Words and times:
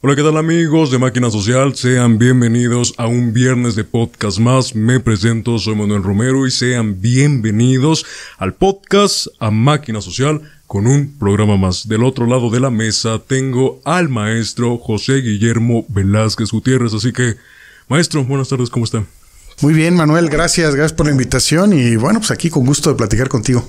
Hola, 0.00 0.14
¿qué 0.14 0.22
tal 0.22 0.36
amigos 0.36 0.92
de 0.92 0.98
Máquina 0.98 1.28
Social? 1.28 1.74
Sean 1.74 2.18
bienvenidos 2.18 2.94
a 2.98 3.08
un 3.08 3.32
viernes 3.32 3.74
de 3.74 3.82
podcast 3.82 4.38
más. 4.38 4.76
Me 4.76 5.00
presento, 5.00 5.58
soy 5.58 5.74
Manuel 5.74 6.04
Romero 6.04 6.46
y 6.46 6.52
sean 6.52 7.00
bienvenidos 7.00 8.06
al 8.36 8.54
podcast 8.54 9.26
a 9.40 9.50
Máquina 9.50 10.00
Social 10.00 10.40
con 10.68 10.86
un 10.86 11.18
programa 11.18 11.56
más. 11.56 11.88
Del 11.88 12.04
otro 12.04 12.26
lado 12.26 12.48
de 12.48 12.60
la 12.60 12.70
mesa 12.70 13.18
tengo 13.18 13.80
al 13.84 14.08
maestro 14.08 14.78
José 14.78 15.14
Guillermo 15.14 15.84
Velázquez 15.88 16.52
Gutiérrez. 16.52 16.94
Así 16.94 17.12
que, 17.12 17.34
maestro, 17.88 18.24
buenas 18.24 18.48
tardes, 18.48 18.70
¿cómo 18.70 18.84
está? 18.84 19.04
Muy 19.60 19.74
bien, 19.74 19.96
Manuel, 19.96 20.28
gracias, 20.28 20.72
gracias 20.76 20.92
por 20.92 21.06
la 21.06 21.12
invitación 21.12 21.72
y 21.72 21.96
bueno, 21.96 22.20
pues 22.20 22.30
aquí 22.30 22.48
con 22.48 22.64
gusto 22.64 22.90
de 22.90 22.96
platicar 22.96 23.28
contigo. 23.28 23.68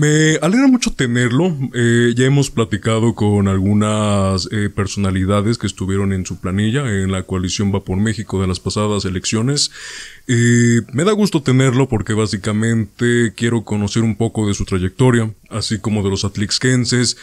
Me 0.00 0.38
alegra 0.42 0.66
mucho 0.66 0.92
tenerlo. 0.92 1.56
Eh, 1.72 2.14
ya 2.16 2.24
hemos 2.24 2.50
platicado 2.50 3.14
con 3.14 3.46
algunas 3.46 4.48
eh, 4.50 4.70
personalidades 4.74 5.56
que 5.56 5.68
estuvieron 5.68 6.12
en 6.12 6.26
su 6.26 6.38
planilla 6.38 6.80
en 6.90 7.12
la 7.12 7.22
coalición 7.22 7.72
Va 7.72 7.84
por 7.84 7.96
México 7.96 8.40
de 8.40 8.48
las 8.48 8.58
pasadas 8.58 9.04
elecciones. 9.04 9.70
Eh, 10.26 10.80
me 10.92 11.04
da 11.04 11.12
gusto 11.12 11.44
tenerlo 11.44 11.88
porque 11.88 12.12
básicamente 12.12 13.32
quiero 13.36 13.62
conocer 13.62 14.02
un 14.02 14.16
poco 14.16 14.48
de 14.48 14.54
su 14.54 14.64
trayectoria, 14.64 15.30
así 15.48 15.78
como 15.78 16.02
de 16.02 16.10
los 16.10 16.24
atlixquenses. 16.24 17.16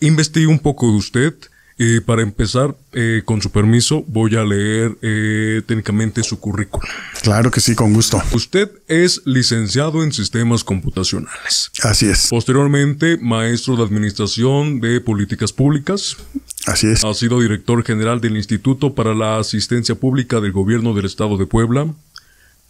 Investigué 0.00 0.48
un 0.48 0.58
poco 0.58 0.90
de 0.90 0.96
usted. 0.96 1.34
Y 1.78 2.00
para 2.00 2.22
empezar, 2.22 2.74
eh, 2.92 3.20
con 3.26 3.42
su 3.42 3.50
permiso, 3.50 4.02
voy 4.06 4.34
a 4.34 4.44
leer 4.44 4.96
eh, 5.02 5.60
técnicamente 5.66 6.22
su 6.22 6.40
currículum. 6.40 6.88
Claro 7.20 7.50
que 7.50 7.60
sí, 7.60 7.74
con 7.74 7.92
gusto. 7.92 8.22
Usted 8.32 8.70
es 8.88 9.20
licenciado 9.26 10.02
en 10.02 10.10
sistemas 10.10 10.64
computacionales. 10.64 11.70
Así 11.82 12.06
es. 12.08 12.28
Posteriormente, 12.30 13.18
maestro 13.18 13.76
de 13.76 13.82
Administración 13.82 14.80
de 14.80 15.02
Políticas 15.02 15.52
Públicas. 15.52 16.16
Así 16.64 16.86
es. 16.86 17.04
Ha 17.04 17.12
sido 17.12 17.40
director 17.40 17.84
general 17.84 18.22
del 18.22 18.36
Instituto 18.36 18.94
para 18.94 19.14
la 19.14 19.38
Asistencia 19.38 19.94
Pública 19.94 20.40
del 20.40 20.52
Gobierno 20.52 20.94
del 20.94 21.04
Estado 21.04 21.36
de 21.36 21.46
Puebla. 21.46 21.92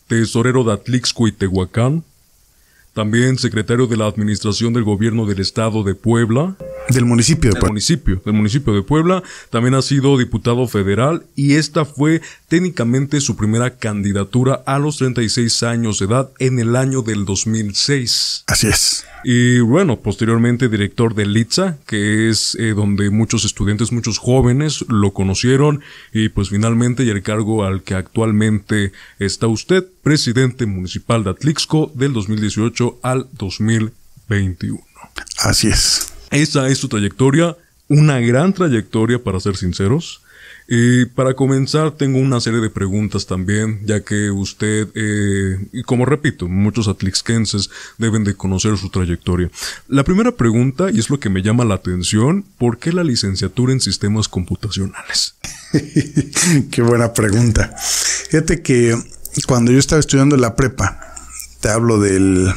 Tesorero 0.08 0.64
de 0.64 0.72
Atlixco 0.72 1.28
y 1.28 1.32
Tehuacán. 1.32 2.02
También 2.96 3.36
secretario 3.36 3.86
de 3.86 3.98
la 3.98 4.06
Administración 4.06 4.72
del 4.72 4.82
Gobierno 4.82 5.26
del 5.26 5.38
Estado 5.38 5.84
de 5.84 5.94
Puebla. 5.94 6.56
Del 6.88 7.04
municipio 7.04 7.50
de 7.50 7.52
Del 7.52 7.60
Puebla. 7.60 7.72
municipio, 7.72 8.22
del 8.24 8.32
municipio 8.32 8.72
de 8.72 8.80
Puebla. 8.82 9.22
También 9.50 9.74
ha 9.74 9.82
sido 9.82 10.16
diputado 10.16 10.66
federal 10.66 11.26
y 11.34 11.56
esta 11.56 11.84
fue 11.84 12.22
técnicamente 12.48 13.20
su 13.20 13.36
primera 13.36 13.76
candidatura 13.76 14.62
a 14.66 14.78
los 14.78 14.98
36 14.98 15.62
años 15.64 15.98
de 15.98 16.06
edad 16.06 16.30
en 16.38 16.58
el 16.58 16.76
año 16.76 17.02
del 17.02 17.24
2006. 17.24 18.44
Así 18.46 18.68
es. 18.68 19.04
Y 19.24 19.58
bueno, 19.58 20.00
posteriormente 20.00 20.68
director 20.68 21.14
de 21.14 21.26
Litza, 21.26 21.78
que 21.86 22.28
es 22.30 22.56
eh, 22.60 22.74
donde 22.74 23.10
muchos 23.10 23.44
estudiantes, 23.44 23.90
muchos 23.90 24.18
jóvenes 24.18 24.84
lo 24.88 25.12
conocieron 25.12 25.80
y 26.12 26.28
pues 26.28 26.50
finalmente 26.50 27.02
y 27.02 27.10
el 27.10 27.22
cargo 27.22 27.64
al 27.64 27.82
que 27.82 27.94
actualmente 27.94 28.92
está 29.18 29.48
usted, 29.48 29.84
presidente 30.02 30.66
municipal 30.66 31.24
de 31.24 31.30
Atlixco 31.30 31.90
del 31.94 32.12
2018 32.12 33.00
al 33.02 33.26
2021. 33.32 34.80
Así 35.38 35.68
es. 35.68 36.12
Esa 36.30 36.68
es 36.68 36.78
su 36.78 36.88
trayectoria, 36.88 37.56
una 37.88 38.20
gran 38.20 38.52
trayectoria 38.52 39.22
para 39.22 39.40
ser 39.40 39.56
sinceros. 39.56 40.22
Y 40.68 41.04
para 41.06 41.34
comenzar 41.34 41.92
tengo 41.92 42.18
una 42.18 42.40
serie 42.40 42.60
de 42.60 42.70
preguntas 42.70 43.26
también, 43.26 43.80
ya 43.84 44.00
que 44.00 44.30
usted, 44.30 44.88
eh, 44.94 45.64
y 45.72 45.82
como 45.82 46.04
repito, 46.04 46.48
muchos 46.48 46.88
atlixquenses 46.88 47.70
deben 47.98 48.24
de 48.24 48.34
conocer 48.34 48.76
su 48.76 48.90
trayectoria. 48.90 49.50
La 49.86 50.02
primera 50.02 50.32
pregunta, 50.32 50.90
y 50.90 50.98
es 50.98 51.08
lo 51.08 51.20
que 51.20 51.30
me 51.30 51.42
llama 51.42 51.64
la 51.64 51.76
atención, 51.76 52.44
¿por 52.58 52.78
qué 52.78 52.92
la 52.92 53.04
licenciatura 53.04 53.72
en 53.72 53.80
sistemas 53.80 54.28
computacionales? 54.28 55.36
Qué 56.70 56.82
buena 56.82 57.12
pregunta. 57.12 57.74
Fíjate 58.30 58.62
que 58.62 58.96
cuando 59.46 59.70
yo 59.70 59.78
estaba 59.78 60.00
estudiando 60.00 60.36
la 60.36 60.56
prepa, 60.56 60.98
te 61.60 61.68
hablo 61.68 62.00
del... 62.00 62.52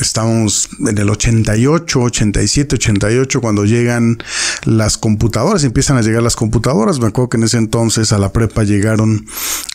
Estábamos 0.00 0.68
en 0.86 0.98
el 0.98 1.08
88, 1.08 2.00
87, 2.00 2.76
88, 2.76 3.40
cuando 3.40 3.64
llegan 3.64 4.18
las 4.64 4.98
computadoras, 4.98 5.64
empiezan 5.64 5.96
a 5.96 6.02
llegar 6.02 6.22
las 6.22 6.36
computadoras. 6.36 6.98
Me 6.98 7.06
acuerdo 7.06 7.28
que 7.30 7.36
en 7.36 7.44
ese 7.44 7.58
entonces 7.58 8.12
a 8.12 8.18
la 8.18 8.32
prepa 8.32 8.64
llegaron 8.64 9.26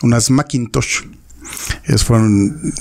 unas 0.02 0.30
Macintosh. 0.30 1.04
Esas 1.86 2.04
fueron, 2.04 2.74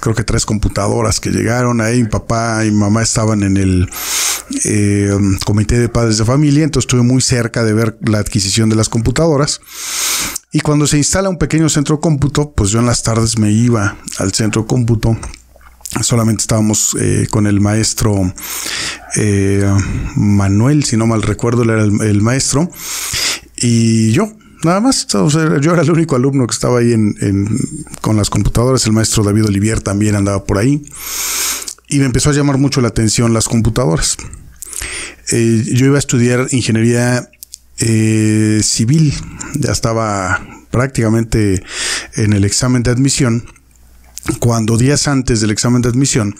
creo 0.00 0.14
que 0.14 0.24
tres 0.24 0.44
computadoras 0.44 1.20
que 1.20 1.30
llegaron 1.30 1.80
ahí. 1.80 2.02
Mi 2.02 2.08
papá 2.08 2.64
y 2.64 2.70
mi 2.70 2.76
mamá 2.76 3.02
estaban 3.02 3.42
en 3.42 3.56
el 3.56 3.88
eh, 4.64 5.16
comité 5.46 5.78
de 5.78 5.88
padres 5.88 6.18
de 6.18 6.24
familia, 6.24 6.64
entonces 6.64 6.86
estuve 6.86 7.02
muy 7.02 7.22
cerca 7.22 7.64
de 7.64 7.72
ver 7.72 7.98
la 8.02 8.18
adquisición 8.18 8.68
de 8.68 8.76
las 8.76 8.88
computadoras. 8.88 9.60
Y 10.52 10.60
cuando 10.60 10.86
se 10.86 10.98
instala 10.98 11.28
un 11.28 11.38
pequeño 11.38 11.68
centro 11.68 12.00
cómputo, 12.00 12.52
pues 12.52 12.70
yo 12.70 12.80
en 12.80 12.86
las 12.86 13.02
tardes 13.02 13.38
me 13.38 13.52
iba 13.52 13.96
al 14.18 14.32
centro 14.32 14.66
cómputo. 14.66 15.16
Solamente 16.02 16.42
estábamos 16.42 16.96
eh, 17.00 17.26
con 17.30 17.46
el 17.46 17.60
maestro 17.60 18.32
eh, 19.16 19.68
Manuel, 20.14 20.84
si 20.84 20.96
no 20.96 21.06
mal 21.06 21.22
recuerdo, 21.22 21.62
él 21.62 21.70
era 21.70 21.82
el, 21.82 22.22
maestro. 22.22 22.70
Y 23.56 24.12
yo, 24.12 24.32
Nada 24.62 24.80
más, 24.80 25.06
yo 25.06 25.72
era 25.72 25.80
el 25.80 25.90
único 25.90 26.16
alumno 26.16 26.46
que 26.46 26.52
estaba 26.52 26.80
ahí 26.80 26.92
en, 26.92 27.48
con 28.02 28.18
las 28.18 28.28
computadoras. 28.28 28.84
El 28.84 28.92
maestro 28.92 29.24
David 29.24 29.46
Olivier 29.46 29.80
también 29.80 30.16
andaba 30.16 30.44
por 30.44 30.58
ahí. 30.58 30.82
Y 31.88 31.98
me 31.98 32.04
empezó 32.04 32.28
a 32.28 32.34
llamar 32.34 32.58
mucho 32.58 32.82
la 32.82 32.88
atención 32.88 33.32
las 33.32 33.48
computadoras. 33.48 34.18
Eh, 35.32 35.64
yo 35.72 35.86
iba 35.86 35.96
a 35.96 35.98
estudiar 35.98 36.46
ingeniería 36.50 37.30
eh, 37.78 38.60
civil. 38.62 39.14
Ya 39.54 39.72
estaba 39.72 40.46
prácticamente 40.70 41.62
en 42.16 42.34
el 42.34 42.44
examen 42.44 42.82
de 42.82 42.90
admisión. 42.90 43.44
Cuando 44.38 44.76
días 44.76 45.08
antes 45.08 45.40
del 45.40 45.50
examen 45.50 45.82
de 45.82 45.88
admisión 45.88 46.36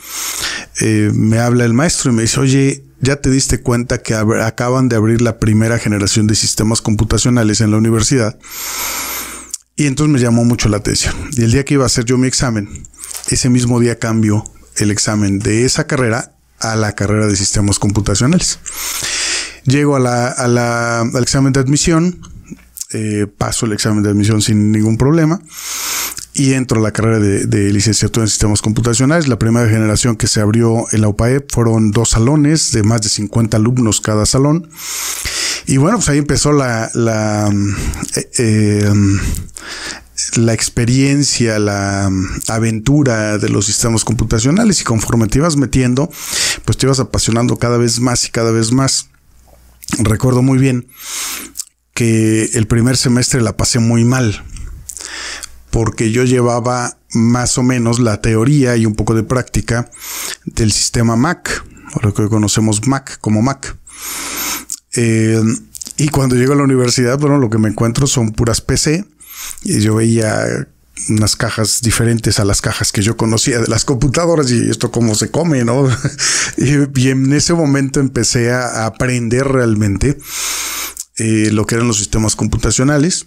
eh, 0.80 1.10
me 1.14 1.38
habla 1.38 1.64
el 1.64 1.72
maestro 1.72 2.12
y 2.12 2.14
me 2.14 2.22
dice, 2.22 2.40
oye, 2.40 2.84
ya 3.00 3.16
te 3.16 3.30
diste 3.30 3.60
cuenta 3.60 4.02
que 4.02 4.14
acaban 4.14 4.88
de 4.88 4.96
abrir 4.96 5.22
la 5.22 5.38
primera 5.38 5.78
generación 5.78 6.26
de 6.26 6.34
sistemas 6.34 6.82
computacionales 6.82 7.60
en 7.60 7.70
la 7.70 7.78
universidad. 7.78 8.38
Y 9.76 9.86
entonces 9.86 10.12
me 10.12 10.20
llamó 10.20 10.44
mucho 10.44 10.68
la 10.68 10.76
atención. 10.76 11.14
Y 11.32 11.42
el 11.42 11.52
día 11.52 11.64
que 11.64 11.74
iba 11.74 11.84
a 11.84 11.86
hacer 11.86 12.04
yo 12.04 12.18
mi 12.18 12.26
examen, 12.26 12.86
ese 13.28 13.48
mismo 13.48 13.80
día 13.80 13.98
cambió 13.98 14.44
el 14.76 14.90
examen 14.90 15.38
de 15.38 15.64
esa 15.64 15.86
carrera 15.86 16.32
a 16.58 16.76
la 16.76 16.94
carrera 16.94 17.26
de 17.26 17.36
sistemas 17.36 17.78
computacionales. 17.78 18.58
Llego 19.64 19.96
a 19.96 20.00
la, 20.00 20.28
a 20.28 20.48
la, 20.48 21.00
al 21.00 21.22
examen 21.22 21.52
de 21.54 21.60
admisión, 21.60 22.20
eh, 22.92 23.26
paso 23.38 23.66
el 23.66 23.72
examen 23.72 24.02
de 24.02 24.10
admisión 24.10 24.42
sin 24.42 24.72
ningún 24.72 24.96
problema 24.96 25.40
y 26.32 26.54
entro 26.54 26.78
a 26.78 26.82
la 26.82 26.92
carrera 26.92 27.18
de, 27.18 27.72
licenciatura 27.72 28.24
en 28.24 28.28
sistemas 28.28 28.62
computacionales. 28.62 29.28
La 29.28 29.38
primera 29.38 29.68
generación 29.68 30.16
que 30.16 30.26
se 30.26 30.40
abrió 30.40 30.86
en 30.92 31.00
la 31.00 31.08
UPAE 31.08 31.44
fueron 31.48 31.90
dos 31.90 32.10
salones 32.10 32.72
de 32.72 32.82
más 32.82 33.02
de 33.02 33.08
50 33.08 33.56
alumnos 33.56 34.00
cada 34.00 34.26
salón. 34.26 34.70
Y 35.66 35.76
bueno, 35.76 35.98
pues 35.98 36.08
ahí 36.08 36.18
empezó 36.18 36.52
la, 36.52 36.90
la, 36.94 37.52
eh, 38.16 38.30
eh, 38.38 38.92
la 40.36 40.52
experiencia, 40.52 41.58
la 41.58 42.10
aventura 42.48 43.38
de 43.38 43.48
los 43.48 43.66
sistemas 43.66 44.04
computacionales 44.04 44.80
y 44.80 44.84
conforme 44.84 45.26
te 45.26 45.38
ibas 45.38 45.56
metiendo, 45.56 46.10
pues 46.64 46.78
te 46.78 46.86
ibas 46.86 47.00
apasionando 47.00 47.56
cada 47.56 47.76
vez 47.76 48.00
más 48.00 48.24
y 48.26 48.30
cada 48.30 48.52
vez 48.52 48.72
más. 48.72 49.08
Recuerdo 49.98 50.42
muy 50.42 50.58
bien 50.58 50.86
que 51.94 52.44
el 52.54 52.66
primer 52.66 52.96
semestre 52.96 53.40
la 53.40 53.56
pasé 53.56 53.78
muy 53.78 54.04
mal 54.04 54.42
porque 55.70 56.10
yo 56.10 56.24
llevaba 56.24 56.98
más 57.12 57.58
o 57.58 57.62
menos 57.62 57.98
la 58.00 58.20
teoría 58.20 58.76
y 58.76 58.86
un 58.86 58.94
poco 58.94 59.14
de 59.14 59.22
práctica 59.22 59.90
del 60.44 60.72
sistema 60.72 61.16
Mac, 61.16 61.64
lo 62.02 62.12
que 62.12 62.28
conocemos 62.28 62.86
Mac 62.86 63.18
como 63.20 63.42
Mac. 63.42 63.76
Eh, 64.94 65.40
y 65.96 66.08
cuando 66.08 66.34
llego 66.36 66.54
a 66.54 66.56
la 66.56 66.64
universidad, 66.64 67.18
bueno, 67.18 67.38
lo 67.38 67.50
que 67.50 67.58
me 67.58 67.68
encuentro 67.68 68.06
son 68.06 68.32
puras 68.32 68.60
PC. 68.60 69.04
Y 69.62 69.80
yo 69.80 69.94
veía 69.94 70.66
unas 71.08 71.36
cajas 71.36 71.80
diferentes 71.82 72.40
a 72.40 72.44
las 72.44 72.60
cajas 72.60 72.92
que 72.92 73.02
yo 73.02 73.16
conocía 73.16 73.58
de 73.58 73.68
las 73.68 73.84
computadoras 73.84 74.50
y 74.50 74.70
esto 74.70 74.90
cómo 74.90 75.14
se 75.14 75.30
come, 75.30 75.64
¿no? 75.64 75.88
y, 76.56 77.08
en 77.08 77.32
ese 77.32 77.54
momento 77.54 78.00
empecé 78.00 78.52
a 78.52 78.86
aprender 78.86 79.46
realmente 79.46 80.18
eh, 81.20 81.50
lo 81.52 81.66
que 81.66 81.74
eran 81.74 81.86
los 81.86 81.98
sistemas 81.98 82.34
computacionales. 82.34 83.26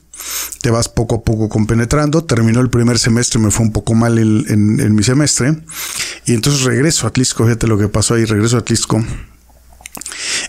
Te 0.62 0.72
vas 0.72 0.90
poco 0.90 1.18
a 1.18 1.24
poco 1.24 1.48
compenetrando. 1.48 2.24
Terminó 2.24 2.60
el 2.60 2.72
primer 2.72 2.98
semestre, 2.98 3.40
me 3.40 3.52
fue 3.52 3.68
un 3.68 3.72
poco 3.72 3.94
mal 3.94 4.18
en, 4.18 4.80
en, 4.80 4.96
mi 4.96 5.04
semestre. 5.04 5.60
Y 6.26 6.34
entonces 6.34 6.64
regreso 6.64 7.06
a 7.06 7.10
Atlisco. 7.10 7.44
Fíjate 7.46 7.68
lo 7.68 7.78
que 7.78 7.90
pasó 7.90 8.16
ahí. 8.16 8.26
Regreso 8.26 8.56
a 8.56 8.62
Atlisco. 8.62 9.06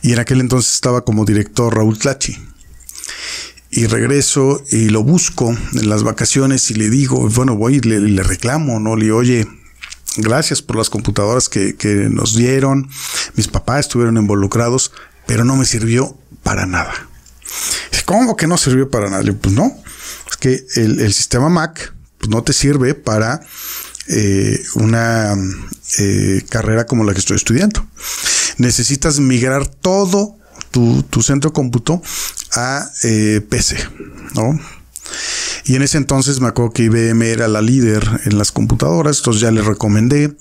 Y 0.01 0.15
en 0.15 0.21
aquel 0.21 0.41
entonces 0.41 0.73
estaba 0.73 1.05
como 1.05 1.27
director 1.27 1.77
Raúl 1.77 1.99
Tlachi. 1.99 2.39
Y 3.71 3.89
regreso 3.89 4.65
y 4.71 4.89
lo 4.89 5.03
busco 5.03 5.51
en 5.51 5.89
las 5.91 6.03
vacaciones 6.03 6.71
y 6.71 6.75
le 6.75 6.89
digo, 6.89 7.29
bueno, 7.29 7.57
voy 7.57 7.77
y 7.77 7.81
le, 7.81 8.23
reclamo, 8.23 8.81
¿no? 8.81 8.97
Le 8.97 9.13
oye, 9.13 9.47
gracias 10.17 10.63
por 10.63 10.77
las 10.77 10.89
computadoras 10.89 11.51
que 11.51 12.09
nos 12.11 12.37
dieron. 12.37 12.89
Mis 13.35 13.49
papás 13.49 13.81
estuvieron 13.81 14.17
involucrados, 14.17 14.93
pero 15.27 15.45
no 15.45 15.57
me 15.57 15.67
sirvió 15.67 16.17
para 16.43 16.65
nada. 16.65 17.09
¿Cómo 18.05 18.37
que 18.37 18.47
no 18.47 18.57
sirvió 18.57 18.91
para 18.91 19.11
nada? 19.11 19.25
pues 19.33 19.55
no, 19.55 19.73
es 20.31 20.37
que 20.37 20.65
el, 20.77 21.13
sistema 21.13 21.49
Mac 21.49 21.95
pues, 22.19 22.31
no 22.31 22.43
te 22.43 22.53
sirve 22.53 22.95
para 22.95 23.41
eh, 24.09 24.63
una 24.75 25.35
eh, 25.99 26.43
carrera 26.49 26.87
como 26.87 27.05
la 27.05 27.13
que 27.13 27.21
estoy 27.21 27.37
estudiando. 27.37 27.87
Necesitas 28.59 29.19
migrar 29.21 29.67
todo 29.67 30.37
tu, 30.71 31.23
centro 31.23 31.53
cómputo 31.53 32.03
a 32.53 32.89
eh, 33.05 33.41
PC, 33.49 33.77
¿no? 34.35 34.59
Y 35.65 35.77
en 35.77 35.83
ese 35.83 35.99
entonces 35.99 36.41
me 36.41 36.49
acuerdo 36.49 36.73
que 36.73 36.85
IBM 36.85 37.23
era 37.23 37.49
la 37.49 37.63
líder 37.63 38.05
en 38.25 38.39
las 38.39 38.53
computadoras, 38.53 39.19
entonces 39.19 39.41
ya 39.41 39.51
le 39.51 39.63
recomendé 39.63 40.37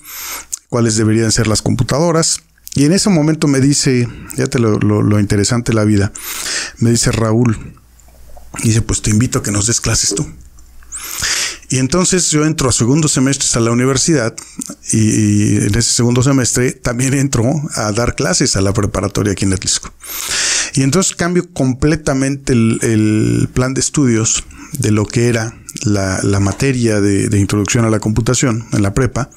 cuáles 0.69 0.97
deberían 0.97 1.31
ser 1.31 1.47
las 1.47 1.61
computadoras. 1.61 2.41
Y 2.75 2.85
en 2.85 2.93
ese 2.93 3.09
momento 3.11 3.47
me 3.47 3.61
dice, 3.61 4.07
fíjate 4.31 4.57
lo, 4.57 4.79
lo, 4.79 5.19
interesante 5.19 5.71
de 5.71 5.75
la 5.75 5.83
vida, 5.83 6.11
me 6.79 6.91
dice 6.91 7.11
Raúl, 7.11 7.73
dice, 8.63 8.81
pues 8.81 9.01
te 9.01 9.09
invito 9.09 9.39
a 9.39 9.43
que 9.43 9.51
nos 9.51 9.67
des 9.67 9.81
clases 9.81 10.13
tú. 10.15 10.27
Y 11.69 11.79
entonces 11.79 12.29
yo 12.29 12.45
entro 12.45 12.69
a 12.69 12.71
segundo 12.71 13.07
semestre 13.07 13.47
a 13.55 13.59
la 13.59 13.71
universidad 13.71 14.35
y, 14.91 15.55
en 15.57 15.75
ese 15.75 15.91
segundo 15.91 16.21
semestre 16.21 16.71
también 16.71 17.15
entro 17.15 17.51
a 17.73 17.91
dar 17.91 18.13
clases 18.13 18.55
a 18.55 18.61
la 18.61 18.73
preparatoria 18.73 19.33
aquí 19.33 19.45
en 19.45 19.53
Atlisco. 19.53 19.91
Y 20.75 20.83
entonces 20.83 21.15
cambio 21.15 21.51
completamente 21.51 22.53
el, 22.53 23.49
plan 23.53 23.73
de 23.73 23.81
estudios 23.81 24.43
de 24.73 24.91
lo 24.91 25.05
que 25.05 25.29
era 25.29 25.57
la, 25.83 26.39
materia 26.39 27.01
de, 27.01 27.27
de, 27.27 27.39
introducción 27.39 27.85
a 27.85 27.89
la 27.89 27.99
computación 27.99 28.67
en 28.71 28.83
la 28.83 28.93
prepa. 28.93 29.31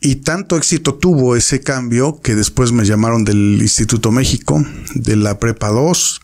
Y 0.00 0.16
tanto 0.16 0.56
éxito 0.56 0.94
tuvo 0.94 1.36
ese 1.36 1.60
cambio 1.60 2.20
que 2.20 2.34
después 2.34 2.72
me 2.72 2.84
llamaron 2.84 3.24
del 3.24 3.58
Instituto 3.60 4.12
México, 4.12 4.64
de 4.94 5.16
la 5.16 5.38
Prepa 5.38 5.68
2, 5.68 6.20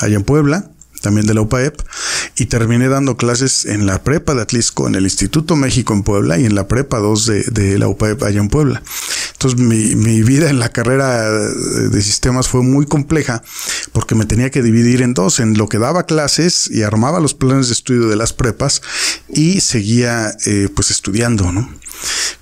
allá 0.00 0.16
en 0.16 0.24
Puebla, 0.24 0.70
también 1.00 1.26
de 1.26 1.34
la 1.34 1.40
UPAEP, 1.42 1.80
y 2.36 2.46
terminé 2.46 2.88
dando 2.88 3.16
clases 3.16 3.64
en 3.64 3.86
la 3.86 4.02
prepa 4.02 4.34
de 4.34 4.42
Atlisco, 4.42 4.88
en 4.88 4.94
el 4.94 5.04
Instituto 5.04 5.56
México 5.56 5.92
en 5.92 6.02
Puebla 6.02 6.38
y 6.38 6.44
en 6.44 6.54
la 6.54 6.66
prepa 6.68 6.98
2 6.98 7.26
de, 7.26 7.42
de 7.44 7.78
la 7.78 7.88
UPAEP 7.88 8.22
allá 8.22 8.40
en 8.40 8.48
Puebla. 8.48 8.82
Entonces 9.32 9.60
mi, 9.60 9.94
mi, 9.94 10.22
vida 10.22 10.50
en 10.50 10.58
la 10.58 10.70
carrera 10.70 11.30
de 11.30 12.02
sistemas 12.02 12.48
fue 12.48 12.62
muy 12.62 12.86
compleja 12.86 13.42
porque 13.92 14.16
me 14.16 14.26
tenía 14.26 14.50
que 14.50 14.62
dividir 14.62 15.02
en 15.02 15.14
dos, 15.14 15.38
en 15.38 15.56
lo 15.56 15.68
que 15.68 15.78
daba 15.78 16.06
clases 16.06 16.68
y 16.70 16.82
armaba 16.82 17.20
los 17.20 17.34
planes 17.34 17.68
de 17.68 17.74
estudio 17.74 18.08
de 18.08 18.16
las 18.16 18.32
prepas 18.32 18.82
y 19.28 19.60
seguía 19.60 20.36
eh, 20.44 20.68
pues 20.74 20.90
estudiando, 20.90 21.52
¿no? 21.52 21.70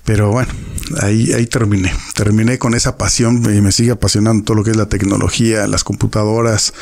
Pero 0.05 0.31
bueno, 0.31 0.53
ahí, 1.01 1.33
ahí 1.33 1.47
terminé. 1.47 1.93
Terminé 2.13 2.57
con 2.57 2.73
esa 2.73 2.97
pasión 2.97 3.43
y 3.53 3.61
me 3.61 3.71
sigue 3.71 3.91
apasionando 3.91 4.45
todo 4.45 4.57
lo 4.57 4.63
que 4.63 4.71
es 4.71 4.77
la 4.77 4.87
tecnología, 4.87 5.67
las 5.67 5.83
computadoras, 5.83 6.73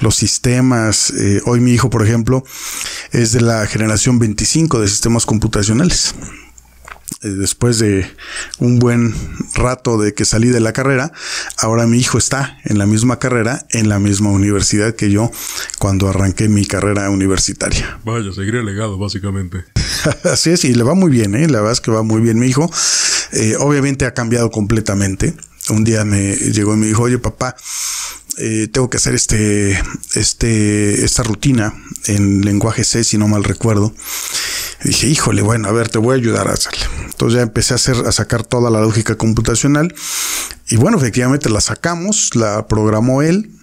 los 0.00 0.14
sistemas. 0.14 1.10
Eh, 1.10 1.40
hoy 1.46 1.60
mi 1.60 1.72
hijo, 1.72 1.90
por 1.90 2.04
ejemplo, 2.04 2.44
es 3.12 3.32
de 3.32 3.40
la 3.40 3.66
generación 3.66 4.18
25 4.18 4.80
de 4.80 4.88
sistemas 4.88 5.26
computacionales. 5.26 6.14
Eh, 7.26 7.30
después 7.30 7.78
de 7.78 8.06
un 8.58 8.78
buen 8.78 9.14
rato 9.54 9.98
de 9.98 10.14
que 10.14 10.24
salí 10.24 10.48
de 10.48 10.60
la 10.60 10.72
carrera, 10.72 11.12
ahora 11.58 11.86
mi 11.86 11.98
hijo 11.98 12.18
está 12.18 12.58
en 12.64 12.78
la 12.78 12.86
misma 12.86 13.18
carrera, 13.18 13.66
en 13.70 13.88
la 13.88 13.98
misma 13.98 14.30
universidad 14.30 14.94
que 14.94 15.10
yo 15.10 15.30
cuando 15.78 16.08
arranqué 16.08 16.48
mi 16.48 16.64
carrera 16.66 17.10
universitaria. 17.10 17.98
Vaya, 18.04 18.32
seguiré 18.32 18.62
legado, 18.62 18.98
básicamente. 18.98 19.64
Así 20.24 20.50
es, 20.50 20.64
y 20.64 20.74
le 20.74 20.84
va 20.84 20.94
muy 20.94 21.10
bien, 21.10 21.34
¿eh? 21.34 21.48
la 21.48 21.58
verdad 21.58 21.72
es 21.72 21.80
que 21.80 21.90
va 21.90 22.02
muy 22.02 22.20
bien 22.20 22.38
mi 22.38 22.46
hijo. 22.46 22.70
Eh, 23.32 23.56
obviamente 23.58 24.06
ha 24.06 24.14
cambiado 24.14 24.50
completamente. 24.50 25.34
Un 25.70 25.82
día 25.82 26.04
me 26.04 26.36
llegó 26.36 26.74
y 26.74 26.76
me 26.76 26.86
dijo, 26.86 27.02
oye 27.02 27.18
papá, 27.18 27.56
eh, 28.38 28.68
tengo 28.70 28.88
que 28.88 28.98
hacer 28.98 29.14
este, 29.14 29.80
este, 30.14 31.04
esta 31.04 31.22
rutina 31.24 31.74
en 32.06 32.42
lenguaje 32.42 32.84
C, 32.84 33.02
si 33.02 33.18
no 33.18 33.26
mal 33.26 33.42
recuerdo. 33.42 33.92
Dije, 34.84 35.06
híjole, 35.08 35.42
bueno, 35.42 35.68
a 35.68 35.72
ver, 35.72 35.88
te 35.88 35.98
voy 35.98 36.12
a 36.12 36.16
ayudar 36.16 36.48
a 36.48 36.52
hacerle. 36.52 36.84
Entonces 37.04 37.36
ya 37.36 37.42
empecé 37.42 37.74
a 37.74 37.76
hacer, 37.76 37.96
a 38.06 38.12
sacar 38.12 38.44
toda 38.44 38.70
la 38.70 38.80
lógica 38.80 39.16
computacional. 39.16 39.94
Y 40.68 40.76
bueno, 40.76 40.98
efectivamente 40.98 41.48
la 41.48 41.60
sacamos, 41.60 42.34
la 42.34 42.66
programó 42.66 43.22
él, 43.22 43.56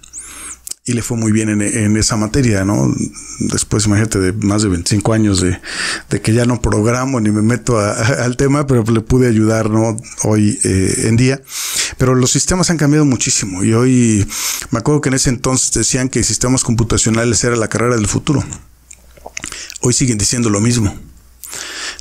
y 0.85 0.93
le 0.93 1.01
fue 1.01 1.15
muy 1.15 1.31
bien 1.31 1.49
en, 1.49 1.97
esa 1.97 2.17
materia, 2.17 2.65
¿no? 2.65 2.93
Después, 3.39 3.85
imagínate, 3.85 4.19
de 4.19 4.33
más 4.33 4.63
de 4.63 4.69
25 4.69 5.13
años 5.13 5.39
de, 5.39 6.21
que 6.21 6.33
ya 6.33 6.45
no 6.45 6.59
programo 6.61 7.21
ni 7.21 7.31
me 7.31 7.41
meto 7.41 7.79
al 7.79 8.35
tema, 8.35 8.67
pero 8.67 8.83
le 8.83 8.99
pude 8.99 9.29
ayudar, 9.29 9.69
¿no? 9.69 9.95
Hoy 10.23 10.59
eh, 10.65 10.93
en 11.05 11.15
día. 11.15 11.41
Pero 11.97 12.15
los 12.15 12.31
sistemas 12.31 12.69
han 12.69 12.77
cambiado 12.77 13.05
muchísimo 13.05 13.63
y 13.63 13.73
hoy 13.73 14.27
me 14.71 14.79
acuerdo 14.79 14.99
que 14.99 15.09
en 15.09 15.15
ese 15.15 15.29
entonces 15.29 15.71
decían 15.71 16.09
que 16.09 16.21
sistemas 16.21 16.65
computacionales 16.65 17.41
era 17.45 17.55
la 17.55 17.69
carrera 17.69 17.95
del 17.95 18.07
futuro. 18.07 18.43
Hoy 19.81 19.93
siguen 19.93 20.17
diciendo 20.17 20.49
lo 20.49 20.59
mismo. 20.59 20.97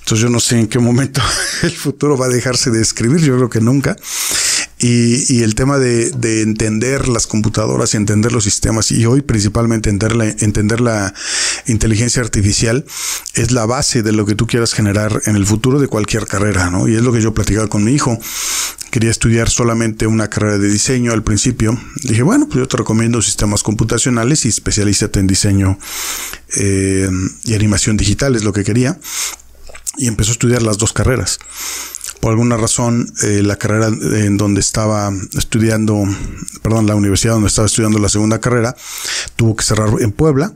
Entonces 0.01 0.21
yo 0.21 0.29
no 0.29 0.41
sé 0.41 0.59
en 0.59 0.67
qué 0.67 0.79
momento 0.79 1.23
el 1.63 1.73
futuro 1.73 2.17
va 2.17 2.27
a 2.27 2.29
dejarse 2.29 2.71
de 2.71 2.83
escribir, 2.83 3.21
yo 3.21 3.37
creo 3.37 3.51
que 3.51 3.61
nunca. 3.61 3.97
Y, 4.85 5.45
el 5.45 5.55
tema 5.55 5.79
de, 5.79 6.11
entender 6.43 7.07
las 7.07 7.29
computadoras 7.29 7.95
y 7.95 7.99
entender 7.99 8.33
los 8.33 8.43
sistemas 8.43 8.91
y 8.91 9.07
hoy 9.07 9.23
principalmente 9.23 9.91
entender 9.91 10.17
la, 10.17 10.29
entender 10.29 10.81
la 10.81 11.15
inteligencia 11.67 12.21
artificial 12.21 12.85
es 13.35 13.53
la 13.53 13.65
base 13.65 14.03
de 14.03 14.11
lo 14.11 14.27
que 14.27 14.35
tú 14.35 14.49
quieras 14.49 14.75
generar 14.75 15.23
en 15.27 15.37
el 15.37 15.47
futuro 15.47 15.79
de 15.79 15.87
cualquier 15.87 16.27
carrera, 16.27 16.69
¿no? 16.69 16.89
Y 16.89 16.97
es 16.97 17.03
lo 17.03 17.13
que 17.13 17.23
yo 17.23 17.33
platicaba 17.33 17.69
con 17.69 17.85
mi 17.85 17.93
hijo. 17.93 18.19
Quería 18.91 19.13
estudiar 19.13 19.49
solamente 19.49 20.09
una 20.09 20.29
carrera 20.29 20.59
de 20.59 20.69
diseño 20.69 21.13
al 21.13 21.23
principio. 21.23 21.81
Dije, 22.03 22.23
bueno, 22.23 22.49
pues 22.49 22.59
yo 22.59 22.67
te 22.67 22.77
recomiendo 22.77 23.23
sistemas 23.23 23.63
computacionales 23.63 24.45
y 24.47 24.49
especialízate 24.49 25.21
en 25.21 25.29
diseño 25.29 25.79
eh, 26.57 27.09
y 27.45 27.55
animación 27.55 27.97
digital, 27.97 28.35
es 28.35 28.43
lo 28.43 28.53
que 28.53 28.65
quería. 28.65 28.99
Y 29.97 30.09
empezó 30.09 30.33
a 30.33 30.33
estudiar 30.33 30.63
las 30.63 30.77
dos 30.77 30.93
carreras 30.93 31.39
por 32.23 32.31
alguna 32.31 32.57
razón 32.57 33.13
eh, 33.25 33.43
la 33.43 33.57
carrera 33.57 33.89
en 33.89 34.37
donde 34.37 34.61
estaba 34.61 35.11
estudiando, 35.37 36.05
perdón, 36.63 36.87
la 36.87 36.95
universidad 36.95 37.33
donde 37.33 37.49
estaba 37.49 37.67
estudiando 37.67 37.99
la 37.99 38.09
segunda 38.09 38.41
carrera, 38.41 38.77
tuvo 39.35 39.57
que 39.57 39.65
cerrar 39.65 39.89
en 39.99 40.13
Puebla, 40.13 40.53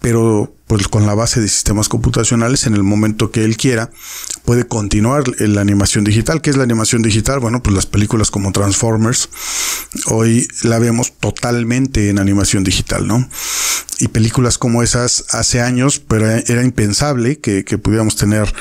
pero 0.00 0.54
pues 0.66 0.88
con 0.88 1.06
la 1.06 1.14
base 1.14 1.40
de 1.40 1.48
sistemas 1.48 1.88
computacionales, 1.88 2.66
en 2.66 2.74
el 2.74 2.82
momento 2.82 3.30
que 3.30 3.42
él 3.42 3.56
quiera, 3.56 3.90
puede 4.44 4.66
continuar 4.66 5.24
la 5.40 5.62
animación 5.62 6.04
digital. 6.04 6.42
¿Qué 6.42 6.50
es 6.50 6.58
la 6.58 6.64
animación 6.64 7.00
digital? 7.00 7.40
Bueno, 7.40 7.62
pues 7.62 7.74
las 7.74 7.86
películas 7.86 8.30
como 8.30 8.52
Transformers, 8.52 9.30
hoy 10.08 10.46
la 10.62 10.78
vemos 10.78 11.14
totalmente 11.18 12.10
en 12.10 12.18
animación 12.18 12.64
digital, 12.64 13.06
¿no? 13.06 13.26
Y 13.98 14.08
películas 14.08 14.58
como 14.58 14.82
esas 14.82 15.24
hace 15.30 15.62
años, 15.62 16.00
pero 16.06 16.28
era 16.28 16.62
impensable 16.62 17.38
que, 17.38 17.64
que 17.64 17.78
pudiéramos 17.78 18.16
tener 18.16 18.52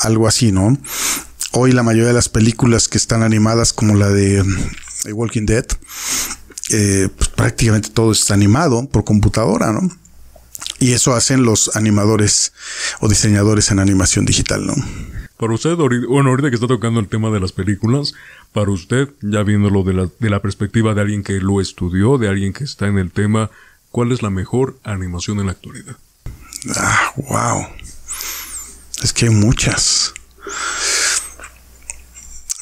algo 0.00 0.28
así, 0.28 0.52
¿no? 0.52 0.76
Hoy 1.52 1.72
la 1.72 1.82
mayoría 1.82 2.08
de 2.08 2.14
las 2.14 2.28
películas 2.28 2.88
que 2.88 2.98
están 2.98 3.22
animadas 3.22 3.72
como 3.72 3.94
la 3.94 4.08
de 4.08 4.44
The 5.04 5.12
Walking 5.12 5.46
Dead, 5.46 5.66
eh, 6.70 7.08
pues 7.16 7.28
prácticamente 7.30 7.90
todo 7.90 8.12
está 8.12 8.34
animado 8.34 8.88
por 8.88 9.04
computadora, 9.04 9.72
¿no? 9.72 9.90
Y 10.80 10.92
eso 10.92 11.14
hacen 11.14 11.42
los 11.42 11.74
animadores 11.76 12.52
o 13.00 13.08
diseñadores 13.08 13.70
en 13.70 13.80
animación 13.80 14.24
digital, 14.24 14.66
¿no? 14.66 14.74
Para 15.36 15.52
usted, 15.52 15.76
bueno, 15.76 16.30
ahorita 16.30 16.50
que 16.50 16.56
está 16.56 16.66
tocando 16.66 16.98
el 16.98 17.08
tema 17.08 17.30
de 17.30 17.40
las 17.40 17.52
películas, 17.52 18.12
para 18.52 18.70
usted, 18.70 19.08
ya 19.22 19.42
viéndolo 19.44 19.84
de 19.84 19.94
la, 19.94 20.08
de 20.18 20.30
la 20.30 20.42
perspectiva 20.42 20.94
de 20.94 21.00
alguien 21.00 21.22
que 21.22 21.34
lo 21.40 21.60
estudió, 21.60 22.18
de 22.18 22.28
alguien 22.28 22.52
que 22.52 22.64
está 22.64 22.88
en 22.88 22.98
el 22.98 23.12
tema, 23.12 23.50
¿cuál 23.90 24.10
es 24.10 24.20
la 24.22 24.30
mejor 24.30 24.78
animación 24.82 25.38
en 25.38 25.46
la 25.46 25.52
actualidad? 25.52 25.96
Ah, 26.74 27.12
wow. 27.16 27.66
Es 29.02 29.12
que 29.12 29.26
hay 29.26 29.32
muchas. 29.32 30.12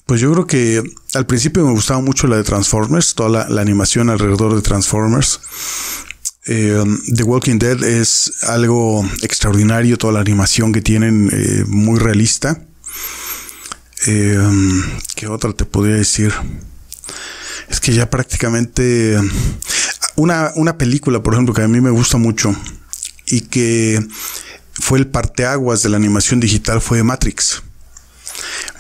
Pues 0.06 0.20
yo 0.20 0.32
creo 0.32 0.46
que 0.46 0.82
al 1.14 1.26
principio 1.26 1.64
me 1.64 1.72
gustaba 1.72 2.00
mucho 2.00 2.28
la 2.28 2.36
de 2.36 2.44
Transformers, 2.44 3.16
toda 3.16 3.48
la, 3.48 3.60
animación 3.60 4.08
alrededor 4.08 4.54
de 4.54 4.62
Transformers. 4.62 5.40
Eh, 6.46 6.80
The 7.12 7.25
Walking 7.25 7.58
Dead 7.58 7.82
es 7.82 8.44
algo 8.44 9.04
extraordinario, 9.22 9.98
toda 9.98 10.12
la 10.12 10.20
animación 10.20 10.72
que 10.72 10.80
tienen, 10.80 11.28
eh, 11.32 11.64
muy 11.66 11.98
realista. 11.98 12.62
Eh, 14.06 14.38
¿Qué 15.16 15.26
otra 15.26 15.52
te 15.52 15.64
podría 15.64 15.96
decir? 15.96 16.32
Es 17.68 17.80
que 17.80 17.92
ya 17.92 18.08
prácticamente... 18.08 19.18
Una, 20.14 20.52
una 20.54 20.78
película, 20.78 21.20
por 21.20 21.34
ejemplo, 21.34 21.52
que 21.52 21.62
a 21.62 21.68
mí 21.68 21.80
me 21.80 21.90
gusta 21.90 22.16
mucho 22.16 22.54
y 23.26 23.40
que 23.40 24.06
fue 24.72 25.00
el 25.00 25.08
parteaguas 25.08 25.82
de 25.82 25.88
la 25.88 25.96
animación 25.96 26.38
digital 26.38 26.80
fue 26.80 27.02
Matrix. 27.02 27.64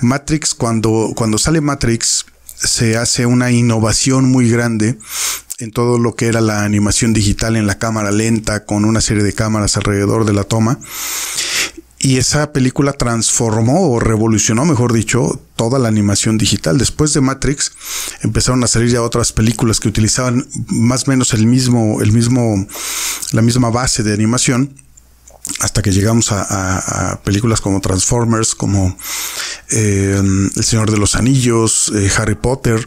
Matrix, 0.00 0.54
cuando, 0.54 1.12
cuando 1.14 1.38
sale 1.38 1.60
Matrix, 1.60 2.26
se 2.56 2.96
hace 2.96 3.26
una 3.26 3.50
innovación 3.50 4.30
muy 4.30 4.50
grande 4.50 4.98
en 5.58 5.70
todo 5.70 5.98
lo 5.98 6.14
que 6.14 6.26
era 6.26 6.40
la 6.40 6.64
animación 6.64 7.12
digital 7.12 7.56
en 7.56 7.66
la 7.66 7.78
cámara 7.78 8.10
lenta, 8.10 8.64
con 8.64 8.84
una 8.84 9.00
serie 9.00 9.22
de 9.22 9.32
cámaras 9.32 9.76
alrededor 9.76 10.24
de 10.24 10.32
la 10.32 10.44
toma. 10.44 10.78
Y 11.98 12.18
esa 12.18 12.52
película 12.52 12.92
transformó 12.92 13.90
o 13.90 13.98
revolucionó, 13.98 14.64
mejor 14.64 14.92
dicho, 14.92 15.40
toda 15.56 15.78
la 15.78 15.88
animación 15.88 16.36
digital. 16.36 16.76
Después 16.76 17.14
de 17.14 17.22
Matrix 17.22 17.72
empezaron 18.22 18.62
a 18.62 18.66
salir 18.66 18.90
ya 18.90 19.02
otras 19.02 19.32
películas 19.32 19.80
que 19.80 19.88
utilizaban 19.88 20.46
más 20.68 21.08
o 21.08 21.10
menos 21.10 21.32
el 21.32 21.46
mismo, 21.46 22.02
el 22.02 22.12
mismo 22.12 22.66
la 23.32 23.42
misma 23.42 23.70
base 23.70 24.02
de 24.02 24.12
animación 24.12 24.74
hasta 25.60 25.80
que 25.80 25.92
llegamos 25.92 26.32
a, 26.32 27.20
películas 27.24 27.60
como 27.60 27.80
Transformers, 27.80 28.54
como 28.54 28.96
eh, 29.70 30.20
El 30.56 30.64
Señor 30.64 30.90
de 30.90 30.98
los 30.98 31.14
Anillos, 31.14 31.92
eh, 31.94 32.10
Harry 32.16 32.34
Potter, 32.34 32.86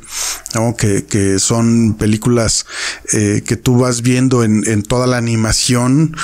que, 0.77 1.39
son 1.39 1.95
películas 1.95 2.65
eh, 3.13 3.43
que 3.45 3.55
tú 3.55 3.77
vas 3.77 4.01
viendo 4.01 4.43
en, 4.43 4.83
toda 4.83 5.07
la 5.07 5.17
animación 5.17 6.15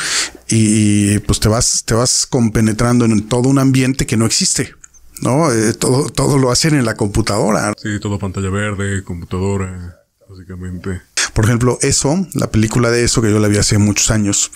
y, 0.47 1.19
pues 1.19 1.39
te 1.39 1.47
vas, 1.47 1.83
te 1.85 1.93
vas 1.93 2.27
compenetrando 2.27 3.05
en 3.05 3.27
todo 3.27 3.49
un 3.49 3.59
ambiente 3.59 4.05
que 4.05 4.17
no 4.17 4.25
existe. 4.25 4.75
¿no? 5.21 5.47
todo, 5.79 6.09
todo 6.09 6.37
lo 6.37 6.51
hacen 6.51 6.75
en 6.75 6.83
la 6.83 6.95
computadora. 6.95 7.73
Sí, 7.81 7.99
todo 8.01 8.19
pantalla 8.19 8.49
verde, 8.49 9.01
computadora, 9.05 10.04
básicamente. 10.29 11.01
Por 11.33 11.43
ejemplo, 11.43 11.77
eso, 11.81 12.25
la 12.33 12.49
película 12.49 12.91
de 12.91 13.03
eso 13.03 13.21
que 13.21 13.29
yo 13.29 13.39
la 13.39 13.49
vi 13.49 13.57
hace 13.57 13.77
muchos 13.77 14.09
años, 14.09 14.51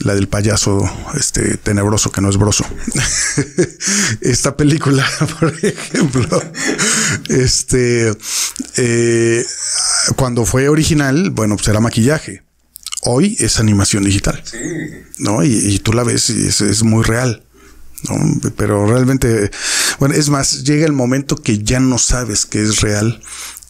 la 0.00 0.14
del 0.14 0.26
payaso 0.26 0.90
este 1.18 1.58
tenebroso 1.58 2.10
que 2.10 2.22
no 2.22 2.30
es 2.30 2.38
broso. 2.38 2.64
Esta 4.22 4.56
película, 4.56 5.06
por 5.38 5.54
ejemplo, 5.62 6.42
este 7.28 8.14
eh, 8.76 9.44
cuando 10.16 10.46
fue 10.46 10.70
original, 10.70 11.28
bueno, 11.28 11.56
pues 11.56 11.68
era 11.68 11.80
maquillaje. 11.80 12.42
Hoy 13.02 13.36
es 13.38 13.60
animación 13.60 14.04
digital. 14.04 14.42
Sí. 14.44 14.56
¿No? 15.18 15.44
Y, 15.44 15.78
tú 15.80 15.92
la 15.92 16.04
ves 16.04 16.30
y 16.30 16.46
es, 16.46 16.82
muy 16.84 17.04
real. 17.04 17.44
¿no? 18.08 18.50
Pero 18.56 18.86
realmente, 18.86 19.50
bueno, 19.98 20.14
es 20.14 20.30
más, 20.30 20.64
llega 20.64 20.86
el 20.86 20.92
momento 20.92 21.36
que 21.36 21.58
ya 21.58 21.80
no 21.80 21.98
sabes 21.98 22.46
que 22.46 22.62
es 22.62 22.80
real 22.80 23.20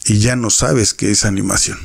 y 0.05 0.19
ya 0.19 0.35
no 0.35 0.49
sabes 0.49 0.93
que 0.93 1.11
es 1.11 1.25
animación. 1.25 1.77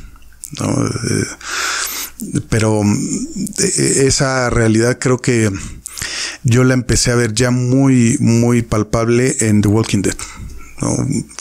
¿no? 0.59 0.85
Eh, 0.85 2.41
pero 2.49 2.81
eh, 2.83 4.03
esa 4.05 4.49
realidad 4.49 4.97
creo 4.99 5.19
que 5.19 5.51
yo 6.43 6.63
la 6.63 6.73
empecé 6.73 7.11
a 7.11 7.15
ver 7.15 7.33
ya 7.33 7.51
muy, 7.51 8.17
muy 8.19 8.61
palpable 8.61 9.35
en 9.39 9.61
The 9.61 9.67
Walking 9.67 10.01
Dead. 10.01 10.15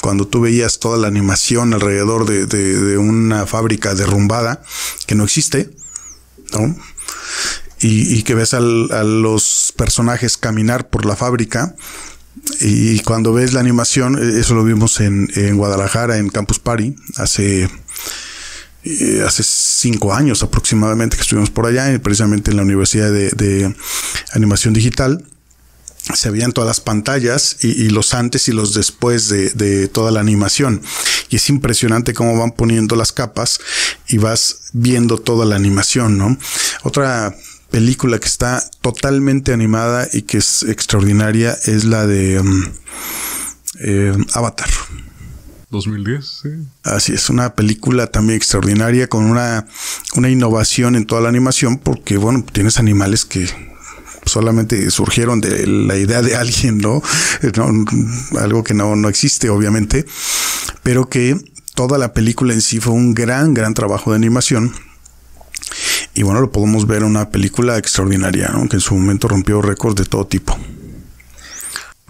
Cuando 0.02 0.26
tú 0.26 0.42
veías 0.42 0.80
toda 0.80 0.98
la 0.98 1.08
animación 1.08 1.72
alrededor 1.72 2.26
de, 2.26 2.98
una 2.98 3.46
fábrica 3.46 3.94
derrumbada 3.94 4.62
que 5.06 5.14
no 5.14 5.24
existe, 5.24 5.70
Y, 7.80 8.22
que 8.24 8.34
ves 8.34 8.52
a 8.52 8.60
los 8.60 9.72
personajes 9.74 10.36
caminar 10.36 10.90
por 10.90 11.06
la 11.06 11.16
fábrica, 11.16 11.74
y 12.60 13.00
cuando 13.00 13.32
ves 13.32 13.52
la 13.52 13.60
animación, 13.60 14.16
eh, 14.18 14.40
eso 14.40 14.54
lo 14.54 14.64
vimos 14.64 15.00
en, 15.00 15.28
Guadalajara, 15.56 16.18
en 16.18 16.28
Campus 16.28 16.58
Party, 16.58 16.94
hace 17.16 17.68
eh, 18.82 19.22
hace 19.26 19.42
cinco 19.42 20.14
años 20.14 20.42
aproximadamente 20.42 21.16
que 21.16 21.22
estuvimos 21.22 21.50
por 21.50 21.66
allá, 21.66 21.98
precisamente 22.02 22.50
en 22.50 22.56
la 22.56 22.62
Universidad 22.62 23.10
de, 23.10 23.74
Animación 24.32 24.74
Digital. 24.74 25.24
Se 26.14 26.30
veían 26.30 26.52
todas 26.52 26.66
las 26.66 26.80
pantallas 26.80 27.58
y, 27.62 27.90
los 27.90 28.14
antes 28.14 28.48
y 28.48 28.52
los 28.52 28.74
después 28.74 29.28
de, 29.28 29.88
toda 29.88 30.10
la 30.10 30.20
animación. 30.20 30.82
Y 31.28 31.36
es 31.36 31.48
impresionante 31.50 32.14
cómo 32.14 32.36
van 32.38 32.52
poniendo 32.52 32.96
las 32.96 33.12
capas 33.12 33.60
y 34.08 34.16
vas 34.16 34.70
viendo 34.72 35.18
toda 35.18 35.44
la 35.44 35.56
animación, 35.56 36.16
¿no? 36.16 36.38
Otra 36.82 37.36
película 37.70 38.18
que 38.18 38.26
está 38.26 38.62
totalmente 38.80 39.52
animada 39.52 40.08
y 40.12 40.22
que 40.22 40.38
es 40.38 40.62
extraordinaria 40.64 41.56
es 41.64 41.84
la 41.84 42.06
de 42.06 42.40
um, 42.40 42.64
eh, 43.80 44.16
Avatar. 44.34 44.68
2010, 45.70 46.26
sí. 46.42 46.48
Así 46.82 47.12
es, 47.12 47.30
una 47.30 47.54
película 47.54 48.08
también 48.08 48.36
extraordinaria 48.36 49.08
con 49.08 49.24
una, 49.24 49.66
una 50.16 50.28
innovación 50.28 50.96
en 50.96 51.06
toda 51.06 51.20
la 51.20 51.28
animación 51.28 51.78
porque, 51.78 52.16
bueno, 52.16 52.44
tienes 52.52 52.78
animales 52.78 53.24
que 53.24 53.48
solamente 54.26 54.90
surgieron 54.90 55.40
de 55.40 55.66
la 55.66 55.96
idea 55.96 56.22
de 56.22 56.36
alguien, 56.36 56.78
¿no? 56.78 57.02
algo 58.38 58.64
que 58.64 58.74
no, 58.74 58.96
no 58.96 59.08
existe, 59.08 59.48
obviamente, 59.48 60.06
pero 60.82 61.08
que 61.08 61.36
toda 61.74 61.98
la 61.98 62.12
película 62.12 62.52
en 62.52 62.60
sí 62.60 62.80
fue 62.80 62.92
un 62.92 63.14
gran, 63.14 63.54
gran 63.54 63.74
trabajo 63.74 64.10
de 64.10 64.16
animación. 64.16 64.72
Y 66.14 66.22
bueno, 66.22 66.40
lo 66.40 66.50
podemos 66.50 66.86
ver 66.86 66.98
en 66.98 67.08
una 67.08 67.30
película 67.30 67.78
extraordinaria, 67.78 68.52
que 68.68 68.76
en 68.76 68.80
su 68.80 68.94
momento 68.94 69.28
rompió 69.28 69.62
récords 69.62 69.96
de 69.96 70.04
todo 70.04 70.26
tipo. 70.26 70.56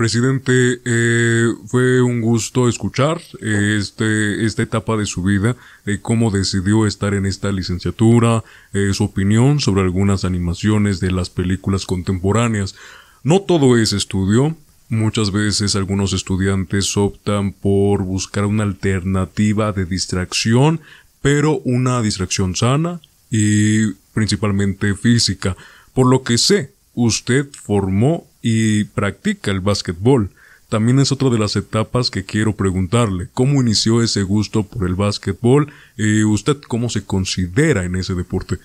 Presidente, 0.00 0.80
eh, 0.86 1.48
fue 1.66 2.00
un 2.00 2.22
gusto 2.22 2.70
escuchar 2.70 3.20
eh, 3.42 3.76
este, 3.78 4.46
esta 4.46 4.62
etapa 4.62 4.96
de 4.96 5.04
su 5.04 5.22
vida, 5.22 5.56
eh, 5.84 5.98
cómo 6.00 6.30
decidió 6.30 6.86
estar 6.86 7.12
en 7.12 7.26
esta 7.26 7.52
licenciatura, 7.52 8.42
eh, 8.72 8.92
su 8.94 9.04
opinión 9.04 9.60
sobre 9.60 9.82
algunas 9.82 10.24
animaciones 10.24 11.00
de 11.00 11.10
las 11.10 11.28
películas 11.28 11.84
contemporáneas. 11.84 12.76
No 13.24 13.42
todo 13.42 13.76
es 13.76 13.92
estudio, 13.92 14.56
muchas 14.88 15.32
veces 15.32 15.76
algunos 15.76 16.14
estudiantes 16.14 16.96
optan 16.96 17.52
por 17.52 18.02
buscar 18.02 18.46
una 18.46 18.62
alternativa 18.62 19.72
de 19.72 19.84
distracción, 19.84 20.80
pero 21.20 21.58
una 21.58 22.00
distracción 22.00 22.56
sana 22.56 23.02
y 23.30 23.92
principalmente 24.12 24.94
física. 24.94 25.56
Por 25.94 26.06
lo 26.08 26.22
que 26.22 26.38
sé, 26.38 26.72
usted 26.94 27.46
formó 27.62 28.26
y 28.42 28.84
practica 28.84 29.50
el 29.50 29.60
básquetbol. 29.60 30.30
También 30.68 31.00
es 31.00 31.10
otra 31.10 31.30
de 31.30 31.38
las 31.38 31.56
etapas 31.56 32.10
que 32.10 32.24
quiero 32.24 32.54
preguntarle. 32.54 33.28
¿Cómo 33.34 33.60
inició 33.60 34.02
ese 34.02 34.22
gusto 34.22 34.62
por 34.62 34.86
el 34.86 34.94
básquetbol? 34.94 35.72
¿Y 35.96 36.22
usted 36.22 36.58
cómo 36.68 36.88
se 36.88 37.02
considera 37.02 37.84
en 37.84 37.96
ese 37.96 38.14
deporte? 38.14 38.58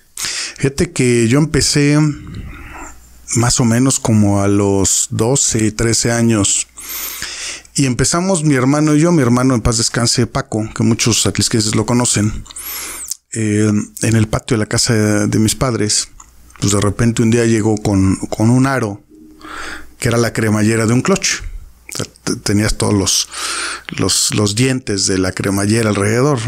Fíjate 0.57 0.91
que 0.91 1.27
yo 1.27 1.39
empecé 1.39 1.97
más 3.35 3.59
o 3.59 3.65
menos 3.65 3.99
como 3.99 4.41
a 4.41 4.47
los 4.47 5.07
12, 5.09 5.71
13 5.71 6.11
años. 6.11 6.67
Y 7.73 7.87
empezamos 7.87 8.43
mi 8.43 8.55
hermano 8.55 8.95
y 8.95 9.01
yo, 9.01 9.11
mi 9.11 9.21
hermano 9.21 9.53
en 9.53 9.61
paz 9.61 9.77
descanse, 9.77 10.27
Paco, 10.27 10.69
que 10.73 10.83
muchos 10.83 11.25
atlisqueses 11.25 11.75
lo 11.75 11.85
conocen, 11.85 12.45
eh, 13.35 13.71
en 14.01 14.15
el 14.15 14.27
patio 14.27 14.57
de 14.57 14.59
la 14.59 14.65
casa 14.65 14.93
de, 15.27 15.39
mis 15.39 15.55
padres. 15.55 16.09
Pues 16.59 16.71
de 16.71 16.81
repente 16.81 17.21
un 17.21 17.31
día 17.31 17.45
llegó 17.45 17.77
con, 17.77 18.15
con 18.29 18.49
un 18.49 18.65
aro 18.65 19.03
que 19.99 20.07
era 20.07 20.17
la 20.17 20.33
cremallera 20.33 20.85
de 20.85 20.93
un 20.93 21.01
clutch. 21.01 21.41
tenías 22.43 22.77
todos 22.77 22.93
los, 22.93 24.31
los, 24.33 24.55
dientes 24.55 25.05
de 25.07 25.17
la 25.17 25.31
cremallera 25.31 25.89
alrededor. 25.89 26.39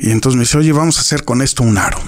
Y 0.00 0.10
entonces 0.10 0.36
me 0.36 0.44
dice, 0.44 0.58
oye, 0.58 0.72
vamos 0.72 0.98
a 0.98 1.00
hacer 1.00 1.24
con 1.24 1.42
esto 1.42 1.62
un 1.62 1.78
aro. 1.78 1.98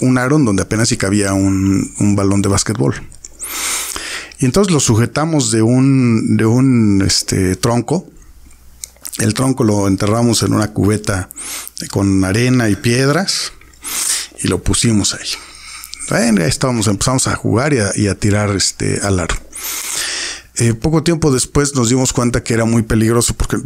Un 0.00 0.18
aro 0.18 0.36
en 0.36 0.44
donde 0.44 0.62
apenas 0.62 0.88
si 0.88 0.96
cabía 0.96 1.32
un, 1.32 1.94
un 1.98 2.16
balón 2.16 2.42
de 2.42 2.48
básquetbol. 2.48 2.94
Y 4.38 4.46
entonces 4.46 4.72
lo 4.72 4.80
sujetamos 4.80 5.50
de 5.50 5.62
un, 5.62 6.36
de 6.36 6.44
un 6.44 7.02
este, 7.06 7.56
tronco. 7.56 8.08
El 9.18 9.32
tronco 9.34 9.62
lo 9.64 9.86
enterramos 9.86 10.42
en 10.42 10.54
una 10.54 10.72
cubeta 10.72 11.28
con 11.90 12.24
arena 12.24 12.68
y 12.68 12.76
piedras 12.76 13.52
y 14.42 14.48
lo 14.48 14.62
pusimos 14.62 15.14
ahí. 15.14 15.28
Bueno, 16.08 16.42
ahí 16.42 16.48
estábamos, 16.48 16.86
empezamos 16.88 17.28
a 17.28 17.36
jugar 17.36 17.72
y 17.72 18.08
a, 18.08 18.14
tirar 18.14 18.50
este 18.50 19.00
al 19.02 19.20
aro. 19.20 19.36
Eh, 20.56 20.74
poco 20.74 21.02
tiempo 21.02 21.32
después 21.32 21.74
nos 21.74 21.88
dimos 21.88 22.12
cuenta 22.12 22.44
que 22.44 22.54
era 22.54 22.64
muy 22.64 22.82
peligroso 22.82 23.34
porque 23.34 23.56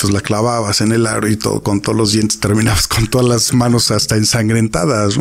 pues 0.00 0.12
la 0.12 0.20
clavabas 0.20 0.80
en 0.80 0.90
el 0.90 1.06
aro 1.06 1.28
y 1.28 1.36
todo, 1.36 1.62
con 1.62 1.80
todos 1.80 1.96
los 1.96 2.12
dientes 2.12 2.40
terminabas 2.40 2.88
con 2.88 3.06
todas 3.06 3.28
las 3.28 3.52
manos 3.52 3.90
hasta 3.90 4.16
ensangrentadas, 4.16 5.16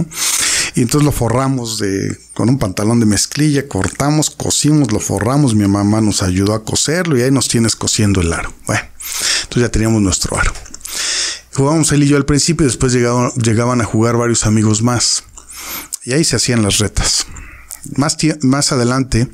Y 0.76 0.82
entonces 0.82 1.06
lo 1.06 1.12
forramos 1.12 1.78
de, 1.78 2.18
con 2.34 2.50
un 2.50 2.58
pantalón 2.58 3.00
de 3.00 3.06
mezclilla, 3.06 3.68
cortamos, 3.68 4.30
cosimos, 4.30 4.92
lo 4.92 5.00
forramos, 5.00 5.54
mi 5.54 5.68
mamá 5.68 6.02
nos 6.02 6.24
ayudó 6.24 6.54
a 6.54 6.64
coserlo 6.64 7.18
y 7.18 7.24
ahí 7.24 7.32
nos 7.32 7.50
tienes 7.50 7.76
cosiendo 7.76 8.22
el 8.22 8.32
aro. 8.32 8.54
Bueno, 8.66 8.91
entonces 9.44 9.64
ya 9.64 9.70
teníamos 9.70 10.02
nuestro 10.02 10.38
aro. 10.38 10.54
Jugábamos 11.54 11.92
él 11.92 12.04
y 12.04 12.08
yo 12.08 12.18
al 12.18 12.26
principio 12.26 12.66
y 12.66 12.70
después 12.70 12.94
llegaban, 12.94 13.82
a 13.82 13.86
jugar 13.86 14.16
varios 14.16 14.46
amigos 14.46 14.82
más 14.82 15.24
y 16.04 16.14
ahí 16.14 16.24
se 16.24 16.38
hacían 16.38 16.64
las 16.64 16.78
retas. 16.78 17.26
Más, 17.98 18.18
más 18.42 18.72
adelante, 18.72 19.28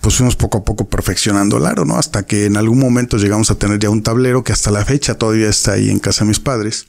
pues 0.00 0.16
fuimos 0.16 0.36
poco 0.36 0.58
a 0.58 0.64
poco 0.64 0.88
perfeccionando 0.88 1.58
el 1.58 1.66
aro, 1.66 1.84
¿no? 1.84 1.98
Hasta 1.98 2.24
que 2.24 2.46
en 2.46 2.56
algún 2.56 2.78
momento 2.78 3.18
llegamos 3.18 3.50
a 3.50 3.56
tener 3.56 3.78
ya 3.78 3.90
un 3.90 4.02
tablero 4.02 4.44
que 4.44 4.52
hasta 4.52 4.70
la 4.70 4.84
fecha 4.84 5.14
todavía 5.14 5.48
está 5.48 5.72
ahí 5.72 5.90
en 5.90 5.98
casa 5.98 6.24
de 6.24 6.28
mis 6.28 6.40
padres. 6.40 6.86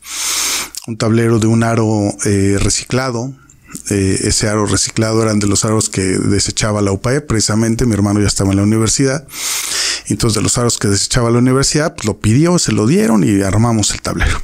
Un 0.88 0.98
tablero 0.98 1.40
de 1.40 1.48
un 1.48 1.64
aro 1.64 2.16
eh, 2.26 2.58
reciclado. 2.62 3.34
Eh, 3.90 4.20
ese 4.24 4.48
aro 4.48 4.66
reciclado 4.66 5.22
eran 5.22 5.40
de 5.40 5.48
los 5.48 5.66
aros 5.66 5.90
que 5.90 6.02
desechaba 6.02 6.82
la 6.82 6.92
UPAE. 6.94 7.22
Precisamente 7.22 7.86
mi 7.86 7.94
hermano 7.94 8.22
ya 8.22 8.28
estaba 8.28 8.52
en 8.52 8.58
la 8.58 8.64
universidad. 8.64 9.28
Entonces 10.08 10.36
de 10.36 10.42
los 10.42 10.58
aros 10.58 10.78
que 10.78 10.88
desechaba 10.88 11.32
la 11.32 11.40
universidad, 11.40 11.96
pues 11.96 12.06
lo 12.06 12.20
pidió, 12.20 12.60
se 12.60 12.72
lo 12.72 12.88
dieron 12.88 13.24
y 13.24 13.42
armamos 13.42 13.92
el 13.92 14.02
tablero. 14.02 14.42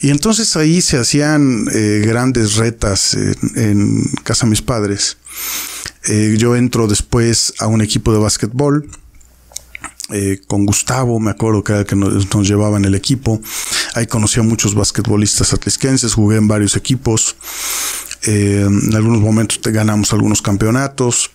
Y 0.00 0.10
entonces 0.10 0.56
ahí 0.56 0.80
se 0.80 0.98
hacían 0.98 1.66
eh, 1.72 2.02
grandes 2.04 2.56
retas 2.56 3.14
en, 3.14 4.04
casa 4.24 4.46
de 4.46 4.50
mis 4.50 4.62
padres. 4.62 5.16
Eh, 6.08 6.36
yo 6.38 6.56
entro 6.56 6.88
después 6.88 7.54
a 7.60 7.68
un 7.68 7.80
equipo 7.80 8.12
de 8.12 8.18
básquetbol. 8.18 8.88
Eh, 10.10 10.40
con 10.46 10.66
Gustavo, 10.66 11.18
me 11.20 11.30
acuerdo 11.30 11.64
que 11.64 11.72
era 11.72 11.80
el 11.80 11.86
que 11.86 11.96
nos, 11.96 12.28
llevaba 12.46 12.76
en 12.76 12.84
el 12.84 12.94
equipo. 12.94 13.40
Ahí 13.94 14.06
conocí 14.06 14.40
a 14.40 14.42
muchos 14.42 14.74
basquetbolistas 14.74 15.54
atlisquenses, 15.54 16.14
jugué 16.14 16.36
en 16.36 16.48
varios 16.48 16.76
equipos. 16.76 17.36
Eh, 18.24 18.66
en 18.66 18.94
algunos 18.94 19.20
momentos 19.20 19.60
ganamos 19.62 20.12
algunos 20.12 20.42
campeonatos. 20.42 21.30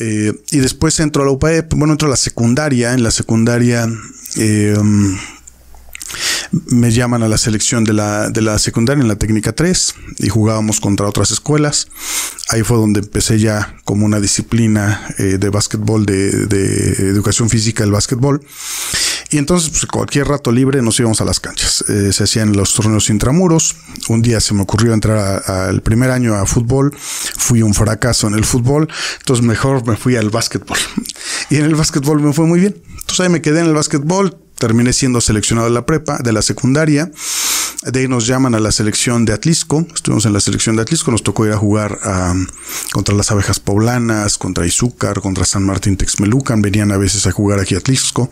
Eh, 0.00 0.32
y 0.50 0.58
después 0.58 0.98
entro 1.00 1.22
a 1.22 1.26
la 1.26 1.32
UPAEP, 1.32 1.74
bueno, 1.74 1.92
entro 1.92 2.08
a 2.08 2.10
la 2.10 2.16
secundaria. 2.16 2.94
En 2.94 3.02
la 3.02 3.10
secundaria 3.10 3.88
me 6.66 6.90
llaman 6.90 7.22
a 7.22 7.28
la 7.28 7.38
selección 7.38 7.84
de 7.84 7.92
la, 7.92 8.30
de 8.30 8.42
la 8.42 8.58
secundaria 8.58 9.02
en 9.02 9.08
la 9.08 9.16
técnica 9.16 9.52
3 9.52 9.94
y 10.18 10.28
jugábamos 10.28 10.80
contra 10.80 11.06
otras 11.06 11.30
escuelas. 11.30 11.88
Ahí 12.50 12.62
fue 12.62 12.76
donde 12.76 13.00
empecé 13.00 13.38
ya 13.38 13.76
como 13.84 14.04
una 14.04 14.20
disciplina 14.20 15.08
eh, 15.18 15.38
de 15.38 15.48
básquetbol, 15.48 16.06
de, 16.06 16.28
educación 17.10 17.48
física, 17.48 17.84
el 17.84 17.90
básquetbol. 17.90 18.44
Y 19.30 19.38
entonces, 19.38 19.70
pues, 19.70 19.86
cualquier 19.86 20.28
rato 20.28 20.52
libre 20.52 20.82
nos 20.82 20.98
íbamos 21.00 21.20
a 21.20 21.24
las 21.24 21.40
canchas. 21.40 21.84
Eh, 21.88 22.12
se 22.12 22.24
hacían 22.24 22.52
los 22.56 22.74
torneos 22.74 23.10
intramuros. 23.10 23.76
Un 24.08 24.22
día 24.22 24.40
se 24.40 24.54
me 24.54 24.62
ocurrió 24.62 24.92
entrar 24.92 25.42
al 25.46 25.82
primer 25.82 26.10
año 26.10 26.34
a 26.34 26.46
fútbol. 26.46 26.94
Fui 26.96 27.62
un 27.62 27.74
fracaso 27.74 28.28
en 28.28 28.34
el 28.34 28.44
fútbol. 28.44 28.88
Entonces, 29.18 29.44
mejor 29.44 29.86
me 29.86 29.96
fui 29.96 30.16
al 30.16 30.30
básquetbol. 30.30 30.78
Y 31.50 31.56
en 31.56 31.64
el 31.64 31.74
básquetbol 31.74 32.20
me 32.20 32.32
fue 32.32 32.46
muy 32.46 32.60
bien. 32.60 32.76
Entonces, 32.88 33.20
ahí 33.20 33.28
me 33.28 33.42
quedé 33.42 33.60
en 33.60 33.66
el 33.66 33.74
básquetbol 33.74 34.38
terminé 34.58 34.92
siendo 34.92 35.20
seleccionado 35.20 35.68
de 35.68 35.74
la 35.74 35.84
prepa, 35.84 36.18
de 36.18 36.32
la 36.32 36.42
secundaria. 36.42 37.10
De 37.82 38.00
ahí 38.00 38.08
nos 38.08 38.26
llaman 38.26 38.54
a 38.54 38.60
la 38.60 38.72
selección 38.72 39.26
de 39.26 39.34
Atlisco. 39.34 39.86
Estuvimos 39.94 40.24
en 40.24 40.32
la 40.32 40.40
selección 40.40 40.76
de 40.76 40.82
Atlisco. 40.82 41.10
Nos 41.10 41.22
tocó 41.22 41.44
ir 41.44 41.52
a 41.52 41.58
jugar 41.58 41.98
contra 42.92 43.14
las 43.14 43.30
abejas 43.30 43.60
poblanas, 43.60 44.38
contra 44.38 44.66
Izúcar, 44.66 45.20
contra 45.20 45.44
San 45.44 45.64
Martín 45.64 45.96
Texmelucan. 45.96 46.62
Venían 46.62 46.92
a 46.92 46.96
veces 46.96 47.26
a 47.26 47.32
jugar 47.32 47.60
aquí 47.60 47.74
a 47.74 47.78
Atlisco. 47.78 48.30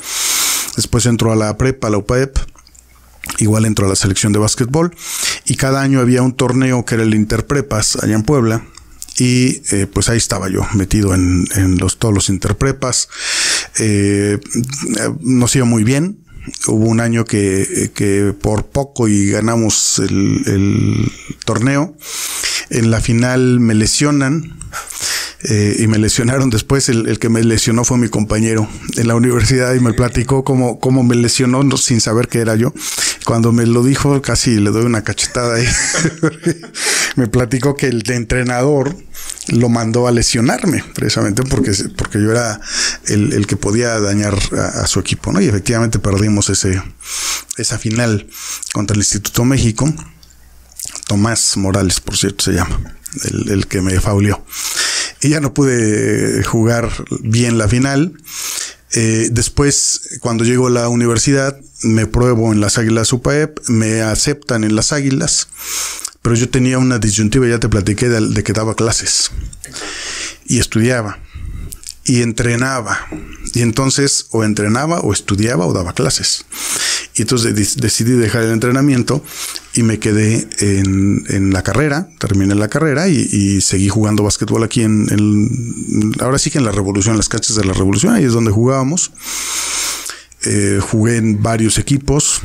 Después 0.76 1.06
entró 1.06 1.32
a 1.32 1.36
la 1.36 1.56
prepa, 1.56 1.88
a 1.88 1.90
la 1.90 1.98
UPAEP. 1.98 2.36
Igual 3.38 3.64
entró 3.64 3.86
a 3.86 3.88
la 3.88 3.96
selección 3.96 4.32
de 4.32 4.38
básquetbol. 4.38 4.94
Y 5.46 5.56
cada 5.56 5.82
año 5.82 6.00
había 6.00 6.22
un 6.22 6.34
torneo 6.34 6.84
que 6.84 6.94
era 6.94 7.04
el 7.04 7.14
Interprepas 7.14 7.96
allá 7.96 8.14
en 8.14 8.22
Puebla. 8.22 8.64
Y 9.18 9.62
eh, 9.74 9.86
pues 9.86 10.08
ahí 10.08 10.16
estaba 10.16 10.48
yo, 10.48 10.66
metido 10.74 11.14
en, 11.14 11.46
los, 11.78 11.98
todos 11.98 12.14
los 12.14 12.28
interprepas. 12.28 13.08
Eh, 13.78 14.38
nos 15.20 15.54
iba 15.54 15.64
muy 15.64 15.84
bien. 15.84 16.24
Hubo 16.66 16.86
un 16.86 17.00
año 17.00 17.24
que, 17.24 18.34
por 18.40 18.66
poco 18.66 19.06
y 19.08 19.30
ganamos 19.30 20.00
el, 20.00 21.12
torneo. 21.44 21.96
En 22.70 22.90
la 22.90 23.00
final 23.00 23.60
me 23.60 23.74
lesionan. 23.74 24.58
Eh, 25.44 25.76
y 25.80 25.86
me 25.86 25.98
lesionaron 25.98 26.50
después. 26.50 26.88
El, 26.88 27.18
que 27.18 27.28
me 27.28 27.42
lesionó 27.42 27.84
fue 27.84 27.98
mi 27.98 28.08
compañero 28.08 28.68
en 28.96 29.08
la 29.08 29.14
universidad 29.14 29.74
y 29.74 29.80
me 29.80 29.92
platicó 29.92 30.44
cómo, 30.44 30.78
cómo 30.78 31.02
me 31.02 31.16
lesionó 31.16 31.62
sin 31.76 32.00
saber 32.00 32.28
que 32.28 32.38
era 32.38 32.56
yo. 32.56 32.72
Cuando 33.24 33.52
me 33.52 33.66
lo 33.66 33.82
dijo, 33.82 34.20
casi 34.22 34.56
le 34.56 34.70
doy 34.70 34.84
una 34.84 35.02
cachetada 35.04 35.56
ahí. 35.56 35.68
me 37.16 37.26
platicó 37.26 37.76
que 37.76 37.86
el 37.86 38.02
entrenador 38.10 38.96
lo 39.48 39.68
mandó 39.68 40.06
a 40.06 40.12
lesionarme, 40.12 40.84
precisamente 40.94 41.42
porque, 41.42 41.72
porque 41.96 42.20
yo 42.20 42.30
era 42.30 42.60
el, 43.06 43.46
que 43.46 43.56
podía 43.56 43.98
dañar 44.00 44.38
a, 44.56 44.86
su 44.86 45.00
equipo, 45.00 45.32
¿no? 45.32 45.40
Y 45.40 45.48
efectivamente 45.48 45.98
perdimos 45.98 46.48
ese, 46.50 46.80
esa 47.56 47.78
final 47.78 48.28
contra 48.72 48.94
el 48.94 49.00
Instituto 49.00 49.44
México. 49.44 49.92
Tomás 51.06 51.56
Morales, 51.56 52.00
por 52.00 52.16
cierto, 52.16 52.44
se 52.44 52.52
llama, 52.52 52.80
el, 53.24 53.66
que 53.66 53.80
me 53.80 53.98
fauleó. 54.00 54.44
Y 55.22 55.30
ya 55.30 55.40
no 55.40 55.54
pude 55.54 56.42
jugar 56.44 56.90
bien 57.20 57.56
la 57.56 57.68
final. 57.68 58.12
Eh, 58.92 59.28
después, 59.32 60.18
cuando 60.20 60.44
llego 60.44 60.66
a 60.66 60.70
la 60.70 60.88
universidad, 60.88 61.58
me 61.82 62.06
pruebo 62.06 62.52
en 62.52 62.60
las 62.60 62.76
Águilas 62.76 63.12
UPAEP, 63.12 63.58
me 63.68 64.02
aceptan 64.02 64.64
en 64.64 64.76
las 64.76 64.92
Águilas 64.92 65.48
pero 66.22 66.36
yo 66.36 66.48
tenía 66.48 66.78
una 66.78 66.98
disyuntiva, 66.98 67.46
ya 67.48 67.58
te 67.58 67.68
platiqué 67.68 68.08
de, 68.08 68.44
que 68.44 68.52
daba 68.52 68.74
clases 68.74 69.32
y 70.46 70.60
estudiaba 70.60 71.18
y 72.04 72.22
entrenaba. 72.22 73.06
Y 73.54 73.60
entonces 73.60 74.26
o 74.30 74.44
entrenaba 74.44 75.00
o 75.00 75.12
estudiaba 75.12 75.66
o 75.66 75.72
daba 75.72 75.92
clases. 75.92 76.44
Y 77.14 77.22
entonces 77.22 77.76
decidí 77.76 78.12
dejar 78.12 78.42
el 78.42 78.52
entrenamiento 78.52 79.22
y 79.74 79.82
me 79.82 79.98
quedé 79.98 80.48
en, 80.58 81.52
la 81.52 81.62
carrera, 81.62 82.08
terminé 82.18 82.54
la 82.54 82.68
carrera 82.68 83.08
y, 83.08 83.60
seguí 83.60 83.88
jugando 83.88 84.22
básquetbol 84.22 84.64
aquí 84.64 84.82
en, 84.82 86.14
ahora 86.20 86.38
sí 86.38 86.50
que 86.50 86.58
en 86.58 86.64
la 86.64 86.72
revolución, 86.72 87.14
en 87.14 87.18
las 87.18 87.28
canchas 87.28 87.56
de 87.56 87.64
la 87.64 87.74
revolución, 87.74 88.14
ahí 88.14 88.24
es 88.24 88.32
donde 88.32 88.50
jugábamos. 88.50 89.12
Eh, 90.44 90.80
jugué 90.80 91.18
en 91.18 91.40
varios 91.42 91.78
equipos, 91.78 92.40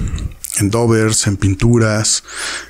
en 0.60 0.70
Dovers, 0.70 1.26
en 1.28 1.38
pinturas, 1.38 2.24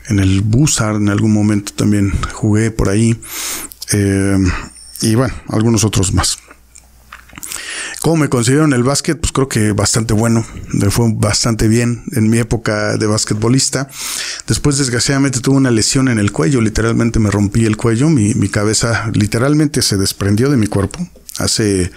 en 0.08 0.20
el 0.20 0.42
Bussard, 0.42 0.98
en 0.98 1.10
algún 1.10 1.34
momento 1.34 1.74
también 1.74 2.14
jugué 2.32 2.72
por 2.72 2.90
ahí. 2.90 3.20
Eh, 3.92 4.38
y 5.02 5.16
bueno, 5.16 5.34
algunos 5.50 5.84
otros 5.84 6.14
más. 6.14 6.38
¿Cómo 8.02 8.18
me 8.18 8.30
considero 8.30 8.66
en 8.66 8.74
el 8.74 8.84
básquet? 8.84 9.20
Pues 9.20 9.32
creo 9.32 9.48
que 9.48 9.72
bastante 9.72 10.14
bueno. 10.14 10.46
Me 10.74 10.90
fue 10.90 11.12
bastante 11.14 11.68
bien 11.68 12.04
en 12.14 12.30
mi 12.30 12.38
época 12.38 12.98
de 12.98 13.08
basquetbolista. 13.08 13.90
Después, 14.48 14.78
desgraciadamente, 14.78 15.40
tuve 15.40 15.58
una 15.58 15.72
lesión 15.72 16.08
en 16.08 16.20
el 16.20 16.32
cuello. 16.32 16.62
Literalmente 16.62 17.20
me 17.20 17.32
rompí 17.32 17.66
el 17.66 17.78
cuello. 17.78 18.10
Mi, 18.10 18.34
mi 18.34 18.50
cabeza 18.50 19.10
literalmente 19.14 19.82
se 19.82 19.98
desprendió 19.98 20.50
de 20.50 20.58
mi 20.58 20.68
cuerpo. 20.68 21.08
Hace, 21.40 21.92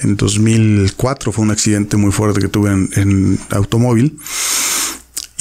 en 0.00 0.16
2004 0.16 1.32
fue 1.32 1.44
un 1.44 1.50
accidente 1.50 1.96
muy 1.96 2.10
fuerte 2.10 2.40
que 2.40 2.48
tuve 2.48 2.70
en, 2.70 2.90
en 2.96 3.38
automóvil 3.50 4.18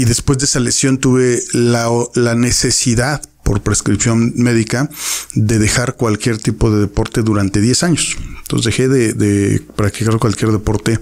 y 0.02 0.06
después 0.06 0.40
de 0.40 0.46
esa 0.46 0.60
lesión 0.60 0.98
tuve 0.98 1.44
la, 1.54 2.34
necesidad 2.36 3.22
por 3.52 3.62
prescripción 3.62 4.32
médica 4.38 4.90
de 5.34 5.60
dejar 5.60 5.98
cualquier 5.98 6.38
tipo 6.38 6.72
de 6.72 6.80
deporte 6.80 7.22
durante 7.22 7.60
10 7.60 7.84
años. 7.84 8.16
Entonces 8.44 8.64
dejé 8.64 8.88
de, 8.88 9.62
practicar 9.76 10.18
cualquier 10.20 10.54
deporte 10.54 10.98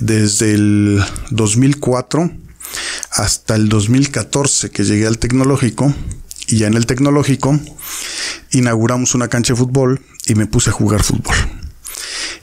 desde 0.00 0.52
el 0.52 1.02
2004 1.30 2.30
hasta 3.12 3.54
el 3.54 3.70
2014 3.70 4.68
que 4.68 4.84
llegué 4.84 5.06
al 5.06 5.16
tecnológico 5.16 5.94
y 6.46 6.58
ya 6.58 6.66
en 6.66 6.74
el 6.74 6.84
tecnológico 6.84 7.58
inauguramos 8.50 9.14
una 9.14 9.28
cancha 9.28 9.54
de 9.54 9.58
fútbol 9.58 10.02
y 10.26 10.34
me 10.34 10.44
puse 10.44 10.68
a 10.68 10.74
jugar 10.74 11.02
fútbol. 11.02 11.36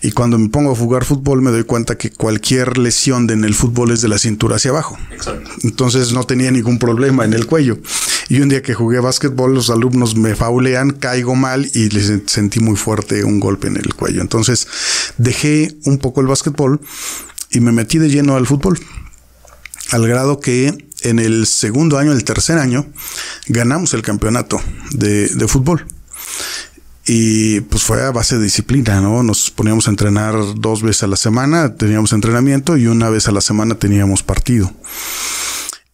Y 0.02 0.12
cuando 0.12 0.38
me 0.40 0.50
pongo 0.50 0.72
a 0.72 0.76
jugar 0.76 1.06
fútbol 1.06 1.44
me 1.44 1.52
doy 1.52 1.66
cuenta 1.66 2.00
que 2.00 2.12
cualquier 2.12 2.80
lesión 2.80 3.30
en 3.30 3.46
el 3.46 3.54
fútbol 3.54 3.92
es 3.92 4.02
de 4.02 4.10
la 4.10 4.18
cintura 4.18 4.56
hacia 4.56 4.72
abajo. 4.72 4.98
Entonces 5.64 6.14
no 6.14 6.24
tenía 6.24 6.50
ningún 6.50 6.80
problema 6.80 7.26
en 7.26 7.34
el 7.34 7.46
cuello. 7.46 7.78
Y 8.30 8.42
un 8.42 8.50
día 8.50 8.62
que 8.62 8.74
jugué 8.74 9.00
básquetbol, 9.00 9.54
los 9.54 9.70
alumnos 9.70 10.16
me 10.16 10.36
faulean, 10.36 10.92
caigo 10.92 11.36
mal 11.36 11.70
y 11.74 11.90
les 11.90 12.12
sentí 12.28 12.60
muy 12.60 12.76
fuerte 12.76 13.24
un 13.24 13.40
golpe 13.40 13.68
en 13.68 13.78
el 13.78 13.94
cuello. 13.94 14.22
Entonces 14.22 14.68
dejé 15.18 15.76
un 15.86 15.98
poco 15.98 16.22
el 16.22 16.28
básquetbol 16.28 16.80
y 17.52 17.60
me 17.60 17.72
metí 17.72 17.98
de 17.98 18.10
lleno 18.10 18.36
al 18.36 18.48
fútbol. 18.48 18.80
Al 19.92 20.08
grado 20.08 20.40
que 20.40 20.74
en 21.02 21.20
el 21.20 21.46
segundo 21.46 21.98
año, 21.98 22.14
el 22.14 22.24
tercer 22.24 22.58
año, 22.58 22.88
ganamos 23.48 23.94
el 23.94 24.02
campeonato 24.02 24.60
de, 24.92 25.28
de 25.28 25.48
fútbol. 25.48 25.86
Y 27.06 27.60
pues 27.62 27.84
fue 27.84 28.02
a 28.02 28.12
base 28.12 28.38
de 28.38 28.46
disciplina, 28.46 29.02
¿no? 29.02 29.24
Nos 29.24 29.52
poníamos 29.52 29.88
a 29.88 29.92
entrenar 29.92 30.36
dos 30.56 30.82
veces 30.82 31.04
a 31.04 31.08
la 31.08 31.18
semana, 31.18 31.76
teníamos 31.76 32.14
entrenamiento 32.14 32.78
y 32.78 32.88
una 32.88 33.10
vez 33.10 33.28
a 33.28 33.34
la 33.34 33.42
semana 33.42 33.76
teníamos 33.76 34.24
partido. 34.24 34.72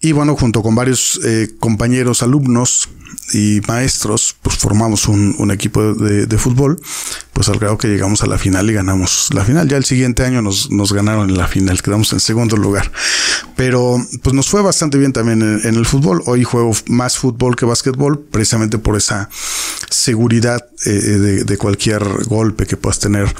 Y 0.02 0.14
bueno, 0.14 0.36
junto 0.36 0.62
con 0.64 0.76
varios 0.76 1.20
eh, 1.26 1.50
compañeros, 1.60 2.24
alumnos, 2.24 2.90
y 3.34 3.62
maestros, 3.68 4.36
pues 4.42 4.58
formamos 4.58 5.08
un, 5.08 5.52
equipo 5.52 5.94
de, 5.94 6.38
fútbol, 6.38 6.80
pues 7.34 7.50
al 7.50 7.60
grado 7.60 7.78
que 7.78 7.88
llegamos 7.88 8.24
a 8.24 8.28
la 8.28 8.38
final 8.38 8.70
y 8.70 8.74
ganamos 8.74 9.30
la 9.34 9.44
final. 9.44 9.68
Ya 9.68 9.78
el 9.78 9.86
siguiente 9.86 10.24
año 10.24 10.42
nos, 10.42 10.72
nos 10.72 10.94
ganaron 10.94 11.30
en 11.30 11.38
la 11.38 11.48
final, 11.48 11.82
quedamos 11.82 12.12
en 12.14 12.20
segundo 12.20 12.58
lugar. 12.58 12.92
Pero 13.56 13.98
pues 14.24 14.34
nos 14.34 14.50
fue 14.50 14.62
bastante 14.62 14.98
bien 14.98 15.14
también 15.14 15.42
en, 15.42 15.76
el 15.76 15.86
fútbol. 15.86 16.22
Hoy 16.26 16.44
juego 16.44 16.72
más 16.88 17.18
fútbol 17.18 17.56
que 17.56 17.66
básquetbol, 17.66 18.20
precisamente 18.20 18.78
por 18.78 18.96
esa 18.96 19.30
seguridad 19.90 20.66
eh, 20.86 20.90
de, 20.90 21.44
de, 21.44 21.58
cualquier 21.58 22.04
golpe 22.26 22.66
que 22.66 22.78
puedas 22.78 23.00
tener 23.00 23.34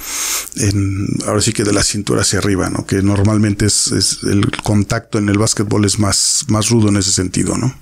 en, 0.56 1.06
ahora 1.26 1.40
sí 1.40 1.52
que 1.52 1.64
de 1.64 1.72
la 1.72 1.82
cintura 1.82 2.22
hacia 2.22 2.40
arriba, 2.40 2.68
¿no? 2.70 2.86
Que 2.86 3.02
normalmente 3.02 3.66
es, 3.66 3.92
es 3.92 4.18
el 4.24 4.50
contacto 4.62 5.18
en 5.18 5.28
el 5.28 5.38
básquetbol 5.38 5.84
es 5.84 5.98
más, 5.98 6.44
más 6.50 6.70
rudo 6.70 6.88
en 6.88 6.96
ese 6.96 7.12
sentido, 7.12 7.56
¿no? 7.56 7.74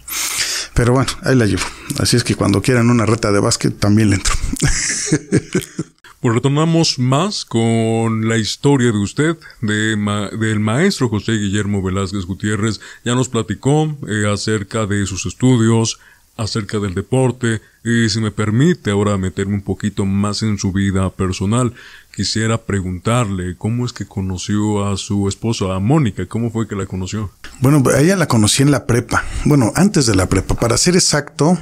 Pero 0.74 0.92
bueno, 0.92 1.11
ahí 1.22 1.35
la 1.35 1.46
llevo. 1.46 1.64
Así 1.98 2.16
es 2.16 2.24
que 2.24 2.35
cuando 2.35 2.62
quieran 2.62 2.90
una 2.90 3.07
reta 3.07 3.33
de 3.33 3.40
básquet, 3.40 3.78
también 3.78 4.11
le 4.11 4.16
entro. 4.16 4.35
Pues 6.20 6.35
retornamos 6.35 6.98
más 6.98 7.44
con 7.44 8.28
la 8.28 8.38
historia 8.38 8.90
de 8.90 8.98
usted, 8.98 9.37
de 9.61 9.94
del 10.40 10.59
maestro 10.59 11.09
José 11.09 11.35
Guillermo 11.35 11.81
Velázquez 11.81 12.24
Gutiérrez. 12.24 12.81
Ya 13.04 13.14
nos 13.14 13.28
platicó 13.28 13.96
eh, 14.09 14.28
acerca 14.28 14.85
de 14.87 15.07
sus 15.07 15.26
estudios, 15.26 16.00
acerca 16.37 16.81
del 16.81 16.94
deporte, 16.94 17.61
y 17.85 18.09
si 18.09 18.20
me 18.20 18.33
permite 18.33 18.90
ahora 18.90 19.16
meterme 19.16 19.54
un 19.54 19.62
poquito 19.62 20.04
más 20.07 20.42
en 20.42 20.59
su 20.59 20.72
vida 20.72 21.09
personal, 21.11 21.72
quisiera 22.18 22.59
preguntarle 22.61 23.54
cómo 23.57 23.87
es 23.87 23.92
que 23.92 24.04
conoció 24.04 24.85
a 24.88 24.96
su 24.96 25.28
esposa, 25.28 25.72
a 25.72 25.78
Mónica, 25.78 26.26
cómo 26.26 26.50
fue 26.50 26.66
que 26.66 26.74
la 26.74 26.85
conoció. 26.85 27.31
Bueno, 27.61 27.81
ella 27.96 28.16
la 28.16 28.26
conocí 28.26 28.64
en 28.64 28.72
la 28.72 28.87
prepa, 28.87 29.22
bueno, 29.44 29.70
antes 29.76 30.07
de 30.07 30.16
la 30.16 30.28
prepa, 30.28 30.57
para 30.57 30.76
ser 30.78 30.96
exacto, 30.96 31.57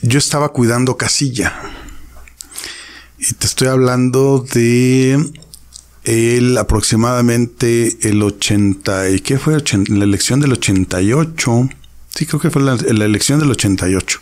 yo 0.00 0.18
estaba 0.18 0.48
cuidando 0.48 0.96
casilla. 0.96 1.60
Y 3.18 3.34
te 3.34 3.46
estoy 3.46 3.68
hablando 3.68 4.46
de 4.54 5.30
el 6.04 6.56
aproximadamente 6.56 7.98
el 8.08 8.22
80, 8.22 9.10
¿y 9.10 9.20
qué 9.20 9.38
fue? 9.38 9.62
la 9.88 10.04
elección 10.04 10.40
del 10.40 10.52
88. 10.52 11.68
Sí, 12.14 12.24
creo 12.24 12.40
que 12.40 12.48
fue 12.48 12.62
la, 12.62 12.76
la 12.76 13.04
elección 13.04 13.40
del 13.40 13.50
88. 13.50 14.20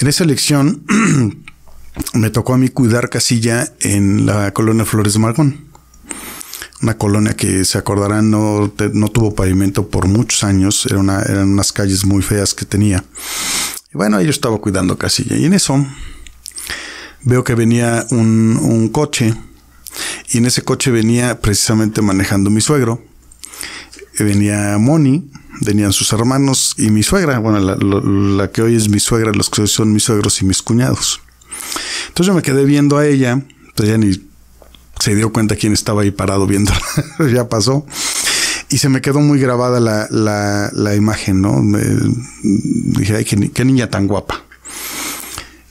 En 0.00 0.06
esa 0.06 0.24
elección 0.24 0.84
me 2.14 2.30
tocó 2.30 2.54
a 2.54 2.58
mí 2.58 2.68
cuidar 2.68 3.10
casilla 3.10 3.72
en 3.80 4.26
la 4.26 4.52
colonia 4.52 4.84
Flores 4.84 5.14
de 5.14 5.18
Margón. 5.18 5.68
Una 6.80 6.96
colonia 6.96 7.34
que 7.34 7.64
se 7.64 7.76
acordarán 7.76 8.30
no, 8.30 8.72
no 8.92 9.08
tuvo 9.08 9.34
pavimento 9.34 9.88
por 9.88 10.06
muchos 10.06 10.44
años, 10.44 10.86
eran 10.86 11.48
unas 11.48 11.72
calles 11.72 12.04
muy 12.04 12.22
feas 12.22 12.54
que 12.54 12.64
tenía. 12.64 13.04
Y 13.92 13.96
bueno, 13.96 14.20
yo 14.20 14.30
estaba 14.30 14.58
cuidando 14.58 14.96
casilla 14.96 15.36
y 15.36 15.44
en 15.44 15.54
eso 15.54 15.84
veo 17.22 17.42
que 17.42 17.54
venía 17.54 18.06
un, 18.10 18.58
un 18.62 18.88
coche 18.90 19.34
y 20.30 20.38
en 20.38 20.46
ese 20.46 20.62
coche 20.62 20.90
venía 20.90 21.40
precisamente 21.40 22.02
manejando 22.02 22.50
mi 22.50 22.60
suegro. 22.60 23.02
Venía 24.18 24.76
Moni, 24.78 25.30
venían 25.60 25.92
sus 25.92 26.12
hermanos 26.12 26.74
y 26.76 26.90
mi 26.90 27.02
suegra, 27.02 27.38
bueno, 27.38 27.60
la, 27.60 27.76
la, 27.76 28.50
que 28.50 28.62
hoy 28.62 28.74
es 28.74 28.88
mi 28.88 29.00
suegra, 29.00 29.32
los 29.32 29.48
que 29.48 29.62
hoy 29.62 29.68
son 29.68 29.92
mis 29.92 30.04
suegros 30.04 30.42
y 30.42 30.44
mis 30.44 30.62
cuñados. 30.62 31.20
Entonces 32.18 32.32
yo 32.32 32.34
me 32.34 32.42
quedé 32.42 32.64
viendo 32.64 32.98
a 32.98 33.06
ella, 33.06 33.40
pues 33.76 33.88
ya 33.88 33.96
ni 33.96 34.20
se 34.98 35.14
dio 35.14 35.32
cuenta 35.32 35.54
quién 35.54 35.72
estaba 35.72 36.02
ahí 36.02 36.10
parado 36.10 36.48
viendo, 36.48 36.72
ya 37.32 37.48
pasó. 37.48 37.86
Y 38.70 38.78
se 38.78 38.88
me 38.88 39.00
quedó 39.00 39.20
muy 39.20 39.38
grabada 39.38 39.78
la, 39.78 40.08
la, 40.72 40.96
imagen, 40.96 41.40
¿no? 41.40 41.62
Dije, 42.42 43.14
ay, 43.18 43.24
qué, 43.24 43.64
niña 43.64 43.88
tan 43.88 44.08
guapa. 44.08 44.42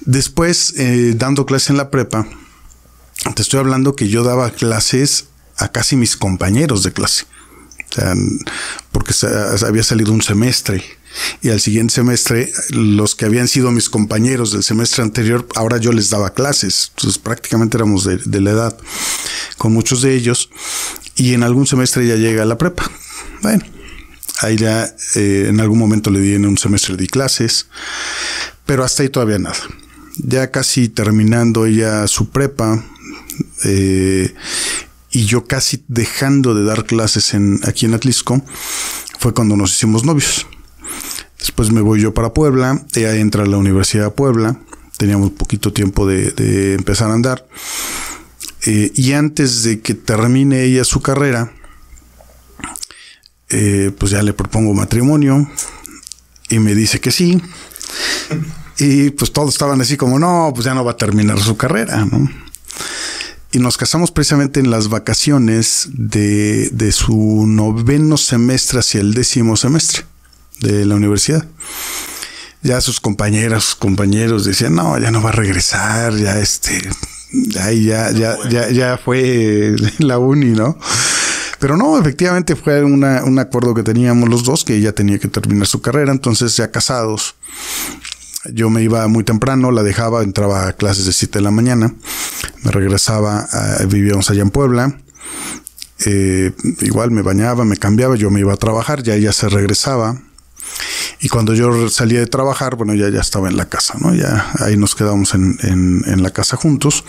Después, 0.05 0.73
eh, 0.77 1.15
dando 1.17 1.45
clase 1.45 1.73
en 1.73 1.77
la 1.79 1.91
prepa, 1.91 2.25
te 3.35 3.41
estoy 3.41 3.59
hablando 3.59 3.97
que 3.97 4.07
yo 4.07 4.23
daba 4.23 4.49
clases 4.51 5.25
a 5.57 5.73
casi 5.73 5.97
mis 5.97 6.15
compañeros 6.15 6.81
de 6.83 6.93
clase. 6.93 7.25
O 7.89 7.93
sea, 7.93 8.13
porque 8.93 9.13
había 9.67 9.83
salido 9.83 10.13
un 10.13 10.21
semestre 10.21 10.81
y 11.41 11.49
al 11.49 11.59
siguiente 11.59 11.93
semestre 11.93 12.51
los 12.69 13.15
que 13.15 13.25
habían 13.25 13.47
sido 13.47 13.71
mis 13.71 13.89
compañeros 13.89 14.51
del 14.51 14.63
semestre 14.63 15.03
anterior, 15.03 15.47
ahora 15.55 15.77
yo 15.77 15.91
les 15.91 16.09
daba 16.09 16.33
clases. 16.33 16.91
Entonces 16.95 17.19
prácticamente 17.19 17.77
éramos 17.77 18.05
de, 18.05 18.41
la 18.41 18.51
edad 18.51 18.77
con 19.57 19.73
muchos 19.73 20.01
de 20.01 20.15
ellos 20.15 20.49
y 21.15 21.33
en 21.33 21.43
algún 21.43 21.67
semestre 21.67 22.07
ya 22.07 22.15
llega 22.15 22.43
a 22.43 22.45
la 22.45 22.57
prepa. 22.57 22.89
Bueno, 23.41 23.63
ahí 24.41 24.57
ya 24.57 24.93
eh, 25.15 25.45
en 25.49 25.59
algún 25.59 25.79
momento 25.79 26.09
le 26.09 26.19
di 26.19 26.33
en 26.33 26.45
un 26.45 26.57
semestre 26.57 26.95
de 26.95 27.07
clases, 27.07 27.67
pero 28.65 28.83
hasta 28.83 29.03
ahí 29.03 29.09
todavía 29.09 29.39
nada. 29.39 29.57
Ya 30.17 30.49
casi 30.49 30.89
terminando 30.89 31.65
ella 31.65 32.07
su 32.07 32.29
prepa, 32.29 32.83
eh, 33.63 34.33
y 35.11 35.25
yo 35.25 35.45
casi 35.45 35.83
dejando 35.87 36.53
de 36.53 36.63
dar 36.63 36.85
clases 36.85 37.33
en, 37.33 37.59
aquí 37.63 37.85
en 37.85 37.93
Atlisco, 37.93 38.43
fue 39.19 39.33
cuando 39.33 39.55
nos 39.55 39.71
hicimos 39.71 40.03
novios. 40.03 40.45
Después 41.39 41.71
me 41.71 41.81
voy 41.81 42.01
yo 42.01 42.13
para 42.13 42.33
Puebla, 42.33 42.83
ella 42.95 43.15
entra 43.15 43.43
a 43.43 43.47
la 43.47 43.57
Universidad 43.57 44.05
de 44.05 44.11
Puebla, 44.11 44.59
teníamos 44.97 45.31
poquito 45.31 45.71
tiempo 45.71 46.07
de, 46.07 46.73
empezar 46.73 47.11
a 47.11 47.13
andar. 47.13 47.47
Eh, 48.65 48.91
y 48.95 49.13
antes 49.13 49.63
de 49.63 49.79
que 49.81 49.93
termine 49.93 50.63
ella 50.63 50.83
su 50.83 51.01
carrera, 51.01 51.53
eh, 53.49 53.91
pues 53.97 54.11
ya 54.11 54.23
le 54.23 54.33
propongo 54.33 54.73
matrimonio 54.73 55.49
y 56.49 56.59
me 56.59 56.75
dice 56.75 56.99
que 56.99 57.11
sí. 57.11 57.41
Y 58.79 59.09
pues 59.09 59.33
todos 59.33 59.55
estaban 59.55 59.81
así 59.81 59.97
como, 59.97 60.19
no, 60.19 60.51
pues 60.53 60.65
ya 60.65 60.75
no 60.75 60.85
va 60.85 60.91
a 60.91 60.97
terminar 60.97 61.39
su 61.39 61.57
carrera, 61.57 62.05
¿no? 62.05 62.29
y 63.51 63.57
nos 63.57 63.75
casamos 63.75 64.11
precisamente 64.11 64.59
en 64.59 64.69
las 64.69 64.87
vacaciones 64.89 65.89
de, 65.93 66.69
de, 66.69 66.91
su 66.91 67.47
noveno 67.47 68.17
semestre 68.17 68.81
hacia 68.81 69.01
el 69.01 69.15
décimo 69.15 69.57
semestre 69.57 70.05
de 70.59 70.85
la 70.85 70.95
universidad. 70.95 71.45
Ya 72.63 72.81
sus 72.81 72.99
compañeras, 72.99 73.75
compañeros 73.75 74.45
decían, 74.45 74.75
no, 74.75 74.97
ya 74.99 75.11
no 75.11 75.21
va 75.21 75.29
a 75.29 75.33
regresar, 75.33 76.15
ya 76.15 76.39
este, 76.39 76.81
ya, 77.31 77.71
ya, 77.71 78.11
ya, 78.11 78.37
ya, 78.49 78.69
ya 78.69 78.97
fue 78.97 79.75
la 79.99 80.17
uni, 80.19 80.47
¿no? 80.47 80.77
Pero 81.59 81.75
no, 81.75 81.99
efectivamente 81.99 82.55
fue 82.55 82.83
una, 82.83 83.23
un 83.23 83.39
acuerdo 83.39 83.73
que 83.73 83.83
teníamos 83.83 84.29
los 84.29 84.43
dos, 84.43 84.63
que 84.63 84.75
ella 84.75 84.93
tenía 84.93 85.17
que 85.17 85.27
terminar 85.27 85.67
su 85.67 85.81
carrera, 85.81 86.11
entonces 86.11 86.55
ya 86.55 86.69
casados, 86.69 87.35
yo 88.53 88.69
me 88.69 88.83
iba 88.83 89.07
muy 89.07 89.23
temprano, 89.23 89.71
la 89.71 89.81
dejaba, 89.83 90.23
entraba 90.23 90.67
a 90.67 90.73
clases 90.73 91.05
de 91.05 91.13
7 91.13 91.39
de 91.39 91.43
la 91.43 91.51
mañana, 91.51 91.95
me 92.63 92.71
regresaba, 92.71 93.47
vivíamos 93.87 94.29
allá 94.29 94.43
en 94.43 94.51
Puebla, 94.51 94.97
eh, 96.05 96.51
igual 96.81 97.11
me 97.11 97.23
bañaba, 97.23 97.65
me 97.65 97.77
cambiaba, 97.77 98.15
yo 98.15 98.29
me 98.29 98.39
iba 98.39 98.53
a 98.53 98.57
trabajar, 98.57 99.01
ya 99.01 99.15
ella 99.15 99.33
se 99.33 99.49
regresaba. 99.49 100.21
Y 101.19 101.29
cuando 101.29 101.53
yo 101.53 101.89
salía 101.89 102.19
de 102.19 102.27
trabajar, 102.27 102.75
bueno, 102.75 102.93
ya, 102.93 103.09
ya 103.09 103.21
estaba 103.21 103.49
en 103.49 103.57
la 103.57 103.65
casa, 103.65 103.95
¿no? 103.99 104.13
Ya 104.13 104.51
ahí 104.59 104.77
nos 104.77 104.95
quedamos 104.95 105.33
en, 105.33 105.57
en, 105.63 106.23
la 106.23 106.29
casa 106.31 106.57
juntos. 106.57 107.03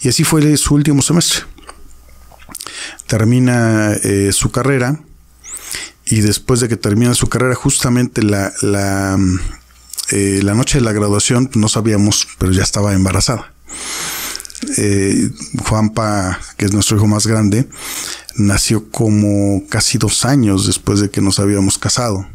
Y 0.00 0.08
así 0.08 0.24
fue 0.24 0.56
su 0.56 0.74
último 0.74 1.02
semestre. 1.02 1.40
Termina 3.06 3.92
eh, 4.02 4.30
su 4.32 4.50
carrera 4.50 4.98
y 6.06 6.20
después 6.20 6.60
de 6.60 6.68
que 6.68 6.76
termina 6.76 7.14
su 7.14 7.28
carrera, 7.28 7.54
justamente 7.54 8.22
la, 8.22 8.52
la, 8.62 9.18
eh, 10.10 10.40
la 10.42 10.54
noche 10.54 10.78
de 10.78 10.84
la 10.84 10.92
graduación 10.92 11.50
no 11.54 11.68
sabíamos, 11.68 12.26
pero 12.38 12.52
ya 12.52 12.62
estaba 12.62 12.94
embarazada. 12.94 13.52
Eh, 14.76 15.30
Juanpa, 15.64 16.38
que 16.56 16.66
es 16.66 16.72
nuestro 16.72 16.96
hijo 16.96 17.06
más 17.06 17.26
grande, 17.26 17.68
nació 18.36 18.90
como 18.90 19.62
casi 19.68 19.98
dos 19.98 20.24
años 20.24 20.66
después 20.66 21.00
de 21.00 21.10
que 21.10 21.20
nos 21.20 21.38
habíamos 21.38 21.78
casado. 21.78 22.26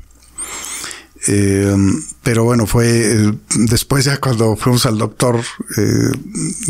Eh, 1.28 1.76
pero 2.24 2.44
bueno, 2.44 2.68
fue 2.68 2.88
eh, 2.88 3.34
después 3.56 4.06
ya 4.06 4.18
cuando 4.18 4.56
fuimos 4.56 4.86
al 4.86 4.98
doctor 4.98 5.42
eh, 5.78 6.12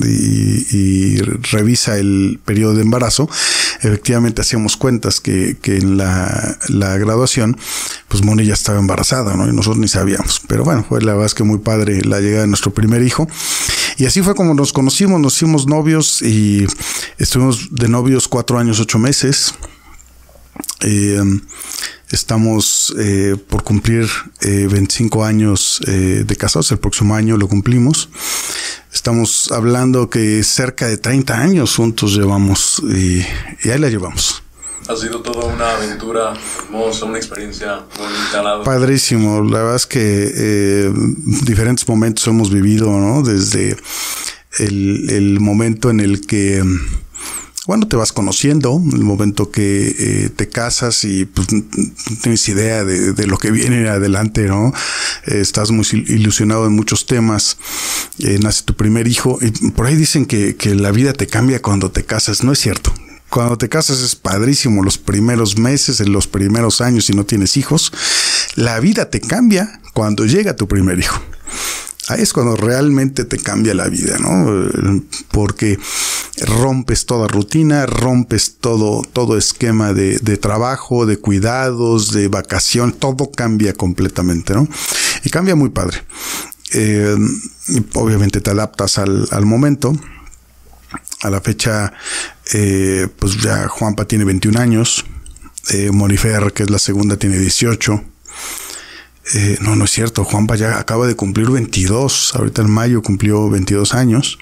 y, 0.04 1.18
revisa 1.52 1.98
el 1.98 2.40
periodo 2.44 2.76
de 2.76 2.82
embarazo, 2.82 3.30
efectivamente 3.82 4.42
hacíamos 4.42 4.78
cuentas 4.78 5.22
que, 5.22 5.58
que 5.62 5.78
en 5.78 5.98
la, 5.98 6.58
la, 6.70 6.98
graduación, 6.98 7.58
pues 8.08 8.24
Moni 8.24 8.46
ya 8.46 8.54
estaba 8.54 8.80
embarazada, 8.80 9.36
¿no? 9.36 9.48
Y 9.48 9.54
nosotros 9.54 9.78
ni 9.78 9.88
sabíamos. 9.88 10.42
Pero 10.48 10.64
bueno, 10.64 10.86
fue 10.88 11.02
la 11.02 11.14
verdad 11.14 11.32
que 11.32 11.44
muy 11.44 11.60
padre 11.60 12.02
la 12.02 12.20
llegada 12.20 12.42
de 12.42 12.48
nuestro 12.48 12.74
primer 12.74 13.04
hijo. 13.04 13.28
Y 13.98 14.06
así 14.06 14.22
fue 14.22 14.36
como 14.36 14.54
nos 14.54 14.74
conocimos, 14.74 15.22
nos 15.22 15.36
hicimos 15.36 15.68
novios 15.68 16.22
y 16.22 16.68
estuvimos 17.18 17.70
de 17.72 17.88
novios 17.88 18.28
cuatro 18.28 18.58
años, 18.58 18.80
ocho 18.80 19.00
meses. 19.00 19.54
Eh, 20.82 21.22
Estamos 22.12 22.94
eh, 23.00 23.36
por 23.50 23.64
cumplir 23.64 24.08
25 24.42 25.26
eh, 25.26 25.28
años 25.28 25.82
eh, 25.88 26.24
de 26.26 26.36
casados, 26.36 26.72
el 26.72 26.78
próximo 26.78 27.16
año 27.16 27.36
lo 27.36 27.48
cumplimos. 27.48 28.10
Estamos 28.94 29.52
hablando 29.52 30.10
que 30.10 30.44
cerca 30.44 30.88
de 30.88 30.98
30 30.98 31.40
años 31.40 31.76
juntos 31.76 32.16
llevamos 32.16 32.82
y, 32.84 33.22
ahí 33.70 33.80
la 33.80 33.90
llevamos. 33.90 34.44
Ha 34.88 34.96
sido 34.96 35.22
toda 35.22 35.46
una 35.46 35.72
aventura 35.72 36.34
hermosa, 36.60 37.06
una 37.06 37.18
experiencia 37.18 37.84
bonita. 37.98 38.64
Padrísimo, 38.64 39.42
la 39.44 39.58
verdad 39.64 39.76
es 39.76 39.88
que 39.88 40.92
diferentes 41.42 41.88
momentos 41.88 42.28
hemos 42.28 42.52
vivido, 42.54 42.92
¿no? 42.92 43.24
Desde 43.24 43.76
el, 44.60 45.10
el 45.10 45.40
momento 45.40 45.90
en 45.90 46.02
el 46.02 46.28
que 46.28 46.64
bueno, 47.66 47.88
te 47.88 47.96
vas 47.96 48.12
conociendo, 48.12 48.80
el 48.94 49.04
momento 49.04 49.50
que 49.50 49.96
eh, 49.98 50.30
te 50.30 50.50
casas 50.50 51.04
y 51.04 51.26
pues 51.26 51.52
no 51.52 51.64
tienes 52.22 52.48
idea 52.48 52.84
de, 52.84 53.28
lo 53.28 53.38
que 53.38 53.50
viene 53.50 53.90
adelante, 53.90 54.44
¿no? 54.44 54.72
Eh, 55.26 55.40
estás 55.42 55.72
muy 55.72 55.86
ilusionado 55.92 56.68
en 56.68 56.74
muchos 56.74 57.08
temas, 57.08 57.58
eh, 58.20 58.38
nace 58.42 58.64
tu 58.64 58.76
primer 58.76 59.08
hijo 59.08 59.40
y 59.42 59.50
por 59.72 59.88
ahí 59.88 59.96
dicen 59.96 60.26
que, 60.26 60.56
que 60.56 60.76
la 60.76 60.92
vida 60.92 61.14
te 61.14 61.26
cambia 61.26 61.62
cuando 61.62 61.92
te 61.92 62.06
casas, 62.06 62.44
no 62.44 62.52
es 62.52 62.60
cierto. 62.60 62.94
Cuando 63.30 63.58
te 63.58 63.68
casas 63.68 64.02
es 64.02 64.16
padrísimo 64.16 64.84
los 64.84 65.00
primeros 65.00 65.58
meses, 65.58 66.00
en 66.00 66.12
los 66.14 66.28
primeros 66.28 66.80
años 66.82 67.06
si 67.06 67.14
no 67.14 67.26
tienes 67.26 67.58
hijos. 67.58 67.92
La 68.56 68.80
vida 68.80 69.10
te 69.10 69.20
cambia 69.20 69.82
cuando 69.94 70.26
llega 70.26 70.56
tu 70.56 70.68
primer 70.68 71.00
hijo 71.00 71.20
ahí 72.08 72.22
es 72.22 72.34
cuando 72.34 72.56
realmente 72.56 73.26
te 73.26 73.38
cambia 73.38 73.74
la 73.74 73.88
vida, 73.88 74.18
¿no? 74.20 74.70
Porque 75.32 75.80
rompes 76.46 77.06
toda 77.06 77.28
rutina, 77.28 77.86
rompes 77.86 78.58
todo, 78.60 79.02
todo 79.02 79.38
esquema 79.38 79.94
de, 79.94 80.38
trabajo, 80.38 81.06
de 81.06 81.18
cuidados, 81.18 82.12
de 82.12 82.28
vacación, 82.28 82.94
todo 82.94 83.32
cambia 83.32 83.74
completamente, 83.74 84.54
¿no? 84.54 84.68
Y 85.24 85.30
cambia 85.30 85.56
muy 85.56 85.70
padre. 85.70 86.04
Eh, 86.74 87.16
obviamente 87.94 88.42
te 88.42 88.52
adaptas 88.52 88.98
al, 88.98 89.46
momento. 89.46 89.94
A 91.22 91.30
la 91.30 91.42
fecha, 91.42 91.94
eh, 92.54 93.08
pues 93.18 93.42
ya 93.42 93.68
Juanpa 93.68 94.06
tiene 94.06 94.26
21 94.26 94.60
años, 94.60 95.06
eh, 95.72 95.90
que 96.54 96.64
es 96.64 96.70
la 96.70 96.80
segunda, 96.80 97.18
tiene 97.18 97.40
18. 97.40 98.04
Eh, 99.34 99.58
no, 99.62 99.76
no 99.76 99.86
es 99.86 99.92
cierto. 99.92 100.24
Juanpa 100.24 100.56
ya 100.56 100.80
acaba 100.80 101.08
de 101.08 101.16
cumplir 101.16 101.50
22. 101.50 102.36
Ahorita 102.36 102.62
en 102.62 102.70
mayo 102.70 103.02
cumplió 103.02 103.50
22 103.50 103.94
años. 103.94 104.38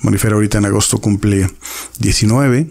Monifer 0.00 0.32
ahorita 0.32 0.58
en 0.58 0.66
agosto 0.66 0.98
cumple 0.98 1.50
19. 1.98 2.68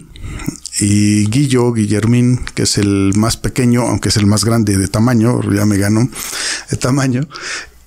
Y 0.80 1.26
Guillo, 1.26 1.72
Guillermín, 1.72 2.40
que 2.54 2.62
es 2.62 2.78
el 2.78 3.12
más 3.14 3.36
pequeño, 3.36 3.82
aunque 3.82 4.08
es 4.08 4.16
el 4.16 4.26
más 4.26 4.44
grande 4.44 4.76
de 4.76 4.88
tamaño, 4.88 5.40
ya 5.52 5.66
me 5.66 5.76
ganó 5.76 6.08
de 6.70 6.76
tamaño, 6.76 7.28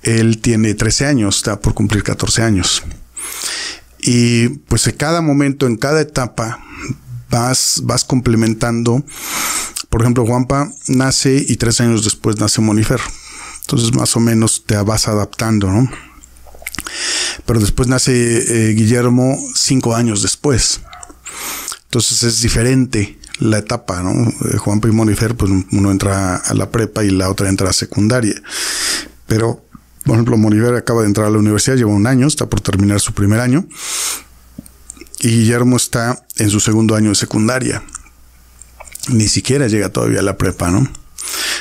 él 0.02 0.38
tiene 0.38 0.72
13 0.72 1.06
años, 1.06 1.36
está 1.36 1.60
por 1.60 1.74
cumplir 1.74 2.02
14 2.02 2.42
años. 2.42 2.82
Y 4.00 4.48
pues 4.48 4.86
en 4.86 4.96
cada 4.96 5.20
momento, 5.20 5.66
en 5.66 5.76
cada 5.76 6.00
etapa, 6.00 6.64
vas, 7.28 7.82
vas 7.84 8.04
complementando. 8.04 9.04
Por 9.90 10.02
ejemplo, 10.02 10.24
Juanpa 10.24 10.70
nace 10.86 11.44
y 11.46 11.56
tres 11.56 11.80
años 11.80 12.04
después 12.04 12.38
nace 12.38 12.60
Monifer. 12.60 13.00
Entonces 13.68 13.94
más 13.94 14.16
o 14.16 14.20
menos 14.20 14.64
te 14.64 14.76
vas 14.78 15.08
adaptando, 15.08 15.70
¿no? 15.70 15.90
Pero 17.44 17.60
después 17.60 17.86
nace 17.86 18.12
eh, 18.70 18.72
Guillermo 18.72 19.38
cinco 19.54 19.94
años 19.94 20.22
después. 20.22 20.80
Entonces 21.84 22.22
es 22.22 22.40
diferente 22.40 23.18
la 23.40 23.58
etapa, 23.58 24.02
¿no? 24.02 24.30
Eh, 24.30 24.56
Juanpa 24.56 24.88
y 24.88 24.92
Monifer, 24.92 25.34
pues 25.34 25.52
uno 25.70 25.90
entra 25.90 26.36
a 26.36 26.54
la 26.54 26.70
prepa 26.70 27.04
y 27.04 27.10
la 27.10 27.28
otra 27.28 27.50
entra 27.50 27.68
a 27.68 27.74
secundaria. 27.74 28.40
Pero, 29.26 29.62
por 30.06 30.14
ejemplo, 30.14 30.38
Monifer 30.38 30.74
acaba 30.74 31.02
de 31.02 31.08
entrar 31.08 31.26
a 31.26 31.30
la 31.30 31.36
universidad, 31.36 31.76
lleva 31.76 31.92
un 31.92 32.06
año, 32.06 32.26
está 32.26 32.46
por 32.46 32.62
terminar 32.62 33.00
su 33.00 33.12
primer 33.12 33.38
año. 33.38 33.66
Y 35.20 35.28
Guillermo 35.28 35.76
está 35.76 36.24
en 36.36 36.48
su 36.48 36.60
segundo 36.60 36.94
año 36.94 37.10
de 37.10 37.16
secundaria. 37.16 37.82
Ni 39.08 39.28
siquiera 39.28 39.66
llega 39.66 39.90
todavía 39.90 40.20
a 40.20 40.22
la 40.22 40.38
prepa, 40.38 40.70
¿no? 40.70 40.88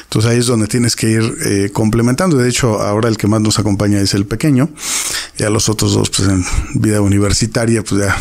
Entonces 0.04 0.32
ahí 0.32 0.40
es 0.40 0.46
donde 0.46 0.68
tienes 0.68 0.96
que 0.96 1.10
ir 1.10 1.38
eh, 1.46 1.70
complementando. 1.74 2.38
De 2.38 2.50
hecho, 2.50 2.82
ahora 2.82 3.10
el 3.10 3.18
que 3.18 3.28
más 3.28 3.42
nos 3.42 3.60
acompaña 3.60 4.00
es 4.00 4.14
el 4.14 4.26
pequeño. 4.26 4.70
Ya 5.38 5.50
los 5.50 5.70
otros 5.70 5.94
dos, 5.94 6.10
pues 6.10 6.28
en 6.28 6.44
vida 6.76 7.02
universitaria, 7.02 7.84
pues 7.84 8.02
ya 8.02 8.18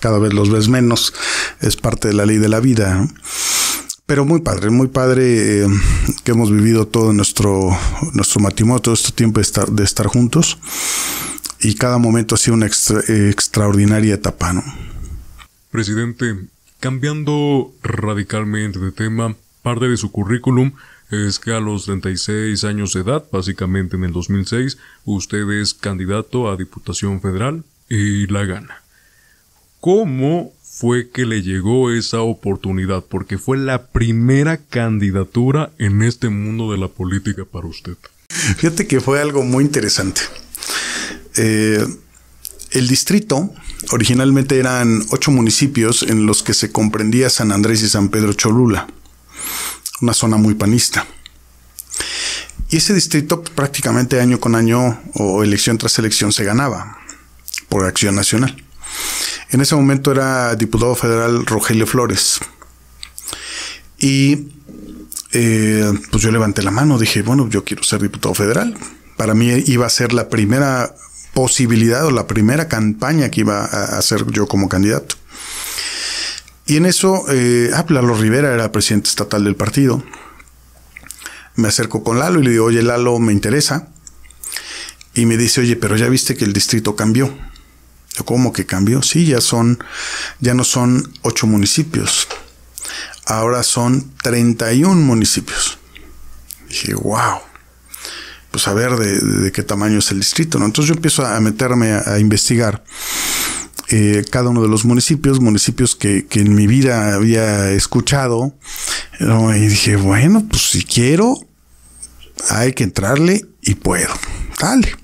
cada 0.00 0.18
vez 0.18 0.32
los 0.32 0.50
ves 0.50 0.68
menos. 0.68 1.12
Es 1.60 1.76
parte 1.76 2.08
de 2.08 2.14
la 2.14 2.26
ley 2.26 2.38
de 2.38 2.48
la 2.48 2.60
vida. 2.60 3.06
Pero 4.06 4.24
muy 4.24 4.40
padre, 4.40 4.70
muy 4.70 4.88
padre 4.88 5.62
eh, 5.62 5.68
que 6.24 6.32
hemos 6.32 6.50
vivido 6.50 6.88
todo 6.88 7.12
nuestro, 7.12 7.70
nuestro 8.12 8.40
matrimonio, 8.40 8.80
todo 8.80 8.94
este 8.94 9.12
tiempo 9.12 9.38
de 9.38 9.42
estar, 9.42 9.70
de 9.70 9.84
estar 9.84 10.08
juntos. 10.08 10.58
Y 11.60 11.74
cada 11.74 11.98
momento 11.98 12.34
ha 12.34 12.38
sido 12.38 12.54
una 12.54 12.66
extraordinaria 12.66 14.14
etapa, 14.14 14.52
¿no? 14.52 14.64
Presidente, 15.70 16.36
cambiando 16.80 17.72
radicalmente 17.82 18.80
de 18.80 18.90
tema, 18.90 19.36
parte 19.62 19.88
de 19.88 19.96
su 19.96 20.10
currículum 20.10 20.72
es 21.10 21.38
que 21.38 21.52
a 21.52 21.60
los 21.60 21.86
36 21.86 22.62
años 22.64 22.92
de 22.92 23.00
edad, 23.00 23.24
básicamente 23.30 23.96
en 23.96 24.04
el 24.04 24.12
2006, 24.12 24.78
usted 25.04 25.48
es 25.50 25.74
candidato 25.74 26.50
a 26.50 26.56
Diputación 26.56 27.20
Federal 27.20 27.64
y 27.88 28.26
la 28.28 28.44
gana. 28.44 28.82
¿Cómo 29.80 30.52
fue 30.62 31.10
que 31.10 31.26
le 31.26 31.42
llegó 31.42 31.90
esa 31.90 32.20
oportunidad? 32.20 33.04
Porque 33.04 33.38
fue 33.38 33.58
la 33.58 33.86
primera 33.86 34.58
candidatura 34.58 35.72
en 35.78 36.02
este 36.02 36.28
mundo 36.28 36.70
de 36.70 36.78
la 36.78 36.88
política 36.88 37.44
para 37.44 37.66
usted. 37.66 37.96
Fíjate 38.28 38.86
que 38.86 39.00
fue 39.00 39.20
algo 39.20 39.42
muy 39.42 39.64
interesante. 39.64 40.20
Eh, 41.36 41.84
el 42.70 42.88
distrito 42.88 43.52
originalmente 43.90 44.58
eran 44.58 45.02
ocho 45.10 45.32
municipios 45.32 46.04
en 46.04 46.26
los 46.26 46.44
que 46.44 46.54
se 46.54 46.70
comprendía 46.70 47.30
San 47.30 47.50
Andrés 47.50 47.82
y 47.82 47.88
San 47.88 48.10
Pedro 48.10 48.32
Cholula 48.32 48.86
una 50.00 50.14
zona 50.14 50.36
muy 50.36 50.54
panista. 50.54 51.06
Y 52.70 52.76
ese 52.76 52.94
distrito 52.94 53.42
prácticamente 53.42 54.20
año 54.20 54.38
con 54.38 54.54
año 54.54 55.00
o 55.14 55.42
elección 55.42 55.76
tras 55.76 55.98
elección 55.98 56.32
se 56.32 56.44
ganaba 56.44 56.98
por 57.68 57.84
acción 57.84 58.14
nacional. 58.14 58.64
En 59.50 59.60
ese 59.60 59.74
momento 59.74 60.12
era 60.12 60.54
diputado 60.54 60.94
federal 60.94 61.44
Rogelio 61.46 61.86
Flores. 61.86 62.38
Y 63.98 64.48
eh, 65.32 65.92
pues 66.10 66.22
yo 66.22 66.30
levanté 66.30 66.62
la 66.62 66.70
mano, 66.70 66.98
dije, 66.98 67.22
bueno, 67.22 67.48
yo 67.48 67.64
quiero 67.64 67.82
ser 67.82 68.00
diputado 68.02 68.34
federal. 68.34 68.76
Para 69.16 69.34
mí 69.34 69.48
iba 69.66 69.86
a 69.86 69.90
ser 69.90 70.12
la 70.12 70.28
primera 70.28 70.94
posibilidad 71.34 72.06
o 72.06 72.10
la 72.10 72.26
primera 72.26 72.68
campaña 72.68 73.30
que 73.30 73.40
iba 73.40 73.64
a 73.64 73.98
hacer 73.98 74.24
yo 74.30 74.46
como 74.46 74.68
candidato. 74.68 75.16
Y 76.70 76.76
en 76.76 76.86
eso, 76.86 77.24
eh, 77.28 77.72
ah, 77.74 77.84
Lalo 77.88 78.14
Rivera 78.14 78.54
era 78.54 78.70
presidente 78.70 79.08
estatal 79.08 79.42
del 79.42 79.56
partido. 79.56 80.04
Me 81.56 81.66
acerco 81.66 82.04
con 82.04 82.20
Lalo 82.20 82.38
y 82.38 82.44
le 82.44 82.50
digo, 82.52 82.66
oye, 82.66 82.80
Lalo, 82.80 83.18
me 83.18 83.32
interesa. 83.32 83.88
Y 85.12 85.26
me 85.26 85.36
dice, 85.36 85.62
oye, 85.62 85.74
pero 85.74 85.96
ya 85.96 86.08
viste 86.08 86.36
que 86.36 86.44
el 86.44 86.52
distrito 86.52 86.94
cambió. 86.94 87.36
¿Cómo 88.24 88.52
que 88.52 88.66
cambió? 88.66 89.02
Sí, 89.02 89.26
ya 89.26 89.40
son, 89.40 89.82
ya 90.38 90.54
no 90.54 90.62
son 90.62 91.12
ocho 91.22 91.48
municipios. 91.48 92.28
Ahora 93.26 93.64
son 93.64 94.12
31 94.22 94.94
municipios. 94.94 95.76
dije, 96.68 96.94
wow. 96.94 97.40
Pues 98.52 98.68
a 98.68 98.74
ver 98.74 98.92
de, 98.94 99.50
qué 99.50 99.64
tamaño 99.64 99.98
es 99.98 100.12
el 100.12 100.20
distrito. 100.20 100.58
Entonces 100.58 100.86
yo 100.90 100.94
empiezo 100.94 101.26
a 101.26 101.40
meterme 101.40 101.94
a 101.94 102.20
investigar 102.20 102.84
eh, 103.92 104.24
cada 104.30 104.50
uno 104.50 104.62
de 104.62 104.68
los 104.68 104.84
municipios, 104.84 105.40
municipios 105.40 105.96
que, 105.96 106.26
en 106.30 106.54
mi 106.54 106.66
vida 106.68 107.14
había 107.14 107.70
escuchado. 107.72 108.54
Y 109.18 109.66
dije, 109.66 109.96
bueno, 109.96 110.46
pues 110.48 110.70
si 110.70 110.84
quiero, 110.84 111.36
hay 112.48 112.72
que 112.72 112.84
entrarle 112.84 113.44
y 113.62 113.74
puedo. 113.74 114.12
Dale. 114.60 114.94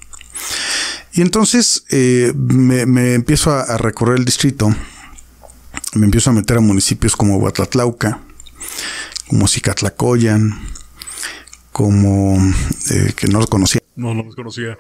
Y 1.13 1.23
entonces 1.23 1.85
eh, 1.91 2.33
me, 2.37 3.15
empiezo 3.15 3.53
a, 3.53 3.77
recorrer 3.77 4.19
el 4.19 4.25
distrito. 4.25 4.69
Me 5.95 6.05
empiezo 6.05 6.31
a 6.31 6.33
meter 6.33 6.59
a 6.59 6.61
municipios 6.61 7.17
como 7.17 7.39
Huatlatlauca, 7.39 8.21
como 9.27 9.49
Cicatlacoyan, 9.49 10.61
como 11.73 12.37
eh, 12.91 13.15
que 13.17 13.27
no 13.27 13.41
los 13.41 13.49
conocía. 13.49 13.81
No, 13.97 14.15
no 14.15 14.23
los 14.23 14.37
conocía. 14.37 14.79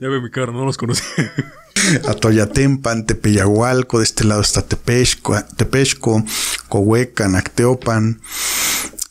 Ya 0.00 0.08
ve 0.08 0.20
mi 0.20 0.30
cara, 0.30 0.52
no 0.52 0.64
los 0.64 0.76
conocía. 0.76 1.06
Atoyatempan, 2.08 3.06
Tepeyahualco, 3.06 3.98
de 3.98 4.04
este 4.04 4.24
lado 4.24 4.40
está 4.40 4.62
Tepexco, 4.62 5.40
Tepexco 5.56 6.24
Cohuecan, 6.68 7.36
Acteopan, 7.36 8.20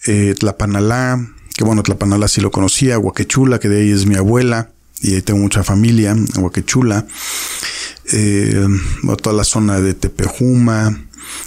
eh, 0.07 0.35
Tlapanalá, 0.37 1.19
que 1.55 1.63
bueno, 1.63 1.83
Tlapanalá 1.83 2.27
sí 2.27 2.41
lo 2.41 2.51
conocía, 2.51 2.99
Huaquechula, 2.99 3.59
que 3.59 3.69
de 3.69 3.81
ahí 3.81 3.91
es 3.91 4.05
mi 4.05 4.15
abuela, 4.15 4.71
y 5.01 5.15
ahí 5.15 5.21
tengo 5.21 5.39
mucha 5.39 5.63
familia, 5.63 6.15
Huaquechula, 6.37 7.05
eh, 8.11 8.67
toda 9.21 9.35
la 9.35 9.43
zona 9.43 9.79
de 9.79 9.93
Tepejuma, 9.93 11.05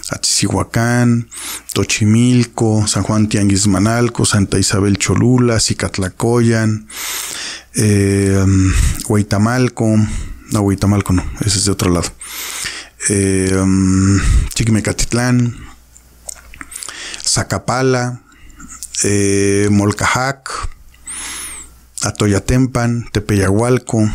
Atzihuacán, 0.09 1.29
Tochimilco, 1.73 2.87
San 2.87 3.03
Juan 3.03 3.29
Tianguismanalco, 3.29 4.25
Santa 4.25 4.59
Isabel 4.59 4.97
Cholula, 4.97 5.59
Cicatlacoyan, 5.59 6.87
eh, 7.75 8.45
no, 10.51 10.61
no, 11.13 11.23
ese 11.41 11.57
es 11.57 11.65
de 11.65 11.71
otro 11.71 11.91
lado. 11.91 12.09
Eh, 13.09 13.55
um, 13.61 14.19
Chiquimecatitlán, 14.53 15.55
Zacapala, 17.23 18.21
eh, 19.03 19.67
Molcajac, 19.71 20.49
Atoyatempan, 22.01 23.09
Tepeyahualco, 23.11 24.09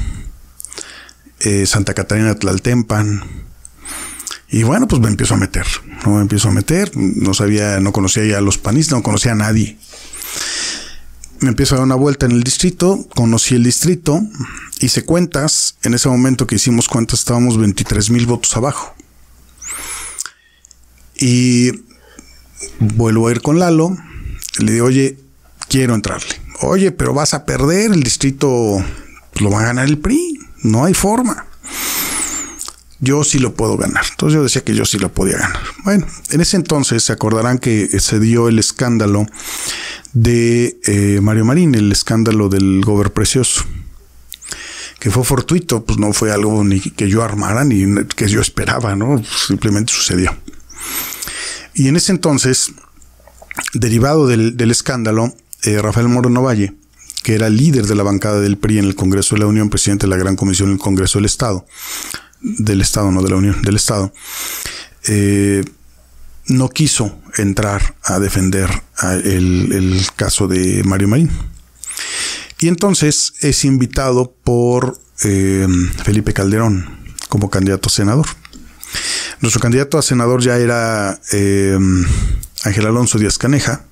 eh, 1.40 1.66
Santa 1.66 1.94
Catarina 1.94 2.34
Tlaltempan. 2.34 3.22
Y 4.48 4.62
bueno, 4.62 4.86
pues 4.86 5.00
me 5.00 5.08
empiezo 5.08 5.34
a 5.34 5.38
meter, 5.38 5.66
¿no? 6.04 6.16
Me 6.16 6.22
empiezo 6.22 6.48
a 6.48 6.52
meter, 6.52 6.92
no 6.94 7.34
sabía, 7.34 7.80
no 7.80 7.92
conocía 7.92 8.24
ya 8.24 8.38
a 8.38 8.42
los 8.42 8.58
panistas, 8.58 8.98
no 8.98 9.02
conocía 9.02 9.32
a 9.32 9.36
nadie 9.36 9.78
me 11.40 11.48
empiezo 11.50 11.74
a 11.74 11.78
dar 11.78 11.86
una 11.86 11.94
vuelta 11.94 12.26
en 12.26 12.32
el 12.32 12.42
distrito, 12.42 13.06
conocí 13.14 13.54
el 13.54 13.64
distrito, 13.64 14.20
hice 14.80 15.04
cuentas, 15.04 15.76
en 15.82 15.94
ese 15.94 16.08
momento 16.08 16.46
que 16.46 16.56
hicimos 16.56 16.88
cuentas 16.88 17.20
estábamos 17.20 17.58
23 17.58 18.10
mil 18.10 18.26
votos 18.26 18.56
abajo. 18.56 18.94
Y 21.16 21.70
vuelvo 22.78 23.28
a 23.28 23.32
ir 23.32 23.40
con 23.40 23.58
Lalo, 23.58 23.96
le 24.58 24.72
digo, 24.72 24.86
oye, 24.86 25.18
quiero 25.68 25.94
entrarle. 25.94 26.40
Oye, 26.60 26.92
pero 26.92 27.14
vas 27.14 27.34
a 27.34 27.44
perder, 27.44 27.92
el 27.92 28.02
distrito 28.02 28.82
lo 29.40 29.50
va 29.50 29.60
a 29.60 29.64
ganar 29.64 29.86
el 29.86 29.98
PRI, 29.98 30.38
no 30.62 30.84
hay 30.84 30.94
forma. 30.94 31.46
Yo 33.00 33.22
sí 33.22 33.38
lo 33.38 33.54
puedo 33.54 33.76
ganar. 33.76 34.04
Entonces 34.10 34.34
yo 34.34 34.42
decía 34.42 34.64
que 34.64 34.74
yo 34.74 34.86
sí 34.86 34.98
lo 34.98 35.12
podía 35.12 35.36
ganar. 35.36 35.62
Bueno, 35.84 36.06
en 36.30 36.40
ese 36.40 36.56
entonces 36.56 37.02
se 37.02 37.12
acordarán 37.12 37.58
que 37.58 37.88
se 38.00 38.18
dio 38.18 38.48
el 38.48 38.58
escándalo 38.58 39.26
de 40.14 40.78
eh, 40.84 41.20
Mario 41.20 41.44
Marín, 41.44 41.74
el 41.74 41.92
escándalo 41.92 42.48
del 42.48 42.80
Gober 42.84 43.12
Precioso, 43.12 43.64
que 45.00 45.10
fue 45.10 45.24
fortuito, 45.24 45.84
pues 45.84 45.98
no 45.98 46.12
fue 46.12 46.32
algo 46.32 46.64
ni 46.64 46.80
que 46.80 47.08
yo 47.08 47.22
armara 47.22 47.64
ni 47.64 47.84
que 48.16 48.28
yo 48.28 48.40
esperaba, 48.40 48.96
¿no? 48.96 49.22
Simplemente 49.46 49.92
sucedió. 49.92 50.34
Y 51.74 51.88
en 51.88 51.96
ese 51.96 52.12
entonces, 52.12 52.72
derivado 53.74 54.28
del, 54.28 54.70
escándalo, 54.70 55.34
eh, 55.64 55.82
Rafael 55.82 56.08
Moreno 56.08 56.42
Valle, 56.42 56.72
que 57.24 57.34
era 57.34 57.48
líder 57.48 57.86
de 57.86 57.96
la 57.96 58.04
bancada 58.04 58.40
del 58.40 58.56
PRI 58.56 58.78
en 58.78 58.84
el 58.84 58.94
Congreso 58.94 59.34
de 59.34 59.40
la 59.40 59.46
Unión, 59.46 59.70
presidente 59.70 60.06
de 60.06 60.10
la 60.10 60.16
Gran 60.16 60.36
Comisión 60.36 60.68
del 60.68 60.78
Congreso 60.78 61.18
del 61.18 61.26
Estado, 61.26 61.66
del 62.40 62.80
Estado, 62.80 63.10
no 63.10 63.22
de 63.22 63.30
la 63.30 63.36
Unión, 63.36 63.62
del 63.62 63.76
Estado, 63.76 64.12
eh, 65.08 65.64
no 66.46 66.68
quiso 66.68 67.18
entrar 67.36 67.96
a 68.02 68.18
defender 68.18 68.70
el, 69.02 70.06
caso 70.16 70.46
de 70.46 70.82
Mario 70.84 71.08
Marín. 71.08 71.30
Y 72.60 72.68
entonces 72.68 73.34
es 73.40 73.64
invitado 73.64 74.32
por 74.44 74.98
eh, 75.24 75.66
Felipe 76.04 76.32
Calderón 76.32 76.98
como 77.28 77.50
candidato 77.50 77.88
a 77.88 77.92
senador. 77.92 78.26
Nuestro 79.40 79.60
candidato 79.60 79.98
a 79.98 80.02
senador 80.02 80.40
ya 80.42 80.56
era 80.56 81.20
eh, 81.32 81.78
Ángel 82.62 82.86
Alonso 82.86 83.18
Díaz 83.18 83.38
Caneja. 83.38 83.84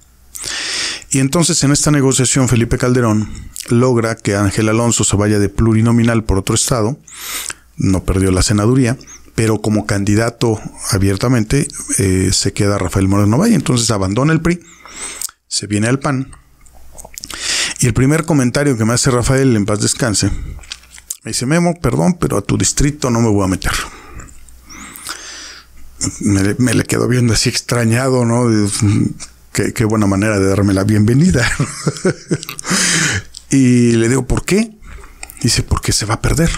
Y 1.11 1.19
entonces 1.19 1.63
en 1.65 1.73
esta 1.73 1.91
negociación 1.91 2.49
Felipe 2.49 2.79
Calderón 2.79 3.29
logra 3.69 4.15
que 4.15 4.35
Ángel 4.35 4.69
Alonso 4.69 5.05
se 5.05 5.17
vaya 5.17 5.39
de 5.39 5.49
plurinominal 5.49 6.25
por 6.25 6.39
otro 6.39 6.55
estado. 6.55 6.99
No 7.77 8.05
perdió 8.05 8.31
la 8.31 8.43
senaduría 8.43 8.97
pero 9.35 9.61
como 9.61 9.87
candidato 9.87 10.61
abiertamente 10.91 11.67
eh, 11.99 12.31
se 12.33 12.53
queda 12.53 12.79
Rafael 12.79 13.09
Moreno 13.09 13.39
Valle. 13.39 13.55
Entonces 13.55 13.91
abandona 13.91 14.33
el 14.33 14.41
PRI, 14.41 14.61
se 15.49 15.67
viene 15.67 15.89
al 15.89 15.99
PAN. 15.99 16.31
Y 17.81 17.87
el 17.87 17.95
primer 17.95 18.25
comentario 18.25 18.77
que 18.77 18.85
me 18.85 18.93
hace 18.93 19.11
Rafael, 19.11 19.57
en 19.57 19.67
paz 19.67 19.81
descanse, 19.81 20.31
me 21.25 21.31
dice, 21.31 21.47
Memo, 21.47 21.75
perdón, 21.81 22.17
pero 22.21 22.37
a 22.37 22.43
tu 22.43 22.57
distrito 22.57 23.11
no 23.11 23.21
me 23.21 23.29
voy 23.29 23.45
a 23.45 23.49
meter. 23.49 23.73
Me, 26.21 26.75
le 26.75 26.85
quedo 26.85 27.07
viendo 27.07 27.33
así 27.33 27.49
extrañado, 27.49 28.25
¿no? 28.25 28.49
Qué, 29.53 29.73
qué 29.73 29.85
buena 29.85 30.07
manera 30.07 30.39
de 30.39 30.49
darme 30.49 30.75
la 30.75 30.85
bienvenida. 30.85 31.49
y 33.51 33.93
le 33.93 34.09
digo, 34.09 34.27
¿por 34.27 34.45
qué? 34.45 34.73
Dice, 35.43 35.63
porque 35.63 35.93
se 35.93 36.07
va 36.07 36.15
a 36.15 36.23
perder. 36.23 36.51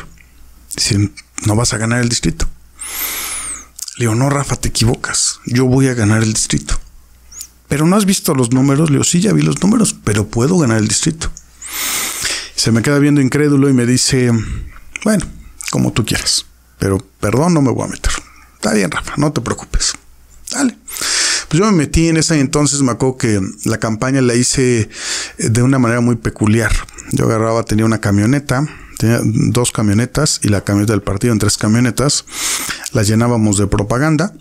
Dice, 0.75 1.11
no 1.47 1.57
vas 1.57 1.75
a 1.75 1.79
ganar 1.79 2.01
el 2.01 2.09
distrito. 2.09 2.49
Le 3.97 4.05
digo, 4.05 4.15
no, 4.15 4.29
Rafa, 4.31 4.57
te 4.57 4.69
equivocas. 4.69 5.41
Yo 5.47 5.67
voy 5.67 5.89
a 5.89 5.95
ganar 5.95 6.23
el 6.23 6.33
distrito. 6.33 6.79
Pero 7.69 7.87
no 7.87 7.97
has 7.97 8.05
visto 8.05 8.35
los 8.35 8.53
números. 8.53 8.91
Le 8.91 8.95
digo, 8.95 9.05
sí, 9.05 9.21
ya 9.21 9.33
vi 9.33 9.43
los 9.43 9.63
números, 9.63 9.95
pero 10.05 10.27
puedo 10.27 10.59
ganar 10.59 10.79
el 10.79 10.89
distrito. 10.89 11.31
Se 12.57 12.73
me 12.73 12.83
queda 12.83 12.99
viendo 12.99 13.21
incrédulo 13.21 13.69
y 13.69 13.73
me 13.73 13.87
dice, 13.87 14.31
bueno, 15.05 15.27
como 15.71 15.93
tú 15.93 16.05
quieras. 16.05 16.47
Pero 16.79 16.99
perdón, 17.21 17.55
no 17.55 17.63
me 17.63 17.71
voy 17.71 17.85
a 17.85 17.91
meter. 17.91 18.13
Está 18.55 18.73
bien, 18.73 18.91
Rafa, 18.91 19.15
no 19.17 19.33
te 19.33 19.41
preocupes. 19.41 19.95
Dale. 20.51 20.77
Pues 21.49 21.61
yo 21.61 21.67
me 21.67 21.73
metí 21.73 22.09
en 22.09 22.17
esa 22.17 22.37
entonces, 22.37 22.83
me 22.83 22.93
acuerdo 22.93 23.19
que 23.19 23.41
la 23.65 23.79
campaña 23.79 24.21
la 24.23 24.35
hice 24.35 24.89
de 25.39 25.63
una 25.63 25.79
manera 25.79 26.01
muy 26.01 26.17
peculiar. 26.17 26.73
Yo 27.13 27.27
agarraba, 27.27 27.65
tenía 27.65 27.85
una 27.85 28.01
camioneta, 28.01 28.67
tenía 29.05 29.21
dos 29.23 29.71
camionetas 29.71 30.41
y 30.43 30.49
la 30.49 30.63
camioneta 30.63 30.95
del 30.95 31.03
partido 31.03 31.33
en 31.33 31.39
tres 31.39 31.59
camionetas. 31.59 32.25
Las 32.93 33.07
llenábamos 33.07 33.59
de 33.59 33.67
propaganda, 33.67 34.33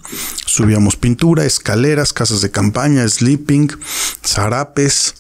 subíamos 0.45 0.95
pintura, 0.95 1.43
escaleras, 1.43 2.13
casas 2.13 2.41
de 2.41 2.49
campaña, 2.49 3.07
sleeping, 3.07 3.69
zarapes 4.25 5.15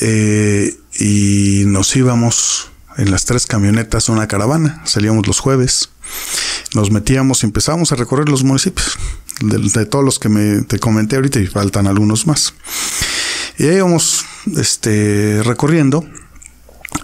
eh, 0.00 0.76
y 0.98 1.62
nos 1.66 1.96
íbamos 1.96 2.70
en 2.98 3.10
las 3.10 3.24
tres 3.24 3.46
camionetas 3.46 4.08
a 4.08 4.12
una 4.12 4.28
caravana. 4.28 4.82
Salíamos 4.84 5.26
los 5.26 5.40
jueves, 5.40 5.88
nos 6.74 6.90
metíamos 6.90 7.42
y 7.42 7.46
empezábamos 7.46 7.90
a 7.92 7.96
recorrer 7.96 8.28
los 8.28 8.44
municipios. 8.44 8.98
De, 9.40 9.86
todos 9.86 10.04
los 10.04 10.18
que 10.18 10.28
me 10.28 10.62
te 10.62 10.78
comenté 10.78 11.16
ahorita 11.16 11.40
y 11.40 11.46
faltan 11.46 11.86
algunos 11.86 12.26
más. 12.26 12.54
Y 13.58 13.64
íbamos 13.64 14.24
este, 14.56 15.42
recorriendo 15.42 16.04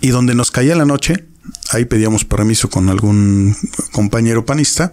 y 0.01 0.11
donde 0.11 0.35
nos 0.35 0.51
caía 0.51 0.77
la 0.77 0.85
noche, 0.85 1.30
ahí 1.71 1.85
pedíamos 1.85 2.25
permiso 2.25 2.69
con 2.71 2.89
algún 2.89 3.57
compañero 3.93 4.45
panista 4.45 4.93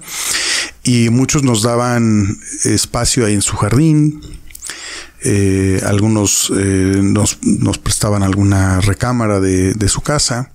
y 0.84 1.10
muchos 1.10 1.44
nos 1.44 1.64
daban 1.64 2.40
espacio 2.64 3.26
ahí 3.26 3.34
en 3.34 3.42
su 3.42 3.56
jardín. 3.58 4.22
Eh, 5.22 5.82
algunos 5.86 6.52
eh, 6.56 7.00
nos, 7.02 7.36
prestaban 7.80 8.24
alguna 8.24 8.80
recámara 8.82 9.40
de, 9.40 9.90
su 9.90 10.02
casa. 10.02 10.52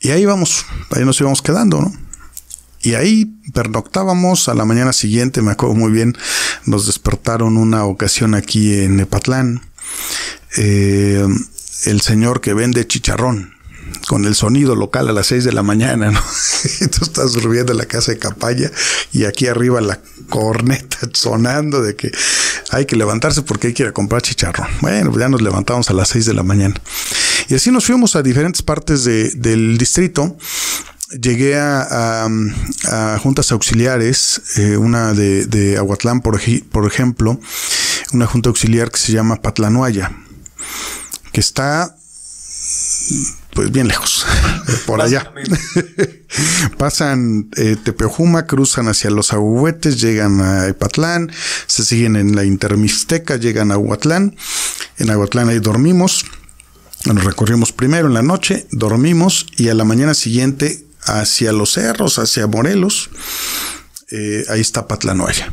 Y 0.00 0.10
ahí 0.10 0.22
íbamos, 0.22 0.64
ahí 0.90 1.04
nos 1.04 1.20
íbamos 1.20 1.42
quedando. 1.42 1.92
Y 2.82 2.94
ahí 2.94 3.26
pernoctábamos 3.52 4.48
a 4.48 4.54
la 4.54 4.64
mañana 4.64 4.92
siguiente, 4.92 5.42
me 5.42 5.52
acuerdo 5.52 5.74
muy 5.74 5.92
bien, 5.92 6.16
nos 6.64 6.86
despertaron 6.86 7.58
una 7.58 7.84
ocasión 7.84 8.34
aquí 8.34 8.74
en 8.74 8.96
Nepatlán. 8.96 9.60
Eh, 10.56 11.26
el 11.84 12.00
señor 12.00 12.40
que 12.40 12.54
vende 12.54 12.86
chicharrón 12.86 13.59
con 14.06 14.24
el 14.24 14.34
sonido 14.34 14.74
local 14.74 15.08
a 15.08 15.12
las 15.12 15.26
6 15.28 15.44
de 15.44 15.52
la 15.52 15.62
mañana, 15.62 16.10
¿no? 16.10 16.20
Tú 16.90 17.04
estás 17.04 17.32
durmiendo 17.32 17.72
en 17.72 17.78
la 17.78 17.86
casa 17.86 18.12
de 18.12 18.18
Capaya 18.18 18.70
y 19.12 19.24
aquí 19.24 19.46
arriba 19.46 19.80
la 19.80 20.00
corneta 20.28 20.98
sonando 21.12 21.82
de 21.82 21.96
que 21.96 22.10
hay 22.70 22.86
que 22.86 22.96
levantarse 22.96 23.42
porque 23.42 23.68
hay 23.68 23.74
que 23.74 23.84
ir 23.84 23.88
a 23.88 23.92
comprar 23.92 24.22
chicharrón. 24.22 24.68
Bueno, 24.80 25.16
ya 25.18 25.28
nos 25.28 25.42
levantamos 25.42 25.90
a 25.90 25.94
las 25.94 26.08
6 26.08 26.26
de 26.26 26.34
la 26.34 26.42
mañana. 26.42 26.74
Y 27.48 27.54
así 27.54 27.70
nos 27.70 27.86
fuimos 27.86 28.16
a 28.16 28.22
diferentes 28.22 28.62
partes 28.62 29.04
del 29.04 29.78
distrito 29.78 30.36
llegué 31.18 31.58
a, 31.58 32.28
juntas 33.20 33.50
auxiliares, 33.52 34.42
eh, 34.56 34.76
una 34.76 35.12
de, 35.12 35.76
Aguatlán, 35.78 36.20
por, 36.20 36.40
por, 36.70 36.86
ejemplo, 36.86 37.40
una 38.12 38.26
junta 38.26 38.48
auxiliar 38.48 38.90
que 38.90 38.98
se 38.98 39.12
llama 39.12 39.42
Patlanuaya, 39.42 40.12
que 41.32 41.40
está 41.40 41.96
pues 43.52 43.72
bien 43.72 43.88
lejos, 43.88 44.26
por 44.86 45.00
allá. 45.00 45.32
Pasan 46.78 47.50
eh, 47.56 47.76
Tepejuma, 47.82 48.46
cruzan 48.46 48.88
hacia 48.88 49.10
los 49.10 49.32
Ahuehuetes, 49.32 50.00
llegan 50.00 50.40
a 50.40 50.68
Epatlán, 50.68 51.30
se 51.66 51.84
siguen 51.84 52.16
en 52.16 52.36
la 52.36 52.44
Intermixteca, 52.44 53.36
llegan 53.36 53.70
a 53.70 53.74
Aguatlán. 53.74 54.36
En 54.98 55.10
Aguatlán 55.10 55.48
ahí 55.48 55.58
dormimos. 55.58 56.24
Nos 57.06 57.24
recorrimos 57.24 57.72
primero 57.72 58.08
en 58.08 58.14
la 58.14 58.22
noche, 58.22 58.66
dormimos 58.70 59.46
y 59.56 59.68
a 59.68 59.74
la 59.74 59.84
mañana 59.84 60.14
siguiente 60.14 60.84
hacia 61.04 61.52
los 61.52 61.72
cerros, 61.72 62.18
hacia 62.18 62.46
Morelos. 62.46 63.10
Eh, 64.10 64.44
ahí 64.50 64.60
está 64.60 64.86
Patlanoya. 64.86 65.52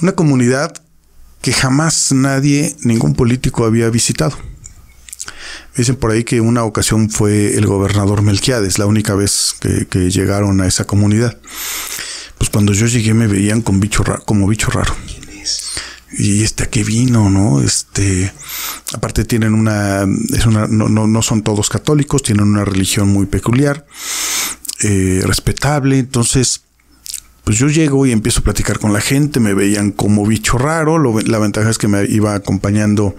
Una 0.00 0.12
comunidad 0.12 0.74
que 1.42 1.52
jamás 1.52 2.10
nadie, 2.12 2.74
ningún 2.80 3.14
político 3.14 3.66
había 3.66 3.90
visitado 3.90 4.36
Dicen 5.76 5.96
por 5.96 6.10
ahí 6.10 6.24
que 6.24 6.40
una 6.40 6.64
ocasión 6.64 7.10
fue 7.10 7.54
el 7.54 7.66
gobernador 7.66 8.22
Melquiades, 8.22 8.78
la 8.78 8.86
única 8.86 9.14
vez 9.14 9.54
que, 9.60 10.10
llegaron 10.10 10.60
a 10.60 10.66
esa 10.66 10.84
comunidad. 10.84 11.38
Pues 12.38 12.50
cuando 12.50 12.72
yo 12.72 12.86
llegué 12.86 13.12
me 13.12 13.26
veían 13.26 13.60
con 13.60 13.80
bicho 13.80 14.02
como 14.24 14.46
bicho 14.46 14.70
raro. 14.70 14.94
Y 16.18 16.42
este 16.44 16.64
a 16.64 16.70
qué 16.70 16.82
vino, 16.82 17.28
¿no? 17.28 17.60
Este, 17.60 18.32
aparte 18.94 19.24
tienen 19.24 19.52
una, 19.52 20.06
es 20.32 20.46
una, 20.46 20.66
no, 20.66 20.88
no, 20.88 21.22
son 21.22 21.42
todos 21.42 21.68
católicos, 21.68 22.22
tienen 22.22 22.44
una 22.44 22.64
religión 22.64 23.08
muy 23.08 23.26
peculiar, 23.26 23.86
eh, 24.80 25.20
respetable. 25.24 25.98
Entonces, 25.98 26.62
pues 27.44 27.58
yo 27.58 27.68
llego 27.68 28.06
y 28.06 28.12
empiezo 28.12 28.40
a 28.40 28.44
platicar 28.44 28.78
con 28.78 28.94
la 28.94 29.00
gente, 29.00 29.40
me 29.40 29.52
veían 29.52 29.92
como 29.92 30.24
bicho 30.24 30.56
raro. 30.56 30.98
la 31.20 31.38
ventaja 31.38 31.68
es 31.68 31.76
que 31.76 31.88
me 31.88 32.04
iba 32.04 32.34
acompañando 32.34 33.14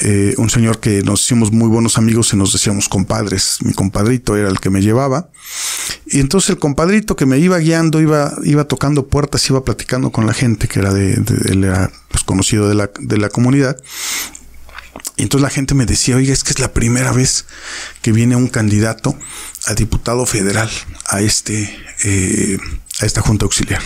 eh, 0.00 0.34
un 0.38 0.50
señor 0.50 0.80
que 0.80 1.02
nos 1.02 1.22
hicimos 1.22 1.52
muy 1.52 1.68
buenos 1.68 1.98
amigos 1.98 2.32
y 2.32 2.36
nos 2.36 2.52
decíamos 2.52 2.88
compadres. 2.88 3.58
Mi 3.62 3.72
compadrito 3.72 4.36
era 4.36 4.48
el 4.48 4.60
que 4.60 4.70
me 4.70 4.82
llevaba. 4.82 5.28
Y 6.06 6.20
entonces 6.20 6.50
el 6.50 6.58
compadrito 6.58 7.16
que 7.16 7.26
me 7.26 7.38
iba 7.38 7.58
guiando, 7.58 8.00
iba, 8.00 8.34
iba 8.44 8.64
tocando 8.64 9.06
puertas, 9.06 9.48
iba 9.48 9.64
platicando 9.64 10.10
con 10.10 10.26
la 10.26 10.34
gente 10.34 10.68
que 10.68 10.80
era 10.80 10.92
de, 10.92 11.14
él 11.46 11.64
era 11.64 11.90
pues, 12.10 12.24
conocido 12.24 12.68
de 12.68 12.74
la, 12.74 12.90
de 12.98 13.18
la 13.18 13.28
comunidad. 13.28 13.76
Y 15.16 15.22
entonces 15.22 15.42
la 15.42 15.50
gente 15.50 15.74
me 15.74 15.86
decía, 15.86 16.16
oiga, 16.16 16.32
es 16.32 16.42
que 16.42 16.50
es 16.50 16.58
la 16.58 16.72
primera 16.72 17.12
vez 17.12 17.46
que 18.02 18.10
viene 18.10 18.34
un 18.34 18.48
candidato 18.48 19.16
a 19.66 19.74
diputado 19.74 20.26
federal 20.26 20.70
a 21.06 21.20
este, 21.20 21.70
eh, 22.04 22.58
a 23.00 23.06
esta 23.06 23.20
junta 23.20 23.44
auxiliar. 23.44 23.82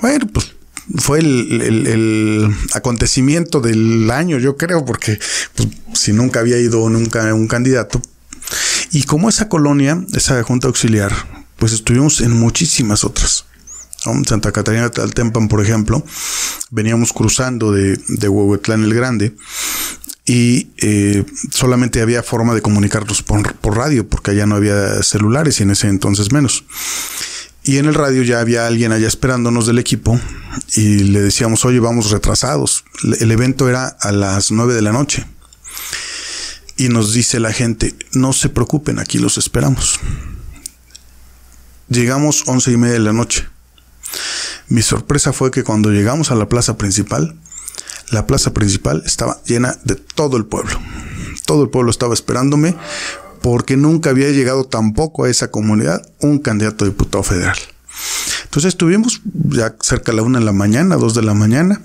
Bueno, 0.00 0.26
pues 0.32 0.49
fue 0.96 1.20
el, 1.20 2.54
acontecimiento 2.72 3.60
del 3.60 4.10
año, 4.10 4.38
yo 4.38 4.56
creo, 4.56 4.84
porque 4.84 5.18
pues, 5.54 5.68
si 5.94 6.12
nunca 6.12 6.40
había 6.40 6.58
ido 6.58 6.88
nunca 6.88 7.32
un 7.34 7.48
candidato. 7.48 8.00
Y 8.92 9.04
como 9.04 9.28
esa 9.28 9.48
colonia, 9.48 10.04
esa 10.14 10.42
junta 10.42 10.66
auxiliar, 10.66 11.12
pues 11.56 11.72
estuvimos 11.72 12.20
en 12.20 12.32
muchísimas 12.32 13.04
otras. 13.04 13.44
Santa 14.26 14.50
Catarina 14.50 14.84
de 14.84 14.90
Taltempan, 14.90 15.48
por 15.48 15.62
ejemplo, 15.62 16.02
veníamos 16.70 17.12
cruzando 17.12 17.70
de, 17.70 17.98
de 18.08 18.28
Huehuetlán 18.28 18.82
el 18.82 18.94
Grande 18.94 19.34
y 20.24 20.70
eh, 20.78 21.24
solamente 21.50 22.00
había 22.00 22.22
forma 22.22 22.54
de 22.54 22.62
comunicarnos 22.62 23.22
por, 23.22 23.54
por 23.56 23.76
radio, 23.76 24.08
porque 24.08 24.30
allá 24.30 24.46
no 24.46 24.54
había 24.54 25.02
celulares 25.02 25.60
y 25.60 25.64
en 25.64 25.72
ese 25.72 25.88
entonces 25.88 26.32
menos. 26.32 26.64
Y 27.62 27.76
en 27.76 27.86
el 27.86 27.94
radio 27.94 28.22
ya 28.22 28.40
había 28.40 28.66
alguien 28.66 28.92
allá 28.92 29.06
esperándonos 29.06 29.66
del 29.66 29.78
equipo 29.78 30.18
y 30.76 31.04
le 31.04 31.20
decíamos, 31.20 31.64
oye, 31.64 31.78
vamos 31.78 32.10
retrasados. 32.10 32.84
El 33.20 33.30
evento 33.30 33.68
era 33.68 33.86
a 33.86 34.12
las 34.12 34.50
nueve 34.50 34.74
de 34.74 34.82
la 34.82 34.92
noche. 34.92 35.26
y 36.76 36.88
nos 36.88 37.12
dice 37.12 37.40
la 37.40 37.52
gente, 37.52 37.94
no 38.12 38.32
se 38.32 38.48
preocupen, 38.48 38.98
aquí 38.98 39.18
los 39.18 39.36
esperamos. 39.36 40.00
Llegamos 41.90 42.44
once 42.46 42.72
y 42.72 42.78
media 42.78 42.94
de 42.94 43.00
la 43.00 43.12
noche. 43.12 43.46
Mi 44.68 44.80
sorpresa 44.80 45.34
fue 45.34 45.50
que 45.50 45.62
cuando 45.62 45.90
llegamos 45.90 46.30
a 46.30 46.36
la 46.36 46.48
plaza 46.48 46.78
principal, 46.78 47.36
la 48.10 48.26
plaza 48.26 48.54
principal 48.54 49.02
estaba 49.04 49.42
llena 49.44 49.76
de 49.84 49.94
todo 49.96 50.38
el 50.38 50.46
pueblo. 50.46 50.80
Todo 51.44 51.64
el 51.64 51.68
pueblo 51.68 51.90
estaba 51.90 52.14
esperándome 52.14 52.74
porque 53.42 53.76
nunca 53.76 54.10
había 54.10 54.30
llegado 54.30 54.64
tampoco 54.64 55.24
a 55.24 55.30
esa 55.30 55.50
comunidad 55.50 56.02
un 56.20 56.38
candidato 56.38 56.84
a 56.84 56.88
diputado 56.88 57.22
federal. 57.22 57.56
Entonces 58.44 58.70
estuvimos 58.70 59.20
ya 59.24 59.76
cerca 59.80 60.12
de 60.12 60.16
la 60.16 60.22
una 60.22 60.38
de 60.38 60.44
la 60.44 60.52
mañana, 60.52 60.96
dos 60.96 61.14
de 61.14 61.22
la 61.22 61.34
mañana, 61.34 61.80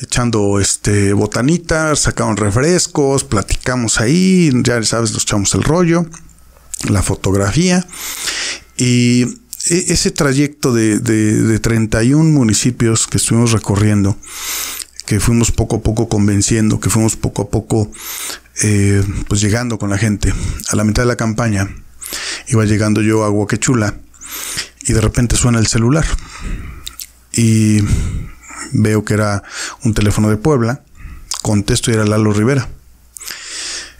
echando 0.00 0.60
este 0.60 1.12
botanitas, 1.12 2.00
sacaron 2.00 2.36
refrescos, 2.36 3.24
platicamos 3.24 4.00
ahí, 4.00 4.50
ya 4.62 4.82
sabes, 4.82 5.12
nos 5.12 5.22
echamos 5.22 5.54
el 5.54 5.62
rollo, 5.62 6.06
la 6.88 7.02
fotografía 7.02 7.86
y 8.76 9.22
e, 9.68 9.92
ese 9.92 10.10
trayecto 10.10 10.72
de, 10.72 10.98
de, 10.98 11.58
31 11.58 12.24
municipios 12.24 13.06
que 13.06 13.18
estuvimos 13.18 13.52
recorriendo, 13.52 14.16
que 15.06 15.20
fuimos 15.20 15.50
poco 15.50 15.76
a 15.76 15.80
poco 15.80 16.08
convenciendo, 16.08 16.80
que 16.80 16.90
fuimos 16.90 17.16
poco 17.16 17.42
a 17.42 17.48
poco 17.48 17.90
eh, 18.62 19.02
pues 19.28 19.40
llegando 19.40 19.78
con 19.78 19.90
la 19.90 19.98
gente. 19.98 20.32
A 20.70 20.76
la 20.76 20.84
mitad 20.84 21.02
de 21.02 21.08
la 21.08 21.16
campaña 21.16 21.68
iba 22.48 22.64
llegando 22.64 23.00
yo 23.00 23.24
a 23.24 23.30
Huaquechula 23.30 23.96
y 24.82 24.92
de 24.92 25.00
repente 25.00 25.36
suena 25.36 25.58
el 25.58 25.66
celular 25.66 26.04
y 27.32 27.80
veo 28.72 29.04
que 29.04 29.14
era 29.14 29.42
un 29.84 29.94
teléfono 29.94 30.28
de 30.28 30.36
Puebla, 30.36 30.82
contesto 31.42 31.90
y 31.90 31.94
era 31.94 32.04
Lalo 32.04 32.32
Rivera. 32.32 32.68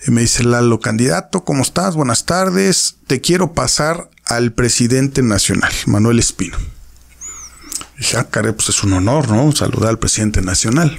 Me 0.07 0.23
dice 0.23 0.43
Lalo, 0.43 0.81
candidato, 0.81 1.45
¿cómo 1.45 1.63
estás? 1.63 1.95
Buenas 1.95 2.27
tardes, 2.27 2.97
te 3.07 3.21
quiero 3.21 3.53
pasar 3.53 4.11
al 4.25 4.53
presidente 4.53 5.23
nacional, 5.23 5.73
Manuel 5.87 6.19
Espino. 6.19 6.57
Y 8.03 8.05
dije, 8.05 8.17
ah, 8.17 8.27
pues 8.29 8.69
es 8.69 8.83
un 8.83 8.95
honor, 8.95 9.29
¿no? 9.29 9.53
Saludar 9.53 9.91
al 9.91 9.99
presidente 10.01 10.43
nacional. 10.43 10.99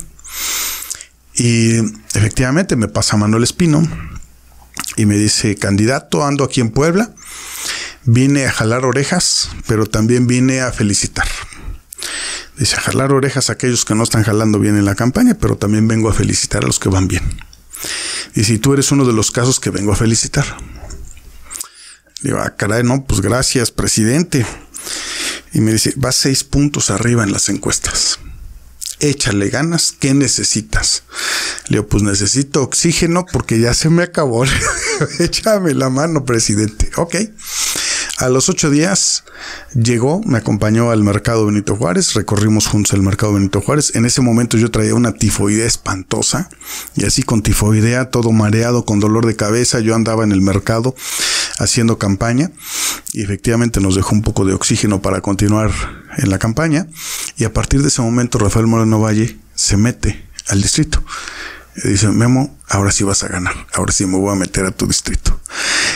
Y 1.35 1.79
efectivamente 2.13 2.77
me 2.77 2.87
pasa 2.87 3.17
Manuel 3.17 3.43
Espino 3.43 3.85
y 4.95 5.05
me 5.05 5.17
dice, 5.17 5.57
candidato, 5.57 6.23
ando 6.23 6.45
aquí 6.45 6.61
en 6.61 6.71
Puebla, 6.71 7.13
vine 8.05 8.45
a 8.45 8.53
jalar 8.53 8.85
orejas, 8.85 9.49
pero 9.67 9.85
también 9.85 10.27
vine 10.27 10.61
a 10.61 10.71
felicitar. 10.71 11.27
Dice, 12.57 12.77
a 12.77 12.79
jalar 12.79 13.11
orejas 13.11 13.49
a 13.49 13.53
aquellos 13.53 13.83
que 13.83 13.95
no 13.95 14.03
están 14.03 14.23
jalando 14.23 14.57
bien 14.57 14.77
en 14.77 14.85
la 14.85 14.95
campaña, 14.95 15.33
pero 15.33 15.57
también 15.57 15.89
vengo 15.89 16.09
a 16.09 16.13
felicitar 16.13 16.63
a 16.63 16.67
los 16.67 16.79
que 16.79 16.87
van 16.87 17.09
bien. 17.09 17.37
Y 18.33 18.45
si 18.45 18.59
tú 18.59 18.71
eres 18.71 18.93
uno 18.93 19.03
de 19.03 19.11
los 19.11 19.29
casos 19.29 19.59
que 19.59 19.71
vengo 19.71 19.91
a 19.91 19.97
felicitar. 19.97 20.45
Digo, 22.21 22.37
ah, 22.39 22.55
caray, 22.55 22.83
no, 22.83 23.03
pues 23.03 23.19
gracias, 23.19 23.71
presidente. 23.71 24.45
Y 25.53 25.61
me 25.61 25.71
dice, 25.71 25.93
vas 25.95 26.15
seis 26.15 26.43
puntos 26.43 26.89
arriba 26.89 27.23
en 27.23 27.31
las 27.31 27.49
encuestas. 27.49 28.19
Échale 28.99 29.49
ganas, 29.49 29.93
¿qué 29.99 30.13
necesitas? 30.13 31.03
Le 31.67 31.77
digo, 31.77 31.87
pues 31.87 32.03
necesito 32.03 32.63
oxígeno 32.63 33.25
porque 33.31 33.59
ya 33.59 33.73
se 33.73 33.89
me 33.89 34.03
acabó. 34.03 34.45
Échame 35.19 35.73
la 35.73 35.89
mano, 35.89 36.25
presidente. 36.25 36.89
Ok. 36.95 37.15
A 38.19 38.29
los 38.29 38.47
ocho 38.47 38.69
días 38.69 39.23
llegó, 39.73 40.21
me 40.23 40.37
acompañó 40.37 40.91
al 40.91 41.03
mercado 41.03 41.47
Benito 41.47 41.75
Juárez, 41.75 42.13
recorrimos 42.13 42.67
juntos 42.67 42.93
el 42.93 43.01
mercado 43.01 43.33
Benito 43.33 43.59
Juárez. 43.59 43.95
En 43.95 44.05
ese 44.05 44.21
momento 44.21 44.57
yo 44.57 44.71
traía 44.71 44.93
una 44.93 45.13
tifoidea 45.13 45.65
espantosa 45.65 46.47
y 46.95 47.05
así 47.05 47.23
con 47.23 47.41
tifoidea, 47.41 48.11
todo 48.11 48.31
mareado, 48.31 48.85
con 48.85 48.99
dolor 48.99 49.25
de 49.25 49.35
cabeza, 49.35 49.79
yo 49.79 49.95
andaba 49.95 50.23
en 50.23 50.31
el 50.31 50.41
mercado 50.41 50.95
haciendo 51.59 51.97
campaña 51.97 52.51
y 53.11 53.21
efectivamente 53.23 53.79
nos 53.79 53.95
dejó 53.95 54.15
un 54.15 54.21
poco 54.21 54.45
de 54.45 54.53
oxígeno 54.53 55.01
para 55.01 55.21
continuar 55.21 55.71
en 56.17 56.29
la 56.29 56.39
campaña 56.39 56.87
y 57.37 57.45
a 57.45 57.53
partir 57.53 57.81
de 57.81 57.87
ese 57.87 58.01
momento 58.01 58.39
Rafael 58.39 58.67
Moreno 58.67 58.99
Valle 58.99 59.37
se 59.55 59.77
mete 59.77 60.27
al 60.47 60.61
distrito. 60.61 61.03
Y 61.75 61.89
dice, 61.89 62.07
Memo, 62.09 62.55
ahora 62.69 62.91
sí 62.91 63.03
vas 63.03 63.23
a 63.23 63.27
ganar, 63.27 63.55
ahora 63.73 63.91
sí 63.91 64.05
me 64.05 64.17
voy 64.17 64.31
a 64.31 64.35
meter 64.35 64.65
a 64.65 64.71
tu 64.71 64.85
distrito. 64.85 65.39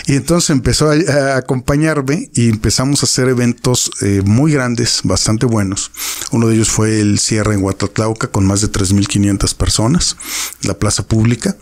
Y 0.07 0.15
entonces 0.15 0.49
empezó 0.49 0.89
a, 0.89 1.37
acompañarme 1.37 2.31
y 2.33 2.49
empezamos 2.49 3.03
a 3.03 3.05
hacer 3.05 3.27
eventos 3.27 3.91
eh, 4.01 4.21
muy 4.25 4.53
grandes, 4.53 5.01
bastante 5.03 5.45
buenos. 5.45 5.91
Uno 6.31 6.47
de 6.47 6.55
ellos 6.55 6.69
fue 6.69 6.99
el 6.99 7.19
cierre 7.19 7.53
en 7.53 7.63
Huatatlauca 7.63 8.27
con 8.27 8.45
más 8.47 8.61
de 8.61 8.71
3.500 8.71 9.55
personas, 9.55 10.17
la 10.61 10.73
plaza 10.73 11.03
pública. 11.03 11.55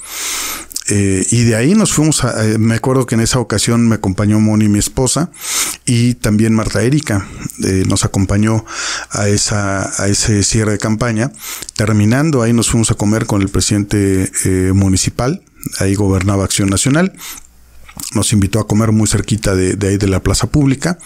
Eh, 0.88 1.26
y 1.32 1.44
de 1.44 1.56
ahí 1.56 1.74
nos 1.74 1.94
fuimos 1.94 2.24
a, 2.24 2.46
eh, 2.46 2.60
me 2.60 2.76
acuerdo 2.76 3.08
que 3.08 3.16
en 3.16 3.22
esa 3.22 3.40
ocasión 3.40 3.88
me 3.88 3.96
acompañó 3.96 4.40
Moni, 4.40 4.68
mi 4.68 4.78
esposa, 4.78 5.32
y 5.86 6.14
también 6.16 6.54
Marta 6.54 6.84
Erika 6.84 7.28
eh, 7.64 7.84
nos 7.88 8.06
acompañó 8.06 8.66
a, 9.10 9.28
esa, 9.28 9.92
a 10.02 10.08
ese 10.08 10.44
cierre 10.44 10.74
de 10.74 10.78
campaña. 10.78 11.32
Terminando, 11.76 12.44
ahí 12.44 12.54
nos 12.54 12.70
fuimos 12.70 12.92
a 12.92 12.96
comer 12.96 13.26
con 13.26 13.42
el 13.42 13.50
presidente 13.50 14.30
municipal, 14.74 15.42
ahí 15.80 15.96
gobernaba 15.96 16.44
Acción 16.44 16.70
Nacional. 16.70 17.14
Nos 18.14 18.34
invitó 18.34 18.60
a 18.60 18.68
comer 18.68 18.92
muy 18.92 19.08
cerquita 19.08 19.56
de, 19.56 19.76
de 19.76 19.88
ahí 19.88 19.98
de 19.98 20.08
la 20.08 20.22
plaza 20.22 20.48
pública. 20.48 21.00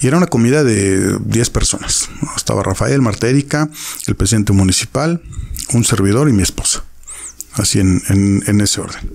Y 0.00 0.08
era 0.08 0.16
una 0.16 0.26
comida 0.26 0.64
de 0.64 1.18
10 1.20 1.50
personas. 1.50 2.10
Estaba 2.36 2.62
Rafael, 2.62 3.00
Marta 3.00 3.28
Erika, 3.28 3.70
el 4.06 4.16
presidente 4.16 4.52
municipal, 4.52 5.22
un 5.72 5.84
servidor 5.84 6.28
y 6.28 6.32
mi 6.32 6.42
esposa 6.42 6.84
así 7.56 7.80
en, 7.80 8.02
en, 8.08 8.60
ese 8.60 8.80
orden. 8.80 9.10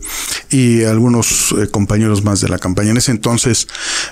Y 0.50 0.84
algunos 0.84 1.54
eh, 1.58 1.68
compañeros 1.70 2.24
más 2.24 2.42
de 2.42 2.50
la 2.50 2.60
campaña. 2.60 2.92
En 2.92 2.98
ese 2.98 3.12
entonces 3.12 3.68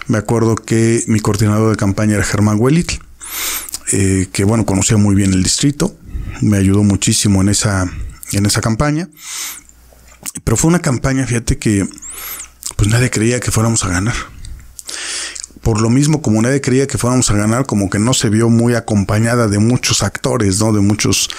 me 0.07 0.17
acuerdo 0.17 0.55
que 0.55 1.03
mi 1.07 1.19
coordinador 1.19 1.71
de 1.71 1.77
campaña 1.77 2.15
era 2.15 2.23
Germán 2.23 2.57
Huelit, 2.59 2.93
eh, 3.91 4.27
que 4.31 4.43
bueno, 4.43 4.65
conocía 4.65 4.97
muy 4.97 5.15
bien 5.15 5.33
el 5.33 5.43
distrito, 5.43 5.95
me 6.41 6.57
ayudó 6.57 6.83
muchísimo 6.83 7.41
en 7.41 7.49
esa, 7.49 7.89
en 8.31 8.45
esa 8.45 8.61
campaña. 8.61 9.09
Pero 10.43 10.57
fue 10.57 10.69
una 10.69 10.79
campaña, 10.79 11.25
fíjate 11.25 11.57
que 11.57 11.87
pues 12.75 12.89
nadie 12.89 13.09
creía 13.09 13.39
que 13.39 13.51
fuéramos 13.51 13.83
a 13.83 13.89
ganar 13.89 14.15
por 15.61 15.81
lo 15.81 15.89
mismo, 15.89 16.21
como 16.21 16.41
nadie 16.41 16.61
creía 16.61 16.87
que 16.87 16.97
fuéramos 16.97 17.29
a 17.29 17.35
ganar, 17.35 17.65
como 17.65 17.89
que 17.89 17.99
no 17.99 18.13
se 18.13 18.29
vio 18.29 18.49
muy 18.49 18.75
acompañada 18.75 19.47
de 19.47 19.59
muchos 19.59 20.03
actores, 20.03 20.59
¿no? 20.59 20.71
De 20.73 20.79
muchos 20.79 21.29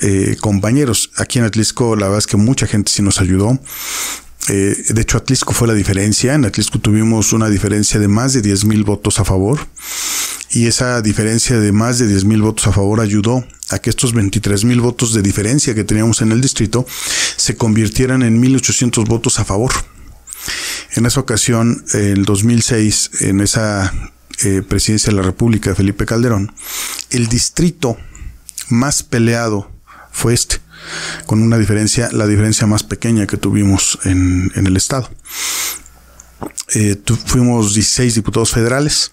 eh, 0.00 0.36
compañeros. 0.40 1.10
Aquí 1.16 1.38
en 1.38 1.44
Atlisco, 1.44 1.96
la 1.96 2.06
verdad 2.06 2.18
es 2.18 2.26
que 2.26 2.36
mucha 2.36 2.66
gente 2.66 2.90
sí 2.92 3.02
nos 3.02 3.20
ayudó. 3.20 3.58
Eh, 4.48 4.76
de 4.88 5.02
hecho, 5.02 5.18
Atlisco 5.18 5.52
fue 5.54 5.68
la 5.68 5.74
diferencia. 5.74 6.34
En 6.34 6.44
Atlisco 6.44 6.78
tuvimos 6.78 7.32
una 7.32 7.48
diferencia 7.48 7.98
de 7.98 8.08
más 8.08 8.32
de 8.32 8.42
10 8.42 8.66
mil 8.66 8.84
votos 8.84 9.18
a 9.18 9.24
favor. 9.24 9.58
Y 10.50 10.66
esa 10.66 11.02
diferencia 11.02 11.58
de 11.58 11.72
más 11.72 11.98
de 11.98 12.06
10 12.06 12.26
mil 12.26 12.42
votos 12.42 12.66
a 12.66 12.72
favor 12.72 13.00
ayudó 13.00 13.44
a 13.70 13.78
que 13.78 13.90
estos 13.90 14.12
23 14.12 14.64
mil 14.64 14.80
votos 14.80 15.14
de 15.14 15.22
diferencia 15.22 15.74
que 15.74 15.84
teníamos 15.84 16.22
en 16.22 16.30
el 16.30 16.40
distrito 16.40 16.86
se 17.36 17.56
convirtieran 17.56 18.22
en 18.22 18.40
1.800 18.40 19.06
votos 19.06 19.40
a 19.40 19.44
favor. 19.44 19.72
En 20.94 21.06
esa 21.06 21.20
ocasión, 21.20 21.84
en 21.92 22.04
el 22.04 22.24
2006, 22.24 23.10
en 23.20 23.40
esa 23.40 23.92
eh, 24.44 24.62
presidencia 24.66 25.10
de 25.10 25.16
la 25.16 25.22
República 25.22 25.70
de 25.70 25.76
Felipe 25.76 26.06
Calderón, 26.06 26.54
el 27.10 27.26
distrito 27.28 27.96
más 28.68 29.02
peleado 29.02 29.70
fue 30.12 30.34
este, 30.34 30.60
con 31.26 31.42
una 31.42 31.58
diferencia, 31.58 32.08
la 32.12 32.26
diferencia 32.28 32.66
más 32.66 32.84
pequeña 32.84 33.26
que 33.26 33.36
tuvimos 33.36 33.98
en, 34.04 34.52
el 34.54 34.76
estado. 34.76 35.10
Eh, 36.74 36.96
fuimos 37.26 37.74
16 37.74 38.14
diputados 38.14 38.52
federales 38.52 39.12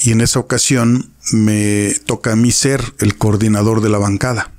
y 0.00 0.12
en 0.12 0.20
esa 0.20 0.38
ocasión 0.38 1.12
me 1.32 1.94
toca 2.06 2.32
a 2.32 2.36
mí 2.36 2.52
ser 2.52 2.94
el 2.98 3.16
coordinador 3.16 3.80
de 3.80 3.88
la 3.88 3.98
bancada. 3.98 4.52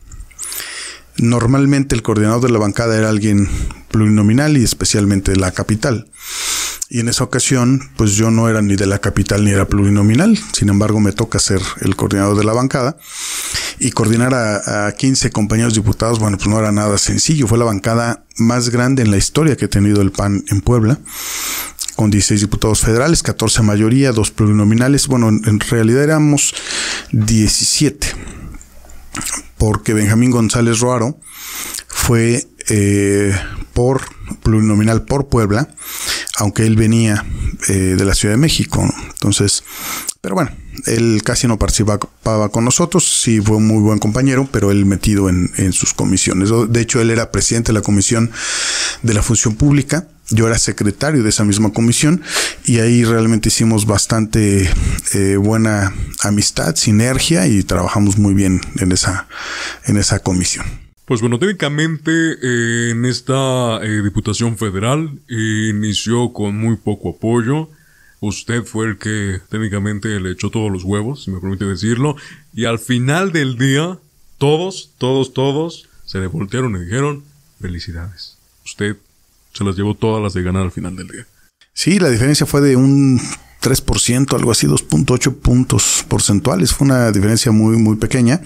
Normalmente 1.18 1.96
el 1.96 2.02
coordinador 2.02 2.42
de 2.42 2.50
la 2.50 2.60
bancada 2.60 2.98
era 2.98 3.10
alguien 3.10 3.50
plurinominal 3.90 4.58
y 4.58 4.64
especialmente 4.64 5.32
de 5.32 5.38
la 5.38 5.52
capital. 5.52 6.08
Y 6.90 7.00
en 7.00 7.08
esa 7.08 7.24
ocasión, 7.24 7.90
pues 7.96 8.16
yo 8.16 8.32
no 8.32 8.50
era 8.50 8.62
ni 8.62 8.76
de 8.76 8.86
la 8.86 9.00
capital 9.00 9.46
ni 9.46 9.52
era 9.52 9.66
plurinominal. 9.66 10.38
Sin 10.52 10.68
embargo, 10.68 11.00
me 11.00 11.14
toca 11.14 11.40
ser 11.40 11.62
el 11.80 11.96
coordinador 11.96 12.38
de 12.38 12.44
la 12.44 12.52
bancada. 12.52 12.98
Y 13.80 13.92
coordinar 13.92 14.34
a, 14.34 14.92
15 14.92 15.32
compañeros 15.32 15.74
diputados, 15.74 16.20
bueno, 16.20 16.38
pues 16.38 16.50
no 16.50 16.60
era 16.60 16.74
nada 16.74 16.98
sencillo. 16.98 17.48
Fue 17.48 17.58
la 17.58 17.64
bancada 17.64 18.26
más 18.38 18.70
grande 18.70 19.04
en 19.04 19.10
la 19.10 19.16
historia 19.16 19.56
que 19.56 19.66
ha 19.66 19.70
tenido 19.70 20.02
el 20.02 20.12
PAN 20.12 20.44
en 20.50 20.60
Puebla 20.60 21.00
con 21.96 22.10
16 22.10 22.42
diputados 22.42 22.82
federales, 22.82 23.24
14 23.24 23.62
mayoría, 23.62 24.12
dos 24.12 24.32
plurinominales. 24.32 25.08
Bueno, 25.08 25.30
en, 25.30 25.60
realidad 25.60 26.04
éramos 26.04 26.54
17, 27.12 28.08
porque 29.62 29.94
Benjamín 29.94 30.32
González 30.32 30.80
Roaro 30.80 31.20
fue 31.88 32.48
eh, 32.70 33.32
por 33.74 34.02
plurinominal 34.42 35.04
por 35.04 35.30
Puebla, 35.30 35.70
aunque 36.38 36.66
él 36.66 36.76
venía 36.76 37.24
eh, 37.68 37.74
de 37.96 38.04
la 38.04 38.16
Ciudad 38.16 38.34
de 38.34 38.40
México. 38.40 38.84
Entonces, 39.10 39.64
pero 40.20 40.34
bueno, 40.34 40.50
él 40.88 41.22
casi 41.24 41.48
no 41.48 41.60
participaba 41.60 42.50
con 42.50 42.66
nosotros, 42.66 43.22
sí 43.22 43.40
fue 43.40 43.58
un 43.58 43.68
muy 43.68 43.84
buen 43.84 44.00
compañero, 44.00 44.50
pero 44.52 44.72
él 44.72 44.88
metido 44.88 45.30
en, 45.30 45.74
sus 45.74 45.94
comisiones. 45.94 46.50
De 46.70 46.82
hecho, 46.82 47.00
él 47.00 47.12
era 47.12 47.32
presidente 47.32 47.68
de 47.68 47.78
la 47.78 47.84
Comisión 47.84 48.32
de 49.04 49.14
la 49.14 49.22
Función 49.22 49.54
Pública 49.54 50.08
yo 50.32 50.48
era 50.48 50.58
secretario 50.58 51.24
de 51.24 51.30
esa 51.30 51.44
misma 51.44 51.72
comisión 51.72 52.22
y 52.66 52.80
ahí 52.80 53.04
realmente 53.04 53.50
hicimos 53.50 53.86
bastante 53.86 54.70
eh, 55.14 55.36
buena 55.38 55.94
amistad, 56.24 56.76
sinergia 56.76 57.48
y 57.48 57.64
trabajamos 57.64 58.18
muy 58.18 58.34
bien 58.34 58.62
en 58.80 58.92
esa, 58.92 59.28
en 59.86 59.98
esa 59.98 60.20
comisión. 60.20 60.66
Pues 61.06 61.20
bueno, 61.20 61.40
técnicamente 61.40 62.12
eh, 62.12 62.92
en 62.92 63.06
esta 63.06 63.84
eh, 63.84 64.02
Diputación 64.02 64.58
Federal 64.58 65.20
inició 65.28 66.32
con 66.32 66.58
muy 66.58 66.78
poco 66.78 67.10
apoyo. 67.10 67.70
Usted 68.22 68.64
fue 68.64 68.86
el 68.86 68.98
que 68.98 69.42
técnicamente 69.50 70.20
le 70.20 70.32
echó 70.32 70.52
todos 70.52 70.72
los 70.72 70.84
huevos, 70.84 71.26
si 71.26 71.32
me 71.32 71.42
permite 71.42 71.66
decirlo. 71.66 72.16
Y 72.54 72.66
al 72.66 72.80
final 72.80 73.32
del 73.32 73.58
día, 73.58 73.98
todos, 74.38 74.92
todos, 74.98 75.34
todos 75.34 75.90
se 76.06 76.20
le 76.20 76.28
voltearon 76.28 76.76
y 76.76 76.86
dijeron, 76.86 77.24
felicidades. 77.60 78.38
Usted 78.64 78.96
se 79.54 79.64
las 79.64 79.76
llevó 79.76 79.96
todas 79.96 80.22
las 80.22 80.34
de 80.34 80.44
ganar 80.44 80.64
al 80.64 80.72
final 80.72 80.96
del 80.96 81.08
día. 81.08 81.28
Sí, 81.74 82.00
la 82.00 82.10
diferencia 82.10 82.46
fue 82.46 82.62
de 82.62 82.76
un 82.76 83.20
3%, 83.62 84.36
algo 84.36 84.52
así, 84.52 84.68
2.8 84.68 85.36
puntos 85.36 86.06
porcentuales. 86.08 86.74
Fue 86.74 86.86
una 86.86 87.12
diferencia 87.12 87.52
muy, 87.52 87.78
muy 87.78 87.96
pequeña. 87.96 88.42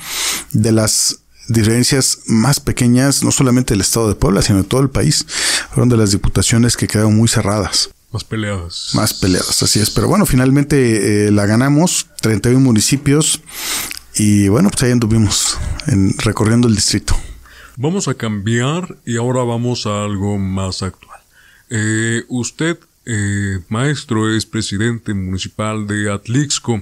De 0.52 0.72
las 0.72 1.20
diferencias 1.48 2.20
más 2.28 2.60
pequeñas, 2.60 3.24
no 3.24 3.32
solamente 3.32 3.74
del 3.74 3.82
estado 3.82 4.08
de 4.08 4.16
Puebla, 4.16 4.42
sino 4.42 4.60
de 4.60 4.64
todo 4.64 4.82
el 4.82 4.90
país, 4.90 5.26
fueron 5.70 5.90
de 5.90 5.98
las 5.98 6.12
diputaciones 6.12 6.78
que 6.78 6.88
quedaron 6.88 7.16
muy 7.16 7.28
cerradas. 7.28 7.90
Más 8.12 8.24
peleadas. 8.24 8.92
Más 8.94 9.14
peleadas, 9.14 9.62
así 9.62 9.80
es. 9.80 9.90
Pero 9.90 10.08
bueno, 10.08 10.26
finalmente 10.26 11.28
eh, 11.28 11.32
la 11.32 11.46
ganamos, 11.46 12.08
31 12.22 12.60
municipios, 12.60 13.42
y 14.16 14.48
bueno, 14.48 14.70
pues 14.70 14.84
ahí 14.84 14.92
anduvimos 14.92 15.58
en, 15.88 16.18
recorriendo 16.18 16.68
el 16.68 16.76
distrito. 16.76 17.16
Vamos 17.78 18.08
a 18.08 18.14
cambiar 18.14 18.98
y 19.06 19.18
ahora 19.18 19.44
vamos 19.44 19.86
a 19.86 20.06
algo 20.06 20.38
más 20.38 20.82
actual. 20.82 21.20
Eh, 21.70 22.24
usted, 22.30 22.80
eh, 23.06 23.60
maestro, 23.68 24.34
es 24.34 24.46
presidente 24.46 25.14
municipal 25.14 25.86
de 25.86 26.10
Atlixco. 26.10 26.82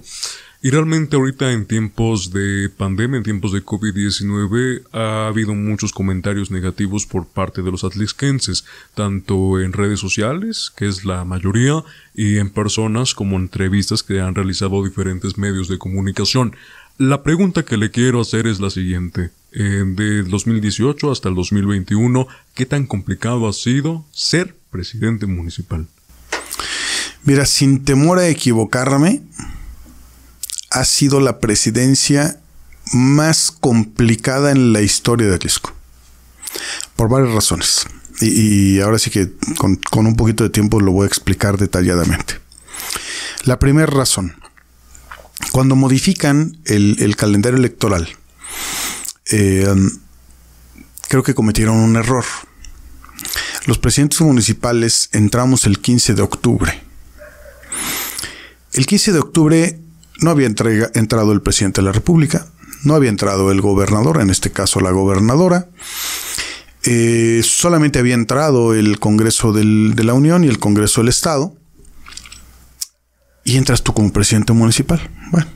Y 0.62 0.70
realmente 0.70 1.16
ahorita 1.16 1.52
en 1.52 1.66
tiempos 1.66 2.32
de 2.32 2.70
pandemia, 2.70 3.18
en 3.18 3.24
tiempos 3.24 3.52
de 3.52 3.66
COVID-19, 3.66 4.84
ha 4.94 5.28
habido 5.28 5.56
muchos 5.56 5.91
comentarios 5.91 6.52
negativos 6.52 7.06
por 7.06 7.28
parte 7.28 7.64
de 7.64 7.72
los 7.72 7.84
atlixquenses, 7.84 8.64
tanto 8.94 9.60
en 9.60 9.74
redes 9.74 10.00
sociales, 10.00 10.72
que 10.78 10.88
es 10.88 11.04
la 11.04 11.26
mayoría, 11.26 11.84
y 12.14 12.38
en 12.38 12.50
personas 12.50 13.14
como 13.14 13.36
entrevistas 13.36 14.04
que 14.04 14.22
han 14.22 14.36
realizado 14.36 14.86
diferentes 14.86 15.38
medios 15.38 15.68
de 15.68 15.80
comunicación. 15.80 16.56
La 16.98 17.24
pregunta 17.24 17.64
que 17.64 17.76
le 17.76 17.91
quiero 17.91 18.22
hacer 18.22 18.48
es 18.48 18.62
la 18.62 18.70
siguiente. 18.70 19.32
Eh, 19.56 19.84
de 19.86 20.24
2018 20.24 21.12
hasta 21.12 21.30
el 21.30 21.36
2021, 21.36 22.28
¿qué 22.56 22.66
tan 22.66 22.88
complicado 22.88 23.47
ha 23.47 23.54
sido 23.54 24.04
ser 24.12 24.58
presidente 24.72 25.28
municipal? 25.28 25.86
Mira, 27.24 27.45
sin 27.45 27.86
temor 27.86 28.18
a 28.18 28.28
equivocarme, 28.28 29.22
ha 30.72 30.86
sido 30.86 31.20
la 31.20 31.39
presidencia 31.39 32.39
más 32.93 33.51
complicada 33.51 34.51
en 34.51 34.74
la 34.74 34.82
historia 34.82 35.28
de 35.28 35.36
Atlisco. 35.36 35.72
Por 36.95 37.10
varias 37.10 37.36
razones. 37.36 37.86
Y, 38.22 38.80
ahora 38.80 38.97
sí 38.97 39.12
que 39.12 39.34
con, 39.58 40.08
un 40.08 40.16
poquito 40.16 40.43
de 40.43 40.49
tiempo 40.49 40.80
lo 40.80 40.93
voy 40.93 41.04
a 41.04 41.08
explicar 41.08 41.60
detalladamente. 41.60 42.39
La 43.43 43.60
primera 43.60 43.86
razón. 43.86 44.36
Cuando 45.51 45.76
modifican 45.76 46.58
el 46.66 47.16
calendario 47.16 47.60
electoral, 47.60 48.10
eh, 49.32 49.67
creo 51.07 51.24
que 51.24 51.36
cometieron 51.36 51.78
un 51.78 51.95
error. 51.95 52.26
Los 53.65 53.78
presidentes 53.78 54.19
municipales 54.21 55.09
entramos 55.13 55.65
el 55.65 55.80
15 55.80 56.15
de 56.15 56.21
octubre. 56.21 56.84
El 58.74 58.86
15 58.86 59.13
de 59.13 59.19
octubre 59.19 59.80
no 60.19 60.32
había 60.32 60.47
entrado 60.47 61.32
el 61.32 61.41
presidente 61.41 61.82
de 61.82 61.86
la 61.86 61.91
República, 61.91 62.47
no 62.84 62.95
había 62.95 63.09
entrado 63.09 63.51
el 63.51 63.61
gobernador, 63.61 64.19
en 64.19 64.30
este 64.30 64.51
caso 64.51 64.80
la 64.80 64.91
gobernadora. 64.91 65.69
Eh, 66.86 67.41
solamente 67.43 67.99
había 67.99 68.15
entrado 68.15 68.74
el 68.74 68.99
Congreso 68.99 69.53
de 69.53 70.03
la 70.03 70.13
Unión 70.13 70.43
y 70.43 70.47
el 70.47 70.59
Congreso 70.59 71.01
del 71.01 71.09
Estado. 71.09 71.55
Y 73.45 73.57
entras 73.57 73.84
tú 73.84 73.93
como 73.93 74.11
presidente 74.11 74.53
municipal. 74.53 75.09
Bueno, 75.32 75.47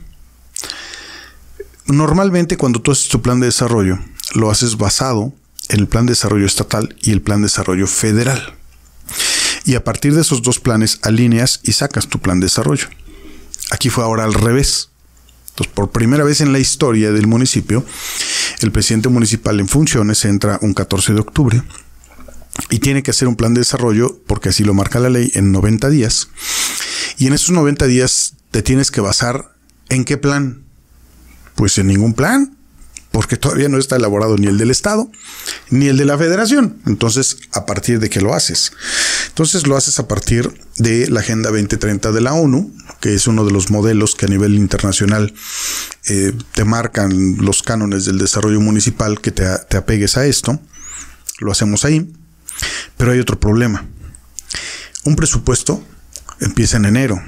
Normalmente 1.88 2.58
cuando 2.58 2.82
tú 2.82 2.90
haces 2.92 3.08
tu 3.08 3.22
plan 3.22 3.40
de 3.40 3.46
desarrollo, 3.46 3.98
lo 4.34 4.50
haces 4.50 4.76
basado 4.76 5.32
en 5.70 5.80
el 5.80 5.88
plan 5.88 6.04
de 6.04 6.12
desarrollo 6.12 6.44
estatal 6.44 6.94
y 7.00 7.12
el 7.12 7.22
plan 7.22 7.40
de 7.40 7.46
desarrollo 7.46 7.86
federal. 7.86 8.54
Y 9.64 9.74
a 9.74 9.84
partir 9.84 10.14
de 10.14 10.20
esos 10.20 10.42
dos 10.42 10.60
planes 10.60 10.98
alineas 11.02 11.60
y 11.62 11.72
sacas 11.72 12.08
tu 12.08 12.18
plan 12.18 12.40
de 12.40 12.46
desarrollo. 12.46 12.88
Aquí 13.70 13.88
fue 13.88 14.04
ahora 14.04 14.24
al 14.24 14.34
revés. 14.34 14.90
Entonces, 15.50 15.72
por 15.74 15.90
primera 15.90 16.24
vez 16.24 16.42
en 16.42 16.52
la 16.52 16.58
historia 16.58 17.10
del 17.10 17.26
municipio, 17.26 17.84
el 18.60 18.70
presidente 18.70 19.08
municipal 19.08 19.58
en 19.58 19.66
funciones 19.66 20.24
entra 20.26 20.58
un 20.60 20.74
14 20.74 21.14
de 21.14 21.20
octubre 21.20 21.62
y 22.68 22.80
tiene 22.80 23.02
que 23.02 23.12
hacer 23.12 23.28
un 23.28 23.36
plan 23.36 23.54
de 23.54 23.60
desarrollo, 23.60 24.20
porque 24.26 24.50
así 24.50 24.62
lo 24.62 24.74
marca 24.74 25.00
la 25.00 25.08
ley, 25.08 25.30
en 25.34 25.52
90 25.52 25.88
días. 25.88 26.28
Y 27.16 27.28
en 27.28 27.32
esos 27.32 27.50
90 27.50 27.86
días 27.86 28.34
te 28.50 28.62
tienes 28.62 28.90
que 28.90 29.00
basar 29.00 29.54
en 29.88 30.04
qué 30.04 30.18
plan, 30.18 30.67
pues 31.58 31.76
en 31.76 31.88
ningún 31.88 32.14
plan, 32.14 32.56
porque 33.10 33.36
todavía 33.36 33.68
no 33.68 33.78
está 33.78 33.96
elaborado 33.96 34.36
ni 34.36 34.46
el 34.46 34.58
del 34.58 34.70
Estado 34.70 35.10
ni 35.70 35.88
el 35.88 35.96
de 35.96 36.04
la 36.04 36.16
Federación. 36.16 36.80
Entonces, 36.86 37.36
¿a 37.52 37.66
partir 37.66 37.98
de 37.98 38.08
qué 38.08 38.20
lo 38.20 38.32
haces? 38.32 38.70
Entonces 39.26 39.66
lo 39.66 39.76
haces 39.76 39.98
a 39.98 40.06
partir 40.06 40.52
de 40.76 41.10
la 41.10 41.18
Agenda 41.18 41.50
2030 41.50 42.12
de 42.12 42.20
la 42.20 42.32
ONU, 42.34 42.72
que 43.00 43.12
es 43.12 43.26
uno 43.26 43.44
de 43.44 43.50
los 43.50 43.72
modelos 43.72 44.14
que 44.14 44.26
a 44.26 44.28
nivel 44.28 44.54
internacional 44.54 45.34
eh, 46.08 46.32
te 46.54 46.64
marcan 46.64 47.38
los 47.38 47.64
cánones 47.64 48.04
del 48.04 48.18
desarrollo 48.18 48.60
municipal, 48.60 49.20
que 49.20 49.32
te, 49.32 49.44
te 49.68 49.78
apegues 49.78 50.16
a 50.16 50.26
esto. 50.26 50.60
Lo 51.40 51.50
hacemos 51.50 51.84
ahí. 51.84 52.14
Pero 52.96 53.10
hay 53.10 53.18
otro 53.18 53.40
problema. 53.40 53.84
Un 55.02 55.16
presupuesto 55.16 55.82
empieza 56.38 56.76
en 56.76 56.84
enero. 56.84 57.20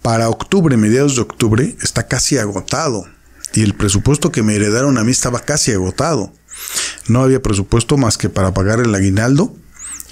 Para 0.00 0.28
octubre, 0.28 0.76
mediados 0.76 1.16
de 1.16 1.22
octubre, 1.22 1.76
está 1.82 2.06
casi 2.06 2.38
agotado 2.38 3.15
y 3.54 3.62
el 3.62 3.74
presupuesto 3.74 4.32
que 4.32 4.42
me 4.42 4.54
heredaron 4.56 4.98
a 4.98 5.04
mí 5.04 5.12
estaba 5.12 5.40
casi 5.40 5.72
agotado. 5.72 6.32
No 7.08 7.22
había 7.22 7.42
presupuesto 7.42 7.96
más 7.96 8.18
que 8.18 8.28
para 8.28 8.52
pagar 8.52 8.80
el 8.80 8.94
aguinaldo 8.94 9.54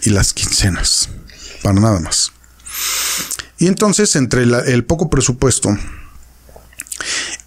y 0.02 0.10
las 0.10 0.32
quincenas, 0.32 1.08
para 1.62 1.80
nada 1.80 2.00
más. 2.00 2.32
Y 3.58 3.66
entonces, 3.68 4.16
entre 4.16 4.42
el 4.42 4.84
poco 4.84 5.08
presupuesto 5.10 5.76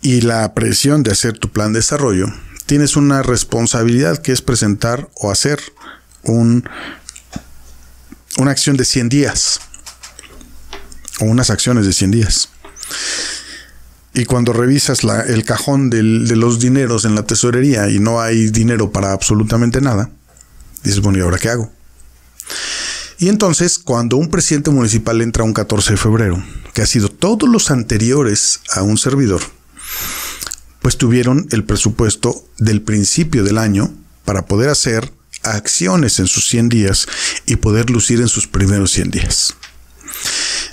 y 0.01 0.21
la 0.21 0.53
presión 0.53 1.03
de 1.03 1.11
hacer 1.11 1.37
tu 1.37 1.51
plan 1.51 1.73
de 1.73 1.79
desarrollo, 1.79 2.27
tienes 2.65 2.95
una 2.95 3.23
responsabilidad 3.23 4.21
que 4.21 4.31
es 4.31 4.41
presentar 4.41 5.09
o 5.15 5.31
hacer 5.31 5.59
un, 6.23 6.69
una 8.37 8.51
acción 8.51 8.77
de 8.77 8.85
100 8.85 9.09
días 9.09 9.59
o 11.19 11.25
unas 11.25 11.49
acciones 11.49 11.85
de 11.85 11.93
100 11.93 12.11
días. 12.11 12.49
Y 14.17 14.25
cuando 14.25 14.51
revisas 14.51 15.03
el 15.03 15.45
cajón 15.45 15.91
de 15.91 16.01
los 16.01 16.59
dineros 16.59 17.05
en 17.05 17.13
la 17.13 17.21
tesorería 17.21 17.87
y 17.91 17.99
no 17.99 18.19
hay 18.19 18.49
dinero 18.49 18.91
para 18.91 19.11
absolutamente 19.11 19.79
nada, 19.79 20.09
dices, 20.81 21.01
bueno, 21.01 21.19
¿y 21.19 21.21
ahora 21.21 21.37
qué 21.37 21.49
hago? 21.49 21.71
Y 23.19 23.29
entonces, 23.29 23.77
cuando 23.77 24.17
un 24.17 24.31
presidente 24.31 24.71
municipal 24.71 25.21
entra 25.21 25.43
un 25.43 25.53
14 25.53 25.91
de 25.91 25.97
febrero, 25.97 26.43
que 26.73 26.81
ha 26.81 26.87
sido 26.87 27.09
todos 27.09 27.47
los 27.47 27.69
anteriores 27.69 28.61
a 28.73 28.81
un 28.81 28.97
servidor, 28.97 29.43
pues 30.81 30.97
tuvieron 30.97 31.47
el 31.51 31.63
presupuesto 31.63 32.43
del 32.57 32.81
principio 32.81 33.43
del 33.43 33.59
año 33.59 33.93
para 34.25 34.47
poder 34.47 34.69
hacer 34.69 35.13
acciones 35.43 36.17
en 36.17 36.25
sus 36.25 36.47
100 36.47 36.69
días 36.69 37.07
y 37.45 37.57
poder 37.57 37.91
lucir 37.91 38.19
en 38.19 38.29
sus 38.29 38.47
primeros 38.47 38.89
100 38.93 39.11
días. 39.11 39.55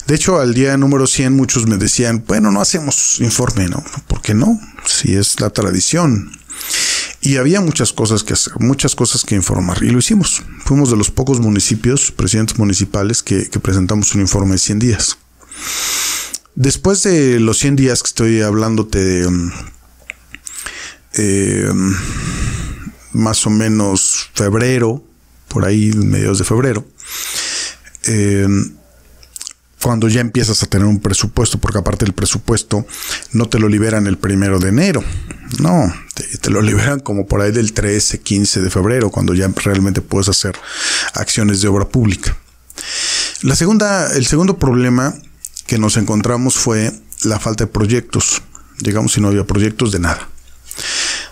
De 0.07 0.15
hecho, 0.15 0.39
al 0.39 0.53
día 0.53 0.77
número 0.77 1.07
100 1.07 1.33
muchos 1.35 1.67
me 1.67 1.79
decían, 1.79 2.25
bueno, 2.27 2.51
no 2.51 2.61
hacemos 2.61 3.21
informe, 3.21 3.69
¿no? 3.69 3.83
¿Por 4.07 4.21
qué 4.21 4.35
no? 4.35 4.61
Si 4.85 5.17
es 5.17 5.41
la 5.41 5.49
tradición. 5.49 6.31
Y 7.23 7.39
había 7.39 7.63
muchas 7.63 7.95
cosas 7.95 8.23
que 8.23 8.35
hacer, 8.35 8.53
muchas 8.61 8.95
cosas 8.95 9.25
que 9.25 9.35
informar. 9.35 9.83
Y 9.83 9.89
lo 9.89 9.99
hicimos. 9.99 10.43
Fuimos 10.67 10.91
de 10.91 10.99
los 10.99 11.11
pocos 11.11 11.41
municipios, 11.41 12.11
presidentes 12.11 12.59
municipales, 12.59 13.23
que, 13.23 13.49
presentamos 13.63 14.15
un 14.15 14.21
informe 14.21 14.53
de 14.53 14.59
100 14.59 14.79
días. 14.79 15.19
Después 16.55 17.03
de 17.03 17.41
los 17.41 17.59
100 17.59 17.77
días 17.77 18.03
que 18.03 18.09
estoy 18.09 18.43
hablándote 18.43 18.99
de 18.99 19.27
um, 19.27 19.53
eh, 21.15 21.73
más 23.13 23.47
o 23.47 23.51
menos 23.51 24.29
febrero, 24.35 25.03
por 25.49 25.65
ahí 25.65 25.93
mediados 25.95 26.39
de 26.39 26.45
febrero, 26.45 26.87
eh, 28.07 28.47
cuando 29.85 30.09
ya 30.09 30.23
empiezas 30.23 30.63
a 30.63 30.67
tener 30.67 30.87
un 30.87 30.99
presupuesto, 30.99 31.59
porque 31.59 31.77
aparte 31.77 32.07
el 32.07 32.15
presupuesto 32.15 32.87
no 33.33 33.51
te 33.51 33.59
lo 33.59 33.69
liberan 33.69 34.07
el 34.07 34.17
primero 34.17 34.59
de 34.59 34.71
enero, 34.71 35.05
no, 35.61 35.93
te, 36.41 36.49
lo 36.49 36.63
liberan 36.63 37.01
como 37.01 37.27
por 37.27 37.43
ahí 37.43 37.53
del 37.53 37.75
13, 37.75 38.21
15 38.21 38.63
de 38.63 38.71
febrero, 38.71 39.11
cuando 39.11 39.35
ya 39.35 39.47
realmente 39.55 40.01
puedes 40.01 40.31
hacer 40.31 40.57
acciones 41.13 41.61
de 41.61 41.69
obra 41.69 41.87
pública. 41.87 42.35
La 43.43 43.55
segunda, 43.57 44.11
el 44.15 44.25
segundo 44.25 44.59
problema 44.59 45.15
que 45.67 45.77
nos 45.77 45.99
encontramos 45.99 46.55
fue 46.55 46.91
la 47.25 47.39
falta 47.39 47.65
de 47.65 47.71
proyectos. 47.71 48.41
Digamos, 48.79 49.13
si 49.13 49.21
no 49.21 49.29
había 49.29 49.45
proyectos 49.45 49.93
de 49.93 49.99
nada. 49.99 50.31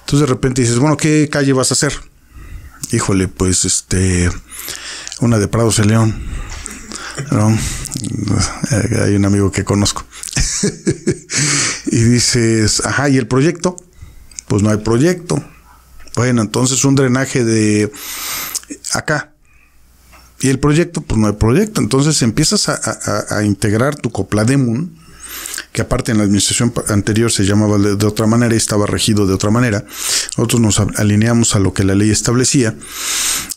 Entonces 0.00 0.20
de 0.20 0.26
repente 0.26 0.60
dices, 0.60 0.78
bueno, 0.78 0.98
¿qué 0.98 1.30
calle 1.32 1.54
vas 1.54 1.70
a 1.70 1.74
hacer? 1.74 1.94
Híjole, 2.92 3.28
pues 3.28 3.64
este, 3.64 4.30
una 5.20 5.38
de 5.38 5.48
Prados 5.48 5.78
de 5.78 5.86
León. 5.86 6.22
Hay 9.02 9.14
un 9.14 9.24
amigo 9.24 9.50
que 9.50 9.64
conozco. 9.64 10.04
y 11.86 11.96
dices, 11.96 12.84
ajá, 12.84 13.08
¿y 13.08 13.18
el 13.18 13.26
proyecto? 13.26 13.76
Pues 14.48 14.62
no 14.62 14.70
hay 14.70 14.78
proyecto. 14.78 15.42
Bueno, 16.14 16.42
entonces 16.42 16.84
un 16.84 16.94
drenaje 16.94 17.44
de 17.44 17.90
acá. 18.92 19.32
Y 20.40 20.48
el 20.48 20.58
proyecto, 20.58 21.00
pues 21.00 21.18
no 21.20 21.28
hay 21.28 21.34
proyecto. 21.34 21.80
Entonces 21.80 22.20
empiezas 22.22 22.68
a, 22.68 23.44
integrar 23.44 23.94
tu 23.94 24.10
Coplademun, 24.10 24.98
que 25.72 25.82
aparte 25.82 26.10
en 26.10 26.18
la 26.18 26.24
administración 26.24 26.72
anterior 26.88 27.30
se 27.30 27.44
llamaba 27.44 27.78
de, 27.78 28.06
otra 28.06 28.26
manera 28.26 28.52
y 28.52 28.56
estaba 28.56 28.86
regido 28.86 29.26
de 29.26 29.34
otra 29.34 29.50
manera. 29.50 29.84
Nosotros 30.36 30.60
nos 30.60 30.80
alineamos 30.98 31.54
a 31.54 31.60
lo 31.60 31.72
que 31.72 31.84
la 31.84 31.94
ley 31.94 32.10
establecía 32.10 32.74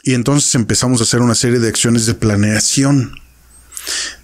y 0.03 0.13
entonces 0.13 0.53
empezamos 0.53 1.01
a 1.01 1.03
hacer 1.03 1.21
una 1.21 1.35
serie 1.35 1.59
de 1.59 1.67
acciones 1.67 2.05
de 2.05 2.13
planeación 2.13 3.19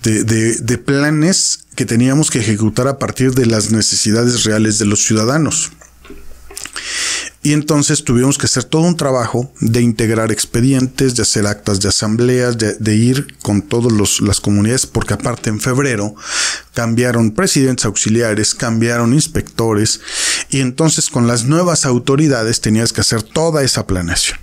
de, 0.03 0.78
planes 0.78 1.66
que 1.76 1.86
teníamos 1.86 2.32
que 2.32 2.39
ejecutar 2.39 2.88
a 2.88 2.99
partir 2.99 3.34
de 3.34 3.45
las 3.45 3.72
necesidades 3.72 4.43
reales 4.43 4.80
de 4.80 4.86
los 4.86 5.03
ciudadanos. 5.03 5.72
Y 7.43 7.53
entonces 7.53 8.03
tuvimos 8.03 8.38
que 8.38 8.45
hacer 8.45 8.66
todo 8.66 8.84
un 8.84 8.95
trabajo 8.95 9.51
de 9.59 9.82
integrar 9.82 10.32
expedientes, 10.32 11.16
de 11.16 11.24
hacer 11.24 11.47
actas 11.47 11.80
de 11.80 11.89
asambleas, 11.89 12.55
de, 12.57 12.95
ir 12.95 13.36
con 13.41 13.64
todas 13.64 14.22
las 14.22 14.39
comunidades, 14.39 14.86
porque 14.86 15.16
aparte 15.16 15.49
en 15.49 15.59
febrero 15.59 16.14
cambiaron 16.76 17.32
presidentes 17.32 17.86
auxiliares, 17.86 18.53
cambiaron 18.53 19.14
inspectores, 19.14 20.01
y 20.51 20.59
entonces 20.59 21.09
con 21.09 21.26
las 21.26 21.45
nuevas 21.45 21.86
autoridades 21.86 22.62
tenías 22.62 22.93
que 22.93 23.01
hacer 23.01 23.24
toda 23.24 23.64
esa 23.64 23.88
planeación. 23.88 24.38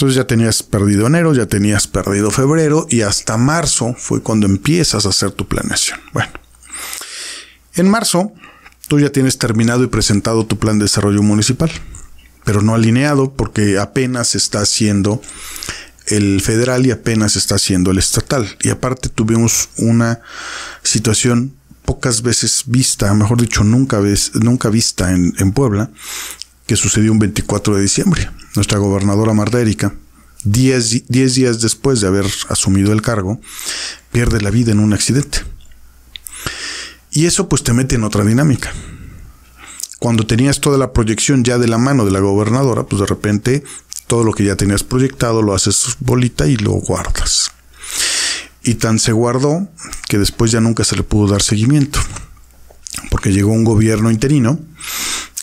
Entonces 0.00 0.16
ya 0.16 0.26
tenías 0.26 0.62
perdido 0.62 1.06
enero, 1.06 1.34
ya 1.34 1.44
tenías 1.44 1.86
perdido 1.86 2.30
febrero 2.30 2.86
y 2.88 3.02
hasta 3.02 3.36
marzo 3.36 3.94
fue 3.98 4.22
cuando 4.22 4.46
empiezas 4.46 5.04
a 5.04 5.10
hacer 5.10 5.30
tu 5.32 5.46
planeación. 5.46 6.00
Bueno, 6.14 6.32
en 7.74 7.86
marzo 7.86 8.32
tú 8.88 8.98
ya 8.98 9.12
tienes 9.12 9.36
terminado 9.36 9.84
y 9.84 9.88
presentado 9.88 10.46
tu 10.46 10.58
plan 10.58 10.78
de 10.78 10.86
desarrollo 10.86 11.22
municipal, 11.22 11.70
pero 12.46 12.62
no 12.62 12.74
alineado 12.74 13.34
porque 13.34 13.78
apenas 13.78 14.34
está 14.34 14.62
haciendo 14.62 15.20
el 16.06 16.40
federal 16.40 16.86
y 16.86 16.92
apenas 16.92 17.36
está 17.36 17.56
haciendo 17.56 17.90
el 17.90 17.98
estatal. 17.98 18.56
Y 18.62 18.70
aparte 18.70 19.10
tuvimos 19.10 19.68
una 19.76 20.22
situación 20.82 21.54
pocas 21.84 22.22
veces 22.22 22.62
vista, 22.64 23.12
mejor 23.12 23.38
dicho, 23.38 23.64
nunca, 23.64 24.00
nunca 24.32 24.70
vista 24.70 25.12
en, 25.12 25.34
en 25.36 25.52
Puebla, 25.52 25.90
que 26.64 26.76
sucedió 26.76 27.12
un 27.12 27.18
24 27.18 27.76
de 27.76 27.82
diciembre 27.82 28.30
nuestra 28.54 28.78
gobernadora 28.78 29.32
Marta 29.32 29.60
Erika, 29.60 29.94
diez, 30.44 31.06
días 31.08 31.60
después 31.60 32.00
de 32.00 32.08
haber 32.08 32.26
asumido 32.48 32.92
el 32.92 33.02
cargo, 33.02 33.40
pierde 34.12 34.40
la 34.40 34.50
vida 34.50 34.72
en 34.72 34.80
un 34.80 34.92
accidente. 34.92 35.40
Y 37.12 37.26
eso 37.26 37.48
pues 37.48 37.62
te 37.62 37.72
mete 37.72 37.96
en 37.96 38.04
otra 38.04 38.24
dinámica. 38.24 38.72
Cuando 39.98 40.26
tenías 40.26 40.60
toda 40.60 40.78
la 40.78 40.92
proyección 40.92 41.44
ya 41.44 41.58
de 41.58 41.68
la 41.68 41.76
mano 41.76 42.04
de 42.04 42.10
la 42.10 42.20
gobernadora, 42.20 42.84
pues 42.84 43.00
de 43.00 43.06
repente 43.06 43.64
todo 44.06 44.24
lo 44.24 44.32
que 44.32 44.44
ya 44.44 44.56
tenías 44.56 44.82
proyectado 44.82 45.42
lo 45.42 45.54
haces 45.54 45.96
bolita 46.00 46.46
y 46.46 46.56
lo 46.56 46.72
guardas. 46.72 47.52
Y 48.62 48.74
tan 48.74 48.98
se 48.98 49.12
guardó 49.12 49.68
que 50.08 50.18
después 50.18 50.50
ya 50.50 50.60
nunca 50.60 50.84
se 50.84 50.96
le 50.96 51.02
pudo 51.02 51.32
dar 51.32 51.42
seguimiento. 51.42 52.00
Porque 53.10 53.32
llegó 53.32 53.52
un 53.52 53.64
gobierno 53.64 54.10
interino 54.10 54.58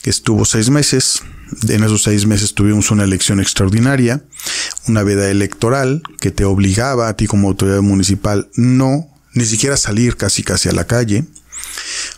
que 0.02 0.10
estuvo 0.10 0.46
seis 0.46 0.70
meses, 0.70 1.22
en 1.68 1.84
esos 1.84 2.04
seis 2.04 2.26
meses 2.26 2.54
tuvimos 2.54 2.92
una 2.92 3.04
elección 3.04 3.40
extraordinaria, 3.40 4.24
una 4.88 5.04
veda 5.04 5.30
electoral 5.30 6.04
que 6.20 6.32
te 6.32 6.46
obligaba 6.46 7.08
a 7.08 7.16
ti 7.16 7.28
como 7.28 7.48
autoridad 7.48 7.82
municipal 7.82 8.50
no, 8.56 9.08
ni 9.34 9.46
siquiera 9.46 9.78
salir 9.78 10.18
casi 10.18 10.44
casi 10.44 10.70
a 10.70 10.74
la 10.74 10.88
calle, 10.88 11.26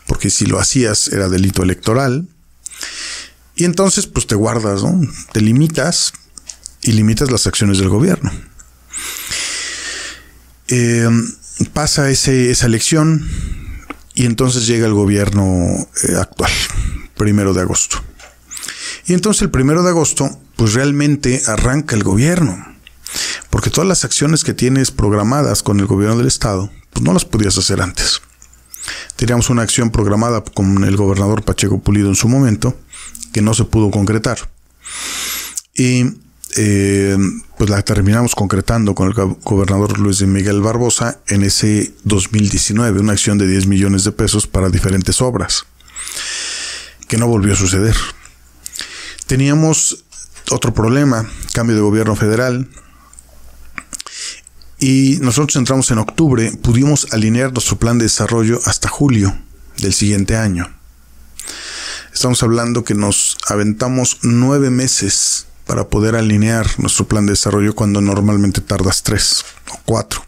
porque 0.08 0.30
si 0.30 0.46
lo 0.46 0.60
hacías 0.60 1.10
era 1.10 1.30
delito 1.30 1.64
electoral. 1.64 2.28
Y 3.56 3.66
entonces 3.66 4.08
pues 4.08 4.26
te 4.26 4.36
guardas. 4.36 4.84
Te 5.34 5.42
limitas 5.42 6.14
y 6.82 6.94
limitas 6.94 7.30
las 7.30 7.46
acciones 7.46 7.78
del 7.78 7.90
gobierno. 7.90 8.32
Em, 10.70 11.34
pasa 11.74 12.10
ese, 12.10 12.52
esa 12.52 12.68
elección 12.68 13.28
y 14.14 14.26
entonces 14.26 14.68
llega 14.68 14.88
el 14.88 14.94
gobierno 14.94 15.88
eh, 16.04 16.16
actual, 16.18 16.52
primero 17.18 17.54
de 17.54 17.62
agosto. 17.62 18.04
Y 19.10 19.14
entonces 19.16 19.42
el 19.42 19.50
primero 19.50 19.82
de 19.82 19.90
agosto, 19.90 20.30
pues 20.56 20.76
realmente 20.76 21.42
arranca 21.48 21.96
el 21.96 22.04
gobierno. 22.04 22.64
Porque 23.50 23.72
todas 23.72 23.88
las 23.88 24.06
acciones 24.06 24.44
que 24.44 24.54
tienes 24.54 24.92
programadas 24.92 25.64
con 25.64 25.80
el 25.80 25.88
gobierno 25.88 26.16
del 26.16 26.28
estado, 26.28 26.70
pues 26.92 27.04
no 27.04 27.12
las 27.12 27.26
podías 27.26 27.58
hacer 27.58 27.82
antes. 27.82 28.22
Teníamos 29.16 29.50
una 29.50 29.64
acción 29.64 29.90
programada 29.90 30.44
con 30.44 30.84
el 30.84 30.96
gobernador 30.96 31.44
Pacheco 31.44 31.80
Pulido 31.80 32.10
en 32.10 32.16
su 32.16 32.30
momento, 32.30 32.78
que 33.34 33.42
no 33.42 33.56
se 33.56 33.64
pudo 33.64 33.90
concretar. 33.90 34.38
Y 35.74 36.06
eh, 36.58 37.18
pues 37.58 37.72
la 37.72 37.82
terminamos 37.82 38.36
concretando 38.36 38.94
con 38.94 39.08
el 39.08 39.16
gobernador 39.44 39.98
Luis 39.98 40.22
Miguel 40.22 40.62
Barbosa 40.62 41.20
en 41.26 41.42
ese 41.42 41.96
2019, 42.04 43.00
una 43.00 43.14
acción 43.14 43.40
de 43.40 43.48
10 43.48 43.66
millones 43.66 44.04
de 44.04 44.12
pesos 44.12 44.46
para 44.46 44.70
diferentes 44.70 45.20
obras, 45.20 45.66
que 47.08 47.18
no 47.18 47.26
volvió 47.26 47.54
a 47.54 47.58
suceder. 47.58 47.96
Teníamos 49.30 50.06
otro 50.50 50.74
problema, 50.74 51.30
cambio 51.54 51.76
de 51.76 51.84
gobierno 51.84 52.16
federal. 52.16 52.68
Y 54.80 55.20
nosotros 55.22 55.56
entramos 55.56 55.92
en 55.92 56.00
octubre, 56.00 56.52
pudimos 56.64 57.06
alinear 57.12 57.54
nuestro 57.54 57.78
plan 57.78 58.00
de 58.00 58.06
desarrollo 58.06 58.60
hasta 58.66 58.90
julio 58.90 59.40
del 59.78 59.94
siguiente 59.94 60.36
año. 60.36 60.68
Estamos 62.12 62.42
hablando 62.42 62.84
que 62.84 62.96
nos 62.96 63.38
aventamos 63.48 64.18
nueve 64.24 64.72
meses 64.72 65.46
para 65.68 65.90
poder 65.90 66.16
alinear 66.16 66.68
nuestro 66.80 67.08
plan 67.08 67.28
de 67.28 67.34
desarrollo 67.34 67.76
cuando 67.76 68.02
normalmente 68.02 68.62
tardas 68.62 69.04
tres 69.04 69.46
o 69.72 69.80
cuatro. 69.86 70.26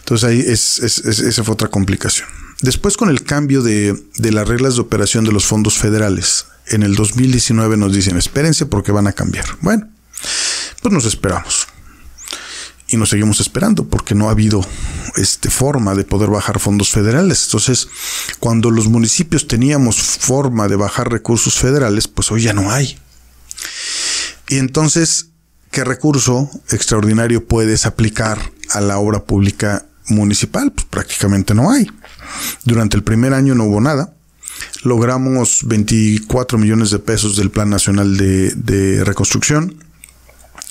Entonces 0.00 0.28
ahí 0.28 0.40
es, 0.40 0.80
esa 0.80 1.44
fue 1.44 1.54
otra 1.54 1.68
complicación. 1.68 2.26
Después 2.62 2.96
con 2.96 3.10
el 3.10 3.22
cambio 3.22 3.62
de, 3.62 3.96
de 4.16 4.32
las 4.32 4.48
reglas 4.48 4.74
de 4.74 4.80
operación 4.80 5.24
de 5.24 5.30
los 5.30 5.44
fondos 5.46 5.78
federales, 5.78 6.46
en 6.68 6.82
el 6.82 6.94
2019 6.94 7.76
nos 7.76 7.92
dicen 7.92 8.16
espérense 8.16 8.66
porque 8.66 8.92
van 8.92 9.06
a 9.06 9.12
cambiar. 9.12 9.46
Bueno, 9.60 9.88
pues 10.82 10.92
nos 10.92 11.04
esperamos. 11.04 11.68
Y 12.88 12.96
nos 12.96 13.08
seguimos 13.08 13.40
esperando 13.40 13.88
porque 13.88 14.14
no 14.14 14.28
ha 14.28 14.32
habido 14.32 14.64
este, 15.16 15.50
forma 15.50 15.94
de 15.94 16.04
poder 16.04 16.30
bajar 16.30 16.60
fondos 16.60 16.90
federales. 16.90 17.44
Entonces, 17.46 17.88
cuando 18.38 18.70
los 18.70 18.86
municipios 18.86 19.48
teníamos 19.48 19.96
forma 20.00 20.68
de 20.68 20.76
bajar 20.76 21.10
recursos 21.10 21.54
federales, 21.54 22.06
pues 22.06 22.30
hoy 22.30 22.42
ya 22.42 22.52
no 22.52 22.70
hay. 22.70 22.96
Y 24.48 24.58
entonces, 24.58 25.30
¿qué 25.72 25.82
recurso 25.82 26.48
extraordinario 26.70 27.44
puedes 27.44 27.86
aplicar 27.86 28.52
a 28.70 28.80
la 28.80 28.98
obra 28.98 29.24
pública 29.24 29.86
municipal? 30.06 30.70
Pues 30.70 30.86
prácticamente 30.86 31.54
no 31.54 31.72
hay. 31.72 31.90
Durante 32.64 32.96
el 32.96 33.02
primer 33.02 33.34
año 33.34 33.56
no 33.56 33.64
hubo 33.64 33.80
nada 33.80 34.15
logramos 34.82 35.60
24 35.64 36.58
millones 36.58 36.90
de 36.90 36.98
pesos 36.98 37.36
del 37.36 37.50
Plan 37.50 37.70
Nacional 37.70 38.16
de, 38.16 39.02
Reconstrucción 39.04 39.76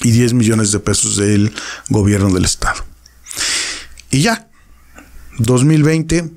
y 0.02 0.12
10 0.12 0.34
millones 0.34 0.72
de 0.72 0.80
pesos 0.80 1.18
del 1.18 1.54
gobierno 1.90 2.34
del 2.34 2.46
estado. 2.46 2.84
Y 4.12 4.22
ya, 4.22 4.48
2020 5.40 6.30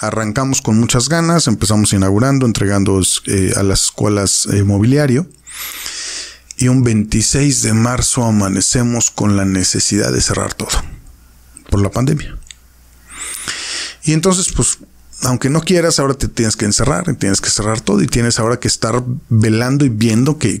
arrancamos 0.00 0.62
con 0.62 0.78
muchas 0.78 1.08
ganas, 1.08 1.48
empezamos 1.48 1.92
inaugurando, 1.92 2.46
entregando 2.46 3.00
eh, 3.26 3.52
a 3.56 3.62
las 3.62 3.84
escuelas 3.84 4.46
eh, 4.52 4.62
mobiliario. 4.62 5.26
Y 6.56 6.68
un 6.68 6.82
26 6.82 7.62
de 7.62 7.72
marzo 7.72 8.24
amanecemos 8.24 9.10
con 9.10 9.36
la 9.36 9.44
necesidad 9.44 10.12
de 10.12 10.20
cerrar 10.20 10.54
todo 10.54 10.82
por 11.70 11.80
la 11.80 11.90
pandemia. 11.90 12.36
Y 14.02 14.12
entonces, 14.12 14.52
pues 14.52 14.78
aunque 15.22 15.50
no 15.50 15.60
quieras, 15.60 15.98
ahora 15.98 16.14
te 16.14 16.28
tienes 16.28 16.56
que 16.56 16.64
encerrar, 16.64 17.16
tienes 17.16 17.40
que 17.40 17.50
cerrar 17.50 17.80
todo 17.80 18.02
y 18.02 18.06
tienes 18.06 18.38
ahora 18.38 18.60
que 18.60 18.68
estar 18.68 19.02
velando 19.28 19.84
y 19.84 19.88
viendo 19.88 20.38
que, 20.38 20.60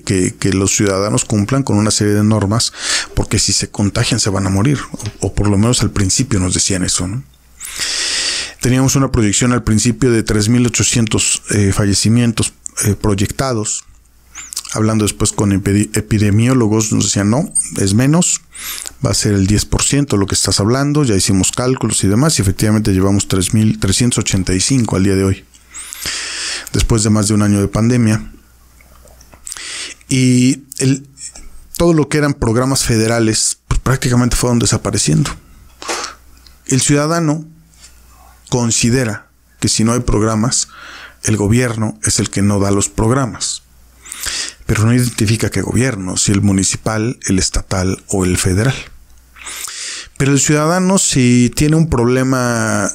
los 0.52 0.74
ciudadanos 0.74 1.24
cumplan 1.24 1.62
con 1.62 1.76
una 1.76 1.90
serie 1.90 2.14
de 2.14 2.24
normas, 2.24 2.72
porque 3.14 3.38
si 3.38 3.52
se 3.52 3.70
contagian 3.70 4.18
se 4.18 4.30
van 4.30 4.46
a 4.46 4.50
morir, 4.50 4.78
o, 5.20 5.32
por 5.32 5.48
lo 5.48 5.58
menos 5.58 5.82
al 5.82 5.90
principio 5.90 6.40
nos 6.40 6.54
decían 6.54 6.84
eso, 6.84 7.06
¿no? 7.06 7.22
Teníamos 8.60 8.96
una 8.96 9.12
proyección 9.12 9.52
al 9.52 9.62
principio 9.62 10.10
de 10.10 10.24
3.800 10.24 11.42
eh, 11.50 11.72
fallecimientos 11.72 12.52
eh, 12.84 12.96
proyectados. 12.96 13.84
Hablando 14.72 15.04
después 15.04 15.32
con 15.32 15.52
epidemiólogos, 15.52 16.92
nos 16.92 17.04
decían, 17.04 17.30
no, 17.30 17.52
es 17.78 17.94
menos, 17.94 18.42
va 19.04 19.10
a 19.10 19.14
ser 19.14 19.34
el 19.34 19.46
10% 19.46 20.16
lo 20.16 20.26
que 20.26 20.34
estás 20.34 20.60
hablando, 20.60 21.04
ya 21.04 21.14
hicimos 21.14 21.52
cálculos 21.52 22.04
y 22.04 22.08
demás, 22.08 22.38
y 22.38 22.42
efectivamente 22.42 22.92
llevamos 22.92 23.28
3.385 23.28 24.96
al 24.96 25.04
día 25.04 25.14
de 25.14 25.24
hoy, 25.24 25.44
después 26.72 27.02
de 27.02 27.10
más 27.10 27.28
de 27.28 27.34
un 27.34 27.42
año 27.42 27.60
de 27.60 27.68
pandemia. 27.68 28.32
Y 30.08 30.64
el, 30.78 31.06
todo 31.76 31.94
lo 31.94 32.08
que 32.08 32.18
eran 32.18 32.34
programas 32.34 32.84
federales 32.84 33.58
pues, 33.68 33.80
prácticamente 33.80 34.36
fueron 34.36 34.58
desapareciendo. 34.58 35.30
El 36.66 36.80
ciudadano 36.80 37.46
considera 38.50 39.28
que 39.60 39.68
si 39.68 39.84
no 39.84 39.92
hay 39.92 40.00
programas, 40.00 40.68
el 41.22 41.36
gobierno 41.36 41.98
es 42.02 42.18
el 42.18 42.30
que 42.30 42.42
no 42.42 42.58
da 42.58 42.70
los 42.70 42.88
programas. 42.88 43.62
Pero 44.68 44.84
no 44.84 44.92
identifica 44.92 45.48
qué 45.48 45.62
gobierno, 45.62 46.18
si 46.18 46.30
el 46.30 46.42
municipal, 46.42 47.18
el 47.26 47.38
estatal 47.38 48.04
o 48.08 48.26
el 48.26 48.36
federal. 48.36 48.74
Pero 50.18 50.32
el 50.32 50.40
ciudadano 50.40 50.98
si 50.98 51.50
tiene 51.56 51.76
un 51.76 51.88
problema 51.88 52.90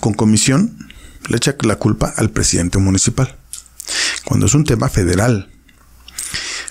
con 0.00 0.14
comisión, 0.14 0.88
le 1.28 1.36
echa 1.36 1.54
la 1.64 1.76
culpa 1.76 2.14
al 2.16 2.30
presidente 2.30 2.78
municipal. 2.78 3.36
Cuando 4.24 4.46
es 4.46 4.54
un 4.54 4.64
tema 4.64 4.88
federal, 4.88 5.50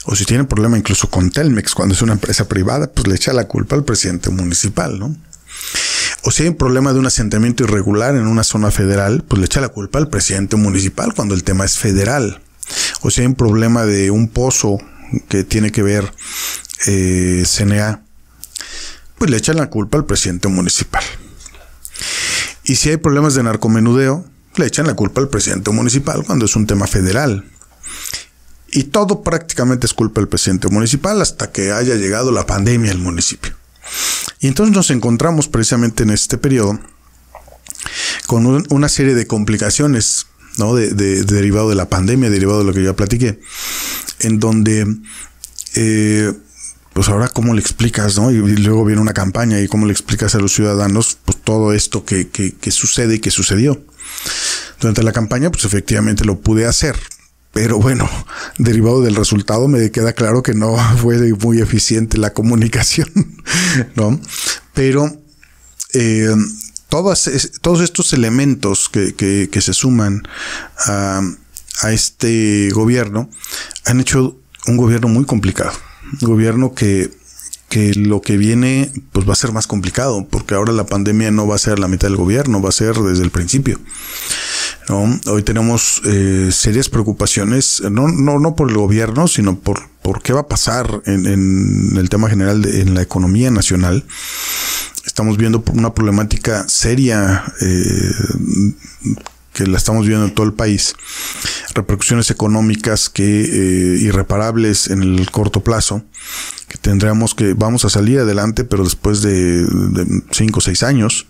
o 0.06 0.16
si 0.16 0.26
tiene 0.26 0.46
problema 0.46 0.76
incluso 0.76 1.12
con 1.12 1.30
Telmex, 1.30 1.76
cuando 1.76 1.94
es 1.94 2.02
una 2.02 2.14
empresa 2.14 2.48
privada, 2.48 2.92
pues 2.92 3.08
le 3.08 3.14
echa 3.14 3.34
la 3.34 3.48
culpa 3.48 3.76
al 3.76 3.84
presidente 3.84 4.32
municipal, 4.32 4.98
¿no? 4.98 5.16
O 6.24 6.32
si 6.32 6.42
hay 6.42 6.50
un 6.50 6.58
problema 6.58 6.94
de 6.94 7.00
un 7.00 7.06
asentamiento 7.06 7.64
irregular 7.64 8.16
en 8.16 8.26
una 8.26 8.44
zona 8.44 8.72
federal, 8.72 9.24
pues 9.28 9.40
le 9.40 9.46
echa 9.46 9.62
la 9.62 9.70
culpa 9.70 10.00
al 10.00 10.10
presidente 10.10 10.56
municipal 10.56 11.14
cuando 11.14 11.36
el 11.36 11.44
tema 11.44 11.64
es 11.64 11.78
federal. 11.78 12.42
O 13.02 13.10
si 13.10 13.22
hay 13.22 13.28
un 13.28 13.36
problema 13.36 13.86
de 13.86 14.12
un 14.12 14.28
pozo 14.28 14.78
que 15.28 15.44
tiene 15.44 15.72
que 15.72 15.84
ver 15.84 16.14
eh, 16.88 17.44
CNA, 17.46 18.04
pues 19.18 19.30
le 19.30 19.38
echan 19.38 19.58
la 19.58 19.70
culpa 19.70 19.98
al 19.98 20.06
presidente 20.06 20.48
municipal. 20.48 21.04
Y 22.64 22.76
si 22.76 22.90
hay 22.90 22.98
problemas 22.98 23.36
de 23.36 23.44
narcomenudeo, 23.44 24.26
le 24.56 24.66
echan 24.66 24.88
la 24.88 24.96
culpa 24.96 25.22
al 25.22 25.30
presidente 25.30 25.72
municipal 25.72 26.24
cuando 26.26 26.46
es 26.46 26.56
un 26.56 26.68
tema 26.68 26.88
federal. 26.88 27.46
Y 28.72 28.86
todo 28.86 29.22
prácticamente 29.22 29.86
es 29.86 29.94
culpa 29.94 30.22
del 30.22 30.30
presidente 30.30 30.70
municipal 30.70 31.22
hasta 31.22 31.52
que 31.52 31.72
haya 31.72 31.96
llegado 31.96 32.32
la 32.32 32.46
pandemia 32.46 32.92
al 32.92 33.00
municipio. 33.00 33.54
Y 34.40 34.48
entonces 34.48 34.76
nos 34.76 34.90
encontramos 34.92 35.48
precisamente 35.48 36.04
en 36.04 36.12
este 36.12 36.38
periodo 36.38 36.80
con 38.28 38.66
una 38.70 38.90
serie 38.90 39.14
de 39.14 39.28
complicaciones, 39.28 40.28
¿no? 40.58 40.76
De, 40.76 40.94
derivado 41.24 41.70
de 41.70 41.76
la 41.76 41.90
pandemia, 41.90 42.30
derivado 42.30 42.60
de 42.60 42.66
lo 42.66 42.74
que 42.74 42.84
ya 42.84 42.96
platiqué, 42.96 43.40
en 44.20 44.40
donde, 44.40 44.88
eh, 45.76 46.34
pues 46.94 47.10
ahora 47.10 47.30
cómo 47.30 47.54
le 47.54 47.62
explicas, 47.62 48.18
¿no? 48.18 48.32
Y, 48.32 48.38
luego 48.58 48.86
viene 48.86 49.02
una 49.02 49.14
campaña 49.14 49.60
y 49.60 49.68
cómo 49.68 49.86
le 49.86 49.94
explicas 49.94 50.36
a 50.36 50.40
los 50.40 50.54
ciudadanos, 50.54 51.18
pues 51.26 51.38
todo 51.44 51.74
esto 51.74 52.06
que, 52.06 52.30
que 52.30 52.72
sucede 52.72 53.16
y 53.16 53.20
que 53.20 53.32
sucedió. 53.32 53.84
Durante 54.80 55.04
la 55.04 55.12
campaña, 55.12 55.52
pues 55.52 55.66
efectivamente 55.66 56.26
lo 56.26 56.42
pude 56.42 56.66
hacer, 56.66 56.96
pero 57.54 57.80
bueno, 57.80 58.10
derivado 58.58 59.02
del 59.02 59.16
resultado 59.16 59.68
me 59.68 59.92
queda 59.92 60.14
claro 60.14 60.44
que 60.44 60.54
no 60.54 60.78
fue 60.98 61.34
muy 61.34 61.62
eficiente 61.62 62.18
la 62.18 62.34
comunicación, 62.34 63.10
¿no? 63.96 64.20
Pero 64.74 65.22
eh, 65.94 66.34
todos 66.92 67.28
estos 67.82 68.12
elementos 68.12 68.90
que, 68.90 69.62
se 69.62 69.74
suman 69.74 70.24
a, 70.86 71.22
este 71.90 72.70
gobierno 72.72 73.30
han 73.86 74.02
hecho 74.02 74.38
un 74.68 74.78
gobierno 74.78 75.08
muy 75.08 75.26
complicado. 75.26 75.72
Un 76.22 76.28
gobierno 76.28 76.74
que, 76.76 77.10
que 77.70 77.94
lo 77.96 78.22
que 78.22 78.36
viene 78.36 78.92
pues 79.14 79.28
va 79.28 79.34
a 79.34 79.38
ser 79.38 79.54
más 79.54 79.68
complicado, 79.68 80.28
porque 80.30 80.54
ahora 80.54 80.74
la 80.74 80.86
pandemia 80.86 81.32
no 81.32 81.48
va 81.48 81.56
a 81.56 81.60
ser 81.60 81.80
la 81.80 81.88
mitad 81.88 82.10
del 82.10 82.18
gobierno, 82.18 82.62
va 82.62 82.70
a 82.70 82.74
ser 82.74 82.96
desde 82.98 83.24
el 83.24 83.32
principio. 83.32 83.80
Hoy 85.28 85.44
tenemos 85.44 86.02
eh, 86.06 86.50
serias 86.52 86.90
preocupaciones, 86.90 87.82
no, 87.90 88.10
no, 88.10 88.40
no 88.40 88.56
por 88.58 88.70
el 88.70 88.76
gobierno, 88.76 89.30
sino 89.30 89.58
por, 89.58 89.90
por 90.02 90.22
qué 90.22 90.34
va 90.34 90.42
a 90.42 90.48
pasar 90.48 91.02
en, 91.06 91.26
el 91.96 92.10
tema 92.10 92.30
general 92.30 92.62
de, 92.62 92.82
en 92.82 92.94
la 92.94 93.02
economía 93.02 93.50
nacional. 93.52 94.04
Estamos 95.12 95.36
viendo 95.36 95.62
una 95.74 95.94
problemática 95.94 96.70
seria 96.70 97.44
eh, 97.60 98.12
que 99.52 99.68
la 99.68 99.78
estamos 99.78 100.08
viendo 100.08 100.24
en 100.24 100.34
todo 100.34 100.46
el 100.46 100.54
país, 100.54 100.96
repercusiones 101.76 102.32
económicas 102.32 103.10
que 103.10 103.42
eh, 103.42 103.98
irreparables 104.04 104.90
en 104.90 105.04
el 105.04 105.30
corto 105.30 105.66
plazo, 105.66 106.02
que 106.70 106.78
tendremos 106.78 107.36
que, 107.36 107.56
vamos 107.56 107.84
a 107.84 107.90
salir 107.90 108.20
adelante, 108.20 108.64
pero 108.64 108.86
después 108.86 109.22
de, 109.22 109.68
cinco 110.32 110.60
o 110.60 110.62
seis 110.62 110.82
años, 110.82 111.28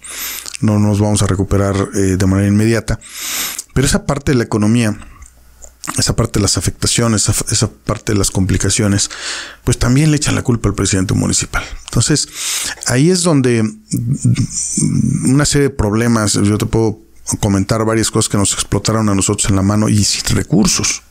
no 0.60 0.78
nos 0.78 1.00
vamos 1.00 1.24
a 1.24 1.28
recuperar 1.28 1.76
eh, 1.96 2.18
de 2.20 2.26
manera 2.28 2.50
inmediata. 2.50 3.00
Pero 3.74 3.88
esa 3.88 4.06
parte 4.06 4.34
de 4.34 4.38
la 4.38 4.44
economía, 4.44 4.96
esa 5.98 6.16
parte 6.16 6.40
de 6.40 6.44
las 6.44 6.58
afectaciones, 6.58 7.28
esa, 7.28 7.70
parte 7.70 8.14
de 8.14 8.18
las 8.18 8.30
complicaciones, 8.30 9.10
pues 9.64 9.80
también 9.80 10.12
le 10.12 10.18
echan 10.18 10.36
la 10.36 10.44
culpa 10.44 10.70
al 10.70 10.76
presidente 10.76 11.14
municipal. 11.14 11.64
Entonces, 11.86 12.28
ahí 12.88 13.10
es 13.10 13.24
donde 13.24 13.64
una 15.26 15.46
serie 15.46 15.70
de 15.70 15.76
problemas, 15.76 16.34
yo 16.34 16.58
te 16.58 16.66
puedo 16.66 17.00
comentar 17.40 17.84
varias 17.86 18.12
cosas 18.12 18.30
que 18.30 18.38
nos 18.38 18.54
explotaron 18.54 19.10
a 19.10 19.16
nosotros 19.16 19.50
en 19.50 19.56
la 19.56 19.62
mano 19.62 19.90
y 19.90 20.04
sin 20.04 20.36
recursos. 20.36 21.02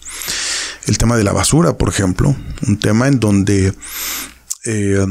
El 0.86 0.98
tema 0.98 1.16
de 1.16 1.24
la 1.24 1.32
basura, 1.32 1.76
por 1.76 1.88
ejemplo, 1.88 2.34
un 2.66 2.78
tema 2.78 3.08
en 3.08 3.20
donde 3.20 3.74
eh, 4.64 5.06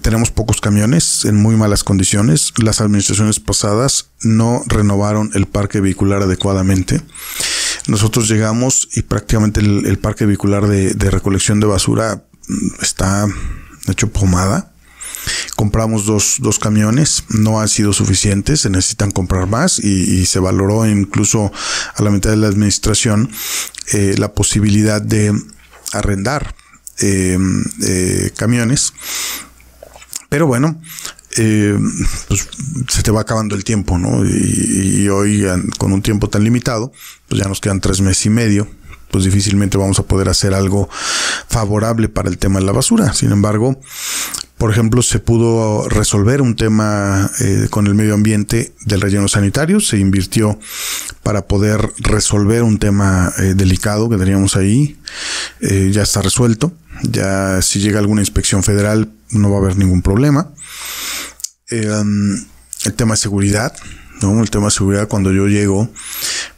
tenemos 0.00 0.30
pocos 0.30 0.60
camiones 0.60 1.24
en 1.24 1.36
muy 1.36 1.56
malas 1.56 1.84
condiciones. 1.84 2.52
Las 2.58 2.80
administraciones 2.80 3.40
pasadas 3.40 4.10
no 4.22 4.62
renovaron 4.66 5.30
el 5.34 5.46
parque 5.46 5.80
vehicular 5.80 6.22
adecuadamente. 6.22 7.00
Nosotros 7.88 8.28
llegamos 8.28 8.88
y 8.94 9.02
prácticamente 9.02 9.60
el, 9.60 9.98
parque 9.98 10.26
vehicular 10.26 10.66
de, 10.66 11.10
recolección 11.10 11.60
de 11.60 11.66
basura 11.66 12.24
está 12.80 13.26
hecho 13.88 14.10
pomada. 14.10 14.72
Compramos 15.56 16.06
dos, 16.06 16.36
dos, 16.40 16.58
camiones, 16.58 17.24
no 17.28 17.60
han 17.60 17.68
sido 17.68 17.92
suficientes, 17.92 18.60
se 18.60 18.70
necesitan 18.70 19.10
comprar 19.10 19.46
más 19.46 19.78
y, 19.78 20.26
se 20.26 20.40
valoró 20.40 20.86
incluso 20.86 21.52
a 21.94 22.02
la 22.02 22.10
mitad 22.10 22.30
de 22.30 22.36
la 22.36 22.48
administración 22.48 23.30
eh, 23.92 24.14
la 24.18 24.32
posibilidad 24.32 25.00
de 25.00 25.32
arrendar 25.92 26.54
eh, 27.00 27.38
eh, 27.82 28.30
camiones. 28.36 28.92
Pero 30.28 30.46
bueno, 30.46 30.80
pues 31.36 32.48
se 32.88 33.02
te 33.02 33.10
va 33.10 33.22
acabando 33.22 33.54
el 33.54 33.64
tiempo, 33.64 33.98
¿no? 33.98 34.24
Y, 34.24 35.02
y, 35.02 35.08
hoy, 35.08 35.44
con 35.78 35.92
un 35.92 36.02
tiempo 36.02 36.28
tan 36.28 36.44
limitado, 36.44 36.92
pues 37.28 37.40
ya 37.40 37.48
nos 37.48 37.60
quedan 37.60 37.80
tres 37.80 38.00
meses 38.00 38.26
y 38.26 38.30
medio 38.30 38.68
pues 39.12 39.24
difícilmente 39.24 39.76
vamos 39.76 39.98
a 39.98 40.04
poder 40.04 40.30
hacer 40.30 40.54
algo 40.54 40.88
favorable 41.46 42.08
para 42.08 42.30
el 42.30 42.38
tema 42.38 42.58
de 42.58 42.64
la 42.64 42.72
basura. 42.72 43.12
Sin 43.12 43.30
embargo, 43.30 43.78
por 44.56 44.70
ejemplo, 44.70 45.02
se 45.02 45.18
pudo 45.18 45.88
resolver 45.88 46.40
un 46.40 46.56
tema 46.56 47.30
eh, 47.40 47.66
con 47.68 47.86
el 47.86 47.94
medio 47.94 48.14
ambiente 48.14 48.72
del 48.86 49.00
relleno 49.00 49.28
sanitario, 49.28 49.80
se 49.80 49.98
invirtió 49.98 50.58
para 51.22 51.42
poder 51.42 51.92
resolver 51.98 52.62
un 52.62 52.78
tema 52.78 53.32
eh, 53.38 53.54
delicado 53.54 54.08
que 54.08 54.16
teníamos 54.16 54.56
ahí, 54.56 54.96
eh, 55.60 55.90
ya 55.92 56.02
está 56.02 56.22
resuelto, 56.22 56.72
ya 57.02 57.60
si 57.60 57.80
llega 57.80 57.98
alguna 57.98 58.22
inspección 58.22 58.62
federal 58.62 59.10
no 59.30 59.50
va 59.50 59.56
a 59.56 59.60
haber 59.60 59.76
ningún 59.76 60.00
problema. 60.00 60.48
El 61.70 62.94
tema 62.96 63.14
de 63.14 63.18
seguridad, 63.18 63.74
el 64.22 64.50
tema 64.50 64.66
de 64.66 64.70
seguridad, 64.70 65.08
cuando 65.08 65.32
yo 65.32 65.48
llego, 65.48 65.88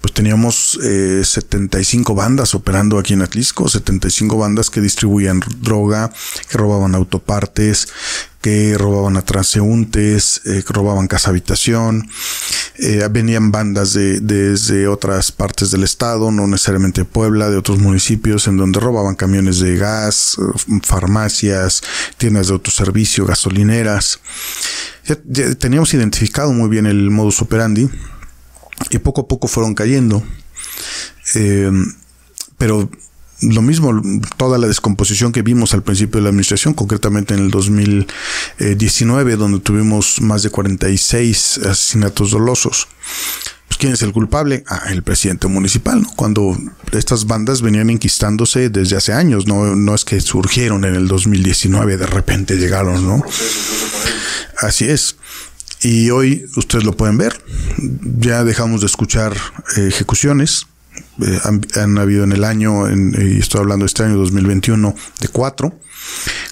pues 0.01 0.13
teníamos 0.13 0.79
75 0.83 2.13
eh, 2.13 2.17
bandas 2.17 2.55
operando 2.55 2.99
aquí 2.99 3.15
en 3.15 3.23
Atlisco, 3.23 3.69
75 3.69 4.37
bandas 4.37 4.69
que 4.69 4.81
distribuían 4.81 5.41
droga, 5.61 6.13
que 6.49 6.59
robaban 6.59 6.95
autopartes, 6.95 7.89
que 8.43 8.77
robaban 8.77 9.17
a 9.17 9.23
transeúntes, 9.23 10.43
eh, 10.45 10.63
que 10.67 10.73
robaban 10.73 11.07
casa 11.07 11.31
habitación. 11.31 12.09
Eh, 12.77 13.07
venían 13.09 13.53
bandas 13.53 13.93
de, 13.93 14.19
desde 14.19 14.89
otras 14.89 15.31
partes 15.31 15.71
del 15.71 15.85
estado, 15.85 16.33
no 16.33 16.49
necesariamente 16.49 17.05
Puebla, 17.05 17.49
de 17.49 17.57
otros 17.57 17.79
municipios, 17.79 18.49
en 18.49 18.57
donde 18.57 18.81
robaban 18.81 19.15
camiones 19.15 19.61
de 19.61 19.77
gas, 19.77 20.37
farmacias, 20.83 21.83
tiendas 22.17 22.49
de 22.49 22.55
autoservicio, 22.55 23.27
gasolineras. 23.27 24.19
Ya, 25.07 25.55
teníamos 25.55 25.95
identificado 25.95 26.53
muy 26.53 26.69
bien 26.69 26.87
el 26.87 27.11
modus 27.11 27.43
operandi 27.43 27.89
y 28.91 28.99
poco 28.99 29.21
a 29.21 29.29
poco 29.29 29.47
fueron 29.47 29.75
cayendo. 29.75 30.25
Eh, 31.37 31.71
pero 32.59 32.91
lo 33.53 33.63
mismo, 33.63 34.01
toda 34.37 34.59
la 34.59 34.67
descomposición 34.67 35.33
que 35.33 35.43
vimos 35.43 35.75
al 35.75 35.83
principio 35.83 36.19
de 36.19 36.25
la 36.25 36.29
administración, 36.31 36.75
concretamente 36.75 37.35
en 37.35 37.41
el 37.41 37.51
2019, 37.51 39.37
donde 39.37 39.61
tuvimos 39.61 40.21
más 40.21 40.43
de 40.43 40.51
46 40.51 41.59
asesinatos 41.59 42.31
dolosos, 42.31 42.89
pues, 43.69 43.79
¿quién 43.79 43.93
es 43.93 44.03
el 44.03 44.13
culpable? 44.13 44.65
Ah, 44.69 44.85
el 44.91 45.03
presidente 45.03 45.49
municipal, 45.49 46.03
¿no? 46.03 46.11
Cuando 46.15 46.57
estas 46.93 47.27
bandas 47.27 47.61
venían 47.61 47.91
inquistándose 47.91 48.69
desde 48.69 48.97
hace 48.97 49.13
años, 49.13 49.47
no, 49.47 49.75
no 49.75 49.95
es 49.95 50.05
que 50.05 50.21
surgieron 50.21 50.85
en 50.85 50.95
el 50.95 51.09
2019, 51.09 51.97
de 51.97 52.07
repente 52.07 52.57
llegaron, 52.57 53.07
¿no? 53.07 53.25
Así 54.61 54.85
es. 54.85 55.17
Y 55.83 56.11
hoy 56.11 56.47
ustedes 56.57 56.85
lo 56.85 56.97
pueden 56.97 57.19
ver. 57.19 57.45
Ya 58.19 58.45
dejamos 58.45 58.81
de 58.81 58.87
escuchar 58.87 59.37
ejecuciones. 59.77 60.67
Eh, 61.23 61.41
han, 61.77 61.99
habido 61.99 62.25
en 62.25 62.33
el 62.33 62.45
año, 62.45 62.91
y 62.91 63.39
estoy 63.39 63.61
hablando 63.61 63.85
de 63.85 63.89
este 63.89 64.03
año 64.03 64.17
2021, 64.17 64.95
de 65.21 65.29
cuatro. 65.29 65.79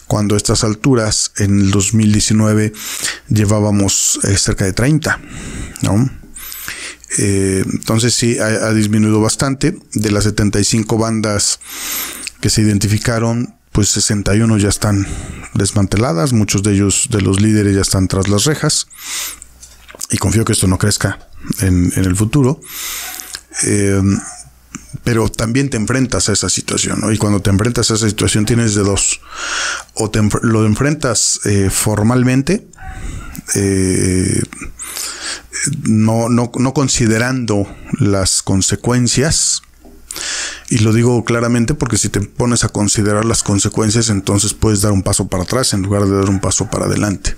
Cuando 0.07 0.35
a 0.35 0.37
estas 0.37 0.65
alturas, 0.65 1.33
en 1.39 1.59
el 1.59 1.71
2019, 1.71 2.73
llevábamos 3.29 4.21
eh, 4.25 4.37
cerca 4.37 4.65
de 4.65 4.73
30. 4.73 5.21
entonces 7.19 8.15
sí, 8.15 8.39
ha, 8.39 8.73
disminuido 8.73 9.21
bastante. 9.21 9.77
De 9.95 10.11
las 10.11 10.25
75 10.25 10.97
bandas 10.97 11.61
que 12.41 12.51
se 12.51 12.63
identificaron, 12.63 13.55
pues 13.73 13.89
61 13.89 14.59
ya 14.59 14.69
están 14.69 15.07
desmanteladas, 15.55 16.33
muchos 16.33 16.63
de 16.63 16.73
ellos, 16.75 17.09
de 17.11 17.21
los 17.21 17.41
líderes, 17.41 17.75
ya 17.75 17.83
están 17.83 18.09
tras 18.09 18.29
las 18.29 18.45
rejas. 18.45 18.87
Y 20.11 20.19
confío 20.19 20.45
que 20.45 20.53
esto 20.53 20.67
no 20.67 20.79
crezca 20.79 21.29
en, 21.61 21.93
el 21.97 22.15
futuro. 22.17 22.61
Pero 25.05 25.29
también 25.29 25.71
te 25.71 25.77
enfrentas 25.77 26.29
a 26.29 26.33
esa 26.33 26.49
situación. 26.49 27.03
Y 27.13 27.19
cuando 27.19 27.41
te 27.41 27.51
enfrentas 27.51 27.91
a 27.91 27.95
esa 27.95 28.09
situación 28.09 28.45
tienes 28.45 28.75
de 28.75 28.83
dos. 28.83 29.21
O 29.95 30.11
te, 30.11 30.21
lo 30.43 30.65
enfrentas 30.65 31.41
eh, 31.45 31.71
formalmente, 31.71 32.67
eh, 33.55 34.43
no, 35.85 36.29
no, 36.29 36.51
no 36.55 36.75
considerando 36.75 37.67
las 37.99 38.43
consecuencias, 38.43 39.63
y 40.69 40.79
lo 40.79 40.93
digo 40.93 41.25
claramente 41.25 41.75
porque 41.75 41.99
si 41.99 42.09
te 42.09 42.21
pones 42.21 42.65
a 42.65 42.69
considerar 42.69 43.25
las 43.25 43.43
consecuencias, 43.43 44.09
entonces 44.09 44.55
puedes 44.55 44.81
dar 44.83 44.93
un 44.93 45.03
paso 45.03 45.29
para 45.29 45.43
atrás 45.43 45.73
en 45.73 45.83
lugar 45.83 46.05
de 46.07 46.17
dar 46.17 46.31
un 46.31 46.41
paso 46.41 46.71
para 46.71 46.87
adelante. 46.87 47.37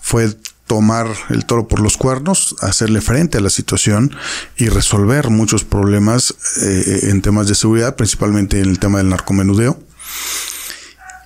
Fue 0.00 0.36
tomar 0.66 1.08
el 1.30 1.44
toro 1.44 1.68
por 1.68 1.80
los 1.80 1.96
cuernos, 1.96 2.56
hacerle 2.60 3.00
frente 3.00 3.38
a 3.38 3.40
la 3.40 3.50
situación 3.50 4.14
y 4.56 4.68
resolver 4.68 5.28
muchos 5.30 5.64
problemas 5.64 6.34
eh, 6.62 7.00
en 7.10 7.20
temas 7.22 7.48
de 7.48 7.54
seguridad, 7.54 7.96
principalmente 7.96 8.60
en 8.60 8.70
el 8.70 8.78
tema 8.78 8.98
del 8.98 9.08
narcomenudeo. 9.08 9.78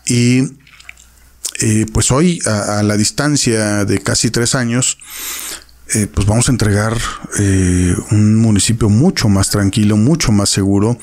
Y 0.06 0.42
eh, 1.60 1.86
pues 1.92 2.10
hoy, 2.10 2.40
a, 2.46 2.82
la 2.82 2.96
distancia 2.96 3.84
de 3.84 3.98
casi 4.00 4.30
tres 4.30 4.54
años, 4.54 4.98
eh, 5.94 6.08
pues 6.12 6.26
vamos 6.26 6.48
a 6.48 6.52
entregar 6.52 6.98
eh, 7.38 7.94
un 8.10 8.36
municipio 8.36 8.88
mucho 8.88 9.28
más 9.28 9.50
tranquilo, 9.50 9.96
mucho 9.96 10.32
más 10.32 10.50
seguro, 10.50 10.98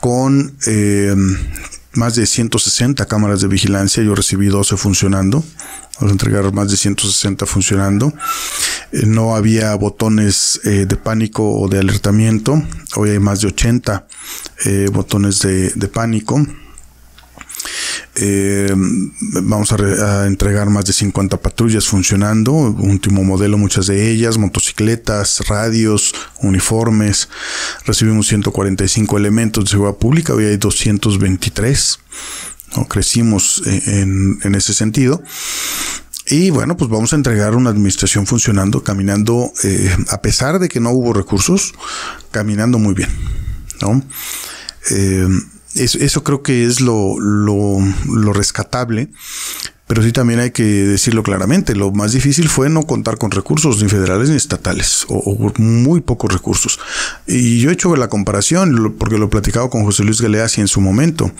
con 0.00 0.56
eh, 0.66 1.14
más 1.94 2.14
de 2.14 2.26
160 2.26 3.06
cámaras 3.06 3.40
de 3.40 3.48
vigilancia. 3.48 4.02
Yo 4.02 4.14
recibí 4.14 4.46
12 4.48 4.76
funcionando. 4.76 5.44
Vamos 5.96 6.10
a 6.10 6.12
entregar 6.12 6.52
más 6.52 6.70
de 6.70 6.76
160 6.76 7.46
funcionando. 7.46 8.12
no 8.92 9.34
había 9.34 9.74
botones 9.74 10.60
de 10.62 10.96
pánico 10.96 11.58
o 11.58 11.68
de 11.68 11.80
alertamiento. 11.80 12.62
Hoy 12.96 13.10
hay 13.10 13.18
más 13.18 13.40
de 13.40 13.48
80 13.48 14.06
botones 14.92 15.40
de, 15.40 15.70
de 15.70 15.88
pánico. 15.88 16.46
Eh, 18.20 18.72
vamos 19.42 19.72
a, 19.72 20.26
entregar 20.26 20.68
más 20.70 20.84
de 20.84 20.92
50 20.92 21.40
patrullas 21.40 21.86
funcionando, 21.86 22.52
último 22.52 23.22
modelo, 23.22 23.58
muchas 23.58 23.86
de 23.86 24.10
ellas, 24.10 24.38
motocicletas, 24.38 25.46
radios, 25.48 26.14
uniformes. 26.42 27.28
Recibimos 27.84 28.26
145 28.26 29.16
elementos 29.16 29.64
de 29.64 29.70
seguridad 29.70 29.96
pública, 29.98 30.34
hoy 30.34 30.46
hay 30.46 30.56
223. 30.56 32.00
¿no? 32.76 32.86
Crecimos 32.86 33.62
en, 33.66 34.54
ese 34.54 34.74
sentido. 34.74 35.22
Y 36.26 36.50
bueno, 36.50 36.76
pues 36.76 36.90
vamos 36.90 37.12
a 37.12 37.16
entregar 37.16 37.54
una 37.54 37.70
administración 37.70 38.26
funcionando, 38.26 38.82
caminando, 38.82 39.50
eh, 39.64 39.96
a 40.10 40.20
pesar 40.20 40.58
de 40.58 40.68
que 40.68 40.80
no 40.80 40.90
hubo 40.90 41.14
recursos, 41.14 41.72
caminando 42.30 42.78
muy 42.78 42.94
bien. 42.94 43.08
¿no? 43.80 44.02
Eh, 44.90 45.28
eso, 45.74 46.24
creo 46.24 46.42
que 46.42 46.64
es 46.64 46.80
lo, 46.80 47.18
lo, 47.20 48.32
rescatable. 48.32 49.08
Pero 49.86 50.02
sí 50.02 50.12
también 50.12 50.38
hay 50.38 50.50
que 50.50 50.64
decirlo 50.64 51.22
claramente, 51.22 51.74
lo 51.74 51.90
más 51.92 52.12
difícil 52.12 52.50
fue 52.50 52.68
no 52.68 52.82
contar 52.82 53.16
con 53.16 53.30
recursos 53.30 53.82
ni 53.82 53.88
federales 53.88 54.28
ni 54.28 54.36
estatales, 54.36 55.06
o, 55.08 55.50
muy 55.56 56.02
pocos 56.02 56.30
recursos. 56.30 56.78
Y 57.26 57.60
yo 57.60 57.70
he 57.70 57.72
hecho 57.72 57.96
la 57.96 58.08
comparación, 58.08 58.96
porque 58.98 59.16
lo 59.16 59.26
he 59.26 59.28
platicado 59.28 59.70
con 59.70 59.84
José 59.84 60.04
Luis 60.04 60.20
Galeazzi 60.20 60.60
en 60.60 60.68
su 60.68 60.82
momento. 60.82 61.32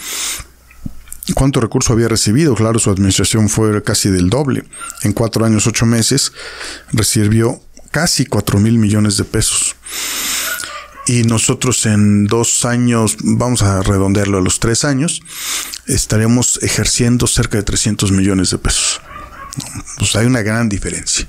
¿Cuánto 1.34 1.60
recurso 1.60 1.92
había 1.92 2.08
recibido? 2.08 2.54
Claro, 2.54 2.78
su 2.78 2.88
administración 2.88 3.50
fue 3.50 3.82
casi 3.82 4.08
del 4.08 4.30
doble. 4.30 4.64
En 5.02 5.12
cuatro 5.12 5.44
años, 5.44 5.66
ocho 5.66 5.84
meses, 5.84 6.32
recibió 6.90 7.60
casi 7.90 8.24
cuatro 8.24 8.58
mil 8.58 8.78
millones 8.78 9.18
de 9.18 9.24
pesos 9.24 9.76
y 11.08 11.22
nosotros 11.24 11.86
en 11.86 12.26
dos 12.26 12.66
años, 12.66 13.16
vamos 13.22 13.62
a 13.62 13.82
redondearlo 13.82 14.38
a 14.38 14.42
los 14.42 14.60
tres 14.60 14.84
años, 14.84 15.22
estaremos 15.86 16.60
ejerciendo 16.62 17.26
cerca 17.26 17.56
de 17.56 17.64
300 17.64 18.12
millones 18.12 18.50
de 18.50 18.58
pesos. 18.58 19.00
Pues 19.98 20.14
hay 20.16 20.26
una 20.26 20.42
gran 20.42 20.68
diferencia. 20.68 21.26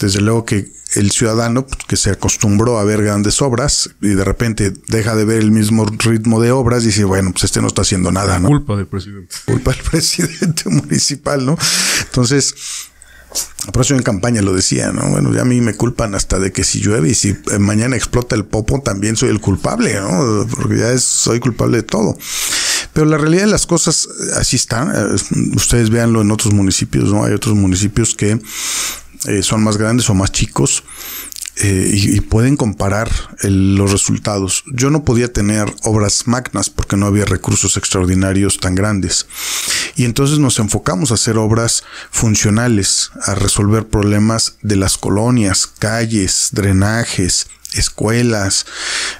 Desde 0.00 0.20
luego 0.22 0.46
que 0.46 0.72
el 0.94 1.10
ciudadano 1.10 1.66
pues, 1.66 1.84
que 1.86 1.96
se 1.96 2.10
acostumbró 2.10 2.78
a 2.78 2.84
ver 2.84 3.02
grandes 3.02 3.42
obras 3.42 3.90
y 4.00 4.08
de 4.08 4.24
repente 4.24 4.72
deja 4.88 5.14
de 5.14 5.26
ver 5.26 5.40
el 5.40 5.50
mismo 5.50 5.84
ritmo 5.84 6.40
de 6.40 6.52
obras 6.52 6.82
y 6.84 6.86
dice, 6.86 7.04
bueno, 7.04 7.32
pues 7.32 7.44
este 7.44 7.60
no 7.60 7.66
está 7.66 7.82
haciendo 7.82 8.10
nada, 8.12 8.38
¿no? 8.38 8.48
Culpa 8.48 8.76
del 8.76 8.86
presidente. 8.86 9.36
Culpa 9.44 9.72
del 9.72 9.82
presidente 9.90 10.70
municipal, 10.70 11.44
¿no? 11.44 11.58
Entonces, 12.00 12.54
por 13.72 13.82
eso 13.82 13.94
en 13.94 14.02
campaña 14.02 14.42
lo 14.42 14.52
decía, 14.52 14.92
¿no? 14.92 15.08
Bueno, 15.10 15.32
ya 15.34 15.42
a 15.42 15.44
mí 15.44 15.60
me 15.60 15.74
culpan 15.74 16.14
hasta 16.14 16.38
de 16.38 16.52
que 16.52 16.64
si 16.64 16.80
llueve 16.80 17.10
y 17.10 17.14
si 17.14 17.30
eh, 17.30 17.58
mañana 17.58 17.96
explota 17.96 18.36
el 18.36 18.44
popo, 18.44 18.80
también 18.80 19.16
soy 19.16 19.30
el 19.30 19.40
culpable, 19.40 19.94
¿no? 19.94 20.46
Porque 20.50 20.78
ya 20.78 20.96
soy 20.98 21.40
culpable 21.40 21.78
de 21.78 21.82
todo. 21.82 22.16
Pero 22.92 23.06
la 23.06 23.18
realidad 23.18 23.42
de 23.42 23.50
las 23.50 23.66
cosas 23.66 24.06
eh, 24.06 24.32
así 24.36 24.56
están. 24.56 24.92
Eh, 24.94 25.16
ustedes 25.54 25.90
véanlo 25.90 26.22
en 26.22 26.30
otros 26.30 26.54
municipios, 26.54 27.12
¿no? 27.12 27.24
Hay 27.24 27.32
otros 27.32 27.54
municipios 27.54 28.14
que 28.14 28.40
son 29.42 29.64
más 29.64 29.76
grandes 29.76 30.08
o 30.08 30.14
más 30.14 30.30
chicos 30.30 30.84
eh, 31.58 31.90
y, 31.90 32.20
pueden 32.20 32.56
comparar 32.56 33.10
los 33.42 33.90
resultados. 33.90 34.64
Yo 34.74 34.90
no 34.90 35.04
podía 35.04 35.32
tener 35.32 35.72
obras 35.84 36.26
magnas 36.26 36.68
porque 36.68 36.96
no 36.96 37.06
había 37.06 37.24
recursos 37.24 37.78
extraordinarios 37.78 38.58
tan 38.58 38.74
grandes. 38.74 39.26
Y 39.94 40.04
entonces 40.04 40.38
nos 40.38 40.58
enfocamos 40.58 41.10
a 41.10 41.14
hacer 41.14 41.38
obras 41.38 41.82
funcionales, 42.10 43.10
a 43.22 43.34
resolver 43.34 43.86
problemas 43.86 44.58
de 44.60 44.76
las 44.76 44.98
colonias, 44.98 45.66
calles, 45.66 46.50
drenajes, 46.52 47.46
escuelas, 47.72 48.66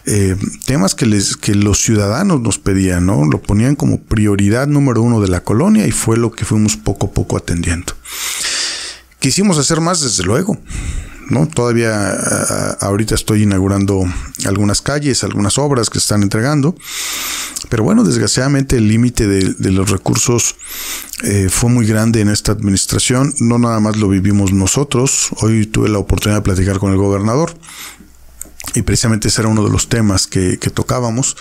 eh, 0.05 0.37
temas 0.67 0.95
que, 0.95 1.07
les, 1.07 1.39
que 1.39 1.55
los 1.55 1.81
ciudadanos 1.81 2.43
nos 2.43 2.59
pedían, 2.59 3.07
¿no? 3.07 3.25
Lo 3.25 3.41
ponían 3.41 3.77
como 3.77 4.03
prioridad 4.03 4.67
número 4.67 5.01
uno 5.01 5.23
de 5.23 5.29
la 5.29 5.43
colonia 5.43 5.87
y 5.87 5.93
fue 5.93 6.19
lo 6.19 6.33
que 6.33 6.45
fuimos 6.45 6.77
poco 6.77 7.07
a 7.07 7.11
poco 7.13 7.39
atendiendo. 7.39 7.95
Quisimos 9.21 9.57
hacer 9.57 9.81
más, 9.81 10.03
desde 10.03 10.23
luego. 10.23 10.59
¿No? 11.29 11.47
Todavía 11.49 12.13
ahorita 12.81 13.15
estoy 13.15 13.43
inaugurando 13.43 14.05
algunas 14.47 14.83
calles, 14.83 15.25
algunas 15.25 15.59
obras 15.59 15.91
que 15.91 15.99
se 15.99 16.05
están 16.05 16.23
entregando. 16.23 16.77
Pero 17.69 17.83
bueno, 17.83 18.05
desgraciadamente 18.05 18.77
el 18.77 18.89
límite 18.89 19.27
de, 19.27 19.71
los 19.73 19.91
recursos 19.91 20.57
eh, 21.25 21.49
fue 21.51 21.71
muy 21.71 21.87
grande 21.87 22.21
en 22.21 22.29
esta 22.29 22.53
administración. 22.53 23.35
No 23.41 23.59
nada 23.59 23.81
más 23.81 23.97
lo 23.97 24.09
vivimos 24.09 24.53
nosotros. 24.53 25.31
Hoy 25.41 25.67
tuve 25.67 25.89
la 25.89 25.99
oportunidad 25.99 26.39
de 26.39 26.45
platicar 26.45 26.79
con 26.79 26.93
el 26.93 26.99
gobernador 26.99 27.55
y 28.75 28.83
precisamente 28.83 29.29
ese 29.29 29.43
era 29.43 29.49
uno 29.49 29.65
de 29.65 29.71
los 29.71 29.89
temas 29.89 30.27
que, 30.27 30.57
tocábamos, 30.57 31.37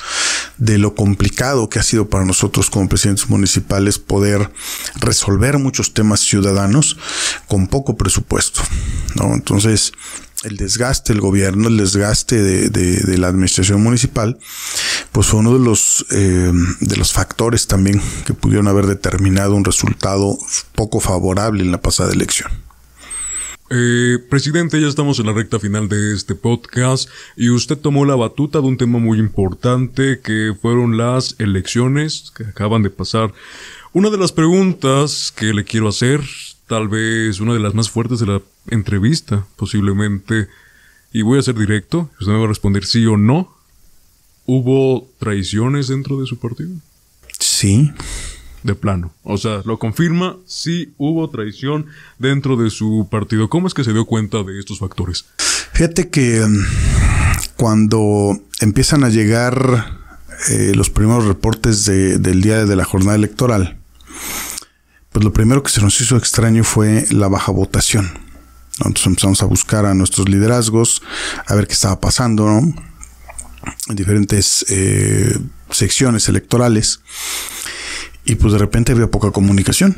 de 0.57 0.78
lo 0.78 0.95
complicado 0.95 1.69
que 1.69 1.80
ha 1.80 1.84
sido 1.84 2.09
para 2.09 2.26
nosotros 2.26 2.69
como 2.69 2.88
presidentes 2.88 3.30
municipales 3.30 3.99
poder 3.99 4.51
resolver 4.95 5.57
muchos 5.57 5.93
temas 5.93 6.21
ciudadanos 6.21 6.97
con 7.47 7.67
poco 7.67 7.97
presupuesto. 7.97 8.61
¿no? 9.15 9.34
Entonces, 9.34 9.91
el 10.43 10.57
desgaste 10.57 11.13
del 11.13 11.21
gobierno, 11.21 11.67
el 11.67 11.78
desgaste 11.78 12.41
de, 12.69 13.17
la 13.17 13.28
administración 13.28 13.82
municipal, 13.82 14.38
pues 15.11 15.28
fue 15.28 15.39
uno 15.39 15.53
de 15.53 15.59
los, 15.59 16.05
eh, 16.11 16.51
de 16.80 16.97
los 16.97 17.13
factores 17.13 17.67
también 17.67 18.01
que 18.26 18.34
pudieron 18.34 18.67
haber 18.67 18.86
determinado 18.86 19.55
un 19.55 19.65
resultado 19.65 20.38
poco 20.73 20.99
favorable 20.99 21.63
en 21.63 21.71
la 21.71 21.82
pasada 21.82 22.13
elección. 22.13 22.64
Eh, 23.72 24.20
presidente, 24.30 24.80
ya 24.80 24.88
estamos 24.88 25.18
en 25.20 25.26
la 25.26 25.34
recta 25.34 25.59
final 25.59 25.89
de 25.89 26.13
este 26.13 26.36
podcast 26.36 27.09
y 27.36 27.49
usted 27.49 27.78
tomó 27.78 28.05
la 28.05 28.16
batuta 28.16 28.61
de 28.61 28.68
un 28.68 28.78
tema 28.78 28.99
muy 28.99 29.18
importante 29.18 30.20
que 30.20 30.53
fueron 30.61 30.97
las 30.97 31.36
elecciones 31.39 32.32
que 32.36 32.43
acaban 32.43 32.84
de 32.84 32.91
pasar. 32.91 33.34
Una 33.91 34.11
de 34.11 34.20
las 34.20 34.32
preguntas 34.32 35.34
que 35.36 35.53
le 35.53 35.63
quiero 35.63 35.88
hacer, 35.88 36.22
tal 36.68 36.89
vez 36.89 37.39
una 37.39 37.53
de 37.53 37.59
las 37.59 37.74
más 37.74 37.89
fuertes 37.89 38.20
de 38.20 38.28
la 38.28 38.41
entrevista, 38.70 39.47
posiblemente, 39.55 40.47
y 41.11 41.24
voy 41.24 41.39
a 41.39 41.41
ser 41.41 41.55
directo, 41.55 42.11
usted 42.20 42.34
me 42.34 42.38
va 42.38 42.45
a 42.45 42.49
responder 42.49 42.86
sí 42.86 43.05
o 43.07 43.18
no. 43.18 43.51
¿Hubo 44.45 45.09
traiciones 45.18 45.88
dentro 45.88 46.20
de 46.22 46.28
su 46.28 46.38
partido? 46.38 46.70
Sí. 47.39 47.91
De 48.66 48.74
plano. 48.74 49.13
O 49.22 49.38
sea, 49.38 49.61
lo 49.63 49.78
confirma, 49.78 50.38
sí 50.47 50.91
hubo 50.97 51.30
traición 51.30 51.86
dentro 52.18 52.57
de 52.57 52.72
su 52.72 53.07
partido. 53.11 53.47
¿Cómo 53.47 53.68
es 53.68 53.76
que 53.76 53.84
se 53.84 53.93
dio 53.93 54.05
cuenta 54.05 54.41
de 54.41 54.57
estos 54.57 54.80
factores? 54.80 55.26
Fíjate 55.74 56.09
que 56.09 56.43
mm, 56.43 56.66
cuando 57.57 58.36
empiezan 58.61 59.03
a 59.03 59.09
llegar 59.09 59.99
eh, 60.49 60.72
los 60.74 60.89
primeros 60.89 61.26
reportes 61.26 61.86
del 61.86 62.41
día 62.41 62.66
de 62.66 62.76
la 62.76 62.86
jornada 62.86 63.16
electoral, 63.16 63.78
pues 65.11 65.24
lo 65.24 65.32
primero 65.32 65.61
que 65.61 65.70
se 65.70 65.82
nos 65.82 66.01
hizo 66.01 66.18
extraño 66.18 66.63
fue 66.63 67.05
la 67.11 67.28
baja 67.28 67.51
votación. 67.51 68.18
Entonces 68.80 69.05
empezamos 69.05 69.43
a 69.43 69.45
buscar 69.45 69.86
a 69.86 69.93
nuestros 69.93 70.28
liderazgos, 70.28 71.03
a 71.45 71.53
ver 71.53 71.68
qué 71.68 71.74
estaba 71.74 71.99
pasando. 71.99 72.49
En 72.49 73.95
diferentes 73.95 74.66
eh, 74.70 75.38
secciones 75.70 76.28
electorales 76.30 77.01
y 78.26 78.36
pues 78.36 78.53
de 78.53 78.59
repente 78.59 78.91
había 78.91 79.07
poca 79.07 79.32
comunicación. 79.32 79.95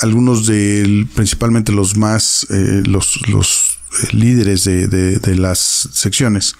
Algunos 0.00 0.46
de, 0.46 1.06
principalmente 1.14 1.72
los 1.72 1.96
más, 1.96 2.46
eh, 2.50 2.82
los, 2.84 3.28
los 3.28 3.78
eh, 4.02 4.08
líderes 4.12 4.64
de, 4.64 4.86
de, 4.86 5.36
las 5.36 5.88
secciones, 5.92 6.54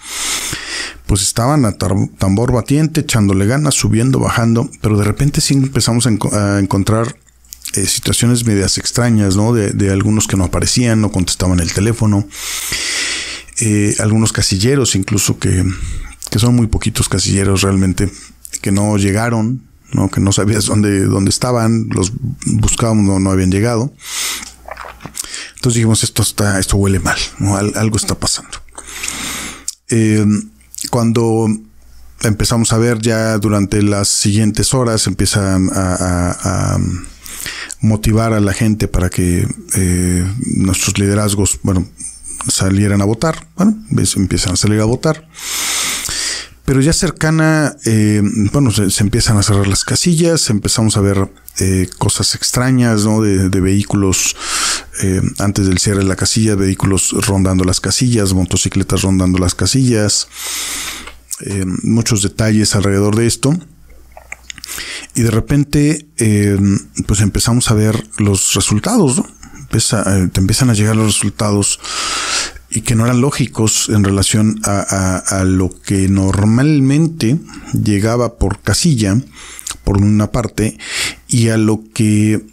pues 1.05 1.21
estaban 1.21 1.65
a 1.65 1.73
tambor 1.73 2.51
batiente, 2.51 3.01
echándole 3.01 3.45
ganas, 3.45 3.75
subiendo, 3.75 4.19
bajando, 4.19 4.69
pero 4.81 4.97
de 4.97 5.05
repente 5.05 5.39
sí 5.39 5.53
empezamos 5.53 6.05
a, 6.07 6.59
encontrar 6.59 7.15
eh, 7.75 7.85
situaciones 7.85 8.45
medias 8.45 8.77
extrañas, 8.77 9.37
¿no? 9.37 9.53
De, 9.53 9.71
de, 9.71 9.91
algunos 9.91 10.27
que 10.27 10.35
no 10.35 10.45
aparecían, 10.45 10.99
no 10.99 11.11
contestaban 11.11 11.59
el 11.59 11.71
teléfono, 11.71 12.27
algunos 13.99 14.31
casilleros 14.31 14.95
incluso 14.95 15.37
que, 15.37 15.65
que 16.29 16.39
son 16.39 16.55
muy 16.55 16.67
poquitos 16.67 17.09
casilleros 17.09 17.61
realmente, 17.61 18.09
que 18.61 18.71
no 18.71 18.97
llegaron, 18.97 19.68
¿no? 19.91 20.09
que 20.09 20.19
no 20.19 20.31
sabías 20.31 20.65
dónde, 20.65 21.05
dónde 21.05 21.29
estaban, 21.29 21.87
los 21.89 22.11
buscábamos, 22.45 23.05
no, 23.05 23.19
no 23.19 23.31
habían 23.31 23.51
llegado. 23.51 23.93
Entonces 25.55 25.75
dijimos, 25.75 26.03
esto 26.03 26.21
está, 26.21 26.59
esto 26.59 26.77
huele 26.77 26.99
mal, 26.99 27.17
algo 27.75 27.97
está 27.97 28.15
pasando. 28.15 28.57
Eh, 29.89 30.25
cuando 30.89 31.47
empezamos 32.21 32.71
a 32.73 32.77
ver 32.77 32.99
ya 32.99 33.37
durante 33.37 33.81
las 33.81 34.07
siguientes 34.07 34.73
horas, 34.73 35.07
empiezan 35.07 35.69
a, 35.73 36.77
motivar 37.81 38.33
a 38.33 38.41
la 38.41 38.51
gente 38.51 38.89
para 38.89 39.09
que 39.09 39.47
eh, 39.75 40.33
nuestros 40.55 40.99
liderazgos, 40.99 41.59
bueno, 41.63 41.87
salieran 42.47 43.01
a 43.01 43.05
votar. 43.05 43.47
Bueno, 43.55 43.77
empiezan 44.15 44.53
a 44.53 44.57
salir 44.57 44.81
a 44.81 44.85
votar. 44.85 45.27
Pero 46.69 46.81
ya 46.81 46.93
cercana, 46.93 47.75
eh, 47.83 48.21
bueno, 48.53 48.69
se, 48.69 49.01
empiezan 49.01 49.37
a 49.37 49.41
cerrar 49.41 49.67
las 49.67 49.83
casillas, 49.83 50.51
empezamos 50.51 50.97
a 50.97 51.01
ver 51.01 51.27
eh, 51.57 51.89
cosas 51.97 52.35
extrañas, 52.35 53.05
¿no? 53.05 53.21
De, 53.21 53.59
vehículos 53.59 54.35
eh, 55.01 55.19
antes 55.39 55.65
del 55.65 55.79
cierre 55.79 56.01
de 56.01 56.05
la 56.05 56.15
casilla, 56.15 56.53
vehículos 56.53 57.09
rondando 57.25 57.63
las 57.63 57.79
casillas, 57.81 58.33
motocicletas 58.33 59.01
rondando 59.01 59.39
las 59.39 59.55
casillas, 59.55 60.27
muchos 61.81 62.21
detalles 62.21 62.75
alrededor 62.75 63.15
de 63.15 63.25
esto. 63.25 63.51
Y 65.15 65.23
de 65.23 65.31
repente, 65.31 66.05
pues 67.07 67.21
empezamos 67.21 67.71
a 67.71 67.73
ver 67.73 68.07
los 68.19 68.53
resultados, 68.53 69.17
¿no? 69.17 69.25
te 69.69 70.39
empiezan 70.39 70.69
a 70.69 70.73
llegar 70.73 70.95
los 70.95 71.15
resultados 71.15 71.79
y 72.69 72.81
que 72.81 72.95
no 72.95 73.05
eran 73.05 73.21
lógicos 73.21 73.89
en 73.89 74.03
relación 74.03 74.59
a, 74.63 75.43
lo 75.45 75.69
que 75.81 76.07
normalmente 76.07 77.39
llegaba 77.73 78.37
por 78.37 78.61
casilla, 78.61 79.19
por 79.83 79.97
una 79.97 80.31
parte, 80.31 80.77
y 81.27 81.49
a 81.49 81.57
lo 81.57 81.81
que 81.93 82.45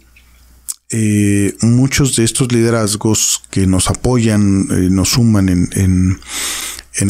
eh, 0.89 1.55
muchos 1.61 2.15
de 2.15 2.23
estos 2.23 2.51
liderazgos 2.51 3.43
que 3.51 3.67
nos 3.67 3.89
apoyan, 3.89 4.67
eh, 4.71 4.87
nos 4.89 5.09
suman 5.09 5.49
en, 5.49 5.69
en, 5.73 6.19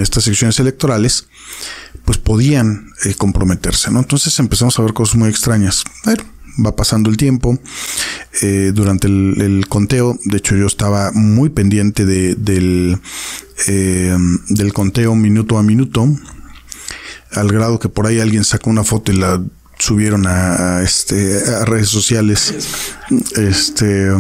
estas 0.02 0.26
secciones 0.26 0.60
electorales, 0.60 1.28
pues 2.04 2.18
podían 2.18 2.92
eh, 3.06 3.14
comprometerse, 3.16 3.90
¿no? 3.90 4.00
Entonces 4.00 4.38
empezamos 4.40 4.78
a 4.78 4.82
ver 4.82 4.94
cosas 4.94 5.16
muy 5.16 5.30
extrañas. 5.30 5.84
ver 6.06 6.24
va 6.64 6.76
pasando 6.76 7.10
el 7.10 7.18
tiempo. 7.18 7.58
Eh, 8.42 8.72
durante 8.74 9.08
el, 9.08 9.66
conteo, 9.68 10.18
de 10.26 10.38
hecho 10.38 10.56
yo 10.56 10.68
estaba 10.68 11.12
muy 11.14 11.50
pendiente 11.50 12.06
de, 12.06 12.36
del, 12.36 13.00
eh, 13.68 14.16
del 14.50 14.74
conteo 14.74 15.16
minuto 15.16 15.58
a 15.58 15.64
minuto, 15.64 16.08
al 17.32 17.48
grado 17.50 17.80
que 17.80 17.90
por 17.90 18.08
ahí 18.08 18.20
alguien 18.20 18.44
sacó 18.44 18.70
una 18.70 18.84
foto 18.84 19.12
y 19.12 19.18
la 19.18 19.44
subieron 19.80 20.26
a, 20.28 20.82
este, 20.84 21.40
a 21.50 21.66
redes 21.66 21.90
sociales. 21.90 22.54
Este 23.36 24.12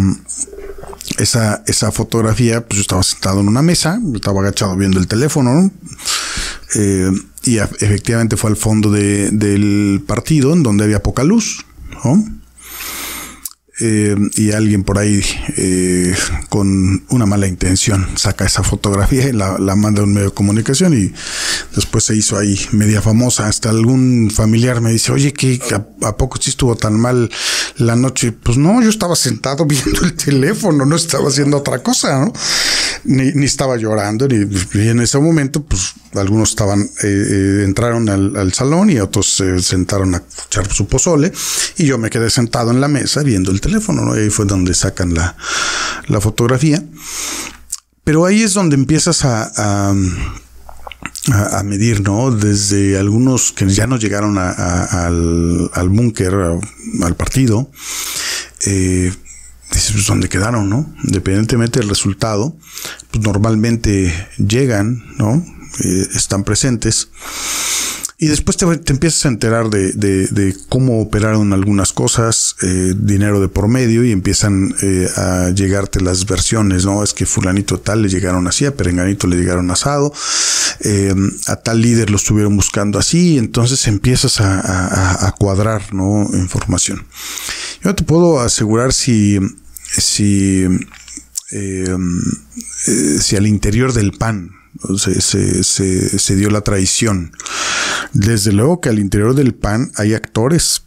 esa, 1.17 1.63
esa 1.65 1.91
fotografía, 1.91 2.65
pues 2.65 2.77
yo 2.77 2.81
estaba 2.81 3.03
sentado 3.03 3.39
en 3.39 3.47
una 3.47 3.61
mesa, 3.61 3.99
estaba 4.13 4.41
agachado 4.41 4.75
viendo 4.75 4.99
el 4.99 5.07
teléfono, 5.07 5.71
eh, 6.75 7.11
y 7.43 7.57
efectivamente 7.57 8.38
fue 8.38 8.49
al 8.49 8.57
fondo 8.57 8.91
de, 8.91 9.31
del 9.31 10.03
partido, 10.05 10.53
en 10.53 10.63
donde 10.63 10.83
había 10.83 11.01
poca 11.01 11.23
luz. 11.23 11.65
home. 11.98 12.36
Eh, 13.80 14.15
y 14.36 14.53
alguien 14.53 14.84
por 14.84 14.97
ahí 14.97 15.23
eh, 15.55 16.15
con 16.49 17.03
una 17.09 17.28
mala 17.28 17.45
intención 17.45 18.07
saca 18.15 18.43
esa 18.43 18.63
fotografía 18.63 19.30
y 19.30 19.34
la, 19.34 19.57
manda 19.75 20.01
a 20.01 20.05
un 20.05 20.13
medio 20.13 20.30
de 20.30 20.34
comunicación 20.34 20.97
y 20.97 21.13
después 21.75 22.05
se 22.05 22.15
hizo 22.15 22.38
ahí 22.38 22.59
media 22.71 23.03
famosa. 23.03 23.47
Hasta 23.47 23.69
algún 23.69 24.32
familiar 24.34 24.82
me 24.82 24.91
dice, 24.91 25.11
oye, 25.11 25.32
que 25.32 25.61
a, 26.01 26.17
poco 26.17 26.39
sí 26.41 26.49
estuvo 26.49 26.75
tan 26.75 26.99
mal 26.99 27.30
la 27.78 27.95
noche? 27.95 28.32
Pues 28.32 28.57
no, 28.57 28.82
yo 28.82 28.89
estaba 28.89 29.15
sentado 29.15 29.65
viendo 29.67 30.01
el 30.01 30.13
teléfono, 30.13 30.86
no 30.86 30.95
estaba 30.95 31.28
haciendo 31.28 31.57
otra 31.57 31.84
cosa, 31.84 32.25
¿no? 32.25 32.34
Ni, 33.03 33.45
estaba 33.45 33.78
llorando, 33.78 34.28
ni, 34.28 34.38
y 34.73 34.88
en 34.89 34.99
ese 35.01 35.19
momento, 35.19 35.63
pues 35.63 35.93
algunos 36.15 36.55
eh, 37.03 37.63
entraron 37.63 38.09
al, 38.09 38.53
salón 38.53 38.89
y 38.89 38.99
otros 38.99 39.28
se 39.28 39.59
sentaron 39.61 40.15
a 40.15 40.23
echar 40.47 40.71
su 40.71 40.88
pozole 40.88 41.32
y 41.78 41.86
yo 41.86 41.97
me 41.97 42.09
quedé 42.09 42.30
sentado 42.30 42.71
en 42.71 42.82
la 42.82 42.88
mesa 42.88 43.23
viendo 43.23 43.51
el 43.51 43.61
teléfono, 43.68 44.13
ahí 44.13 44.30
fue 44.30 44.45
donde 44.45 44.74
sacan 44.74 45.13
la, 45.13 45.36
fotografía. 46.22 46.84
Pero 48.03 48.26
ahí 48.26 48.41
es 48.41 48.53
donde 48.53 48.76
empiezas 48.76 49.26
a, 49.26 49.51
a, 49.57 49.93
medir, 51.63 52.01
¿no? 52.01 52.32
Desde 52.32 52.97
algunos 52.97 53.51
que 53.51 53.68
ya 53.68 53.86
no 53.86 53.97
llegaron 53.97 54.38
al, 54.38 55.70
al 55.74 55.89
búnker, 55.89 56.34
al 57.03 57.15
partido, 57.15 57.70
eh, 58.65 59.13
dices, 59.74 59.91
pues, 59.91 60.07
¿dónde 60.07 60.30
quedaron, 60.30 60.70
no? 60.70 60.93
Independientemente 61.03 61.80
del 61.80 61.89
resultado, 61.89 62.55
pues 63.11 63.24
normalmente 63.24 64.13
llegan, 64.38 65.03
¿no? 65.18 65.45
Eh, 65.84 66.07
están 66.15 66.45
presentes. 66.45 67.09
Y 68.20 68.30
después 68.30 68.57
te, 68.57 68.65
empiezas 68.65 69.26
a 69.26 69.28
enterar 69.28 69.70
de, 69.70 70.57
cómo 70.70 71.01
operaron 71.01 71.53
algunas 71.53 71.93
cosas, 71.93 72.55
eh, 72.63 72.95
dinero 72.97 73.39
de 73.39 73.47
por 73.47 73.68
medio, 73.68 74.03
y 74.03 74.11
empiezan 74.11 74.74
eh, 74.82 75.07
a 75.15 75.51
llegarte 75.51 76.01
las 76.01 76.26
versiones, 76.26 76.84
¿no? 76.84 77.03
Es 77.03 77.13
que 77.13 77.28
fulanito 77.28 77.80
tal 77.80 78.01
le 78.01 78.09
llegaron 78.09 78.47
así, 78.47 78.65
a 78.65 78.76
perenganito 78.76 79.28
le 79.28 79.36
llegaron 79.36 79.70
asado, 79.70 80.11
a 81.47 81.55
tal 81.57 81.82
líder 81.82 82.09
lo 82.09 82.18
estuvieron 82.18 82.55
buscando 82.55 82.97
así, 82.97 83.38
entonces 83.38 83.88
empiezas 83.88 84.41
a, 84.41 85.36
cuadrar, 85.38 85.93
¿no? 85.93 86.28
Información. 86.34 87.05
Yo 87.84 87.93
te 87.93 88.03
puedo 88.03 88.39
asegurar 88.39 88.93
si, 88.93 89.39
si, 89.84 90.65
si 93.20 93.36
al 93.36 93.45
interior 93.45 93.93
del 93.93 94.13
PAN, 94.13 94.57
se, 94.97 95.63
se, 95.63 96.36
dio 96.36 96.49
la 96.49 96.61
traición. 96.61 97.32
Desde 98.13 98.51
luego 98.51 98.82
que 98.82 98.89
al 98.89 98.99
interior 98.99 99.36
del 99.36 99.53
PAN 99.53 99.91
hay 99.95 100.13
actores 100.13 100.84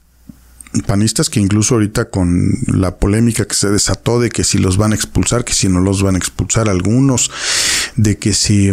panistas 0.86 1.28
que 1.28 1.40
incluso 1.40 1.74
ahorita 1.74 2.10
con 2.10 2.52
la 2.66 2.96
polémica 2.96 3.44
que 3.44 3.54
se 3.54 3.70
desató 3.70 4.20
de 4.20 4.30
que 4.30 4.44
si 4.44 4.58
los 4.58 4.76
van 4.76 4.92
a 4.92 4.94
expulsar, 4.94 5.44
que 5.44 5.52
si 5.52 5.68
no 5.68 5.80
los 5.80 6.02
van 6.02 6.14
a 6.14 6.18
expulsar 6.18 6.68
algunos, 6.68 7.30
de 7.96 8.18
que 8.18 8.32
si 8.32 8.70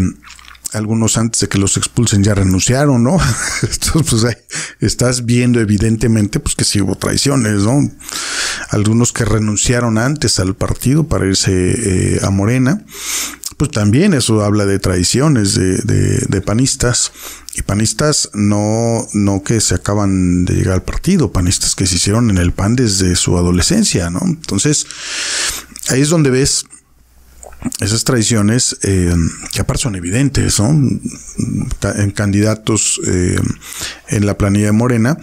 algunos 0.74 1.18
antes 1.18 1.42
de 1.42 1.48
que 1.48 1.58
los 1.58 1.78
expulsen 1.78 2.24
ya 2.24 2.36
renunciaron, 2.36 3.04
¿no? 3.04 3.18
Entonces, 3.62 4.04
pues 4.10 4.38
estás 4.80 5.26
viendo 5.26 5.60
evidentemente 5.60 6.40
pues 6.40 6.56
que 6.56 6.66
si 6.66 6.82
hubo 6.82 6.96
traiciones, 6.96 7.64
¿no? 7.64 7.90
Algunos 8.70 9.14
que 9.14 9.26
renunciaron 9.26 9.98
antes 9.98 10.40
al 10.40 10.56
partido 10.56 11.08
para 11.08 11.26
irse 11.26 11.52
eh, 11.52 12.20
a 12.22 12.30
Morena 12.30 12.84
pues 13.58 13.72
también 13.72 14.14
eso 14.14 14.44
habla 14.44 14.66
de 14.66 14.78
traiciones 14.78 15.56
de, 15.56 15.78
de, 15.78 16.42
panistas. 16.42 17.12
Y 17.56 17.64
panistas 17.64 18.30
no, 18.34 19.08
no 19.14 19.44
que 19.44 19.60
se 19.62 19.74
acaban 19.74 20.46
de 20.46 20.54
llegar 20.54 20.76
al 20.76 20.84
partido, 20.84 21.32
panistas 21.32 21.74
que 21.74 21.88
se 21.88 21.96
hicieron 21.96 22.30
en 22.30 22.38
el 22.38 22.54
PAN 22.54 22.76
desde 22.76 23.16
su 23.16 23.36
adolescencia, 23.36 24.12
¿no? 24.12 24.22
Entonces, 24.24 24.86
ahí 25.90 26.02
es 26.02 26.10
donde 26.10 26.30
ves 26.30 26.66
esas 27.80 28.04
traiciones, 28.04 28.78
eh, 28.84 29.16
que 29.52 29.62
aparte 29.62 29.84
son 29.84 29.96
evidentes, 29.96 30.54
son 30.54 31.02
en 31.96 32.12
candidatos 32.12 33.02
eh, 33.08 33.40
en 34.10 34.26
la 34.28 34.38
planilla 34.38 34.68
de 34.68 34.72
Morena, 34.74 35.18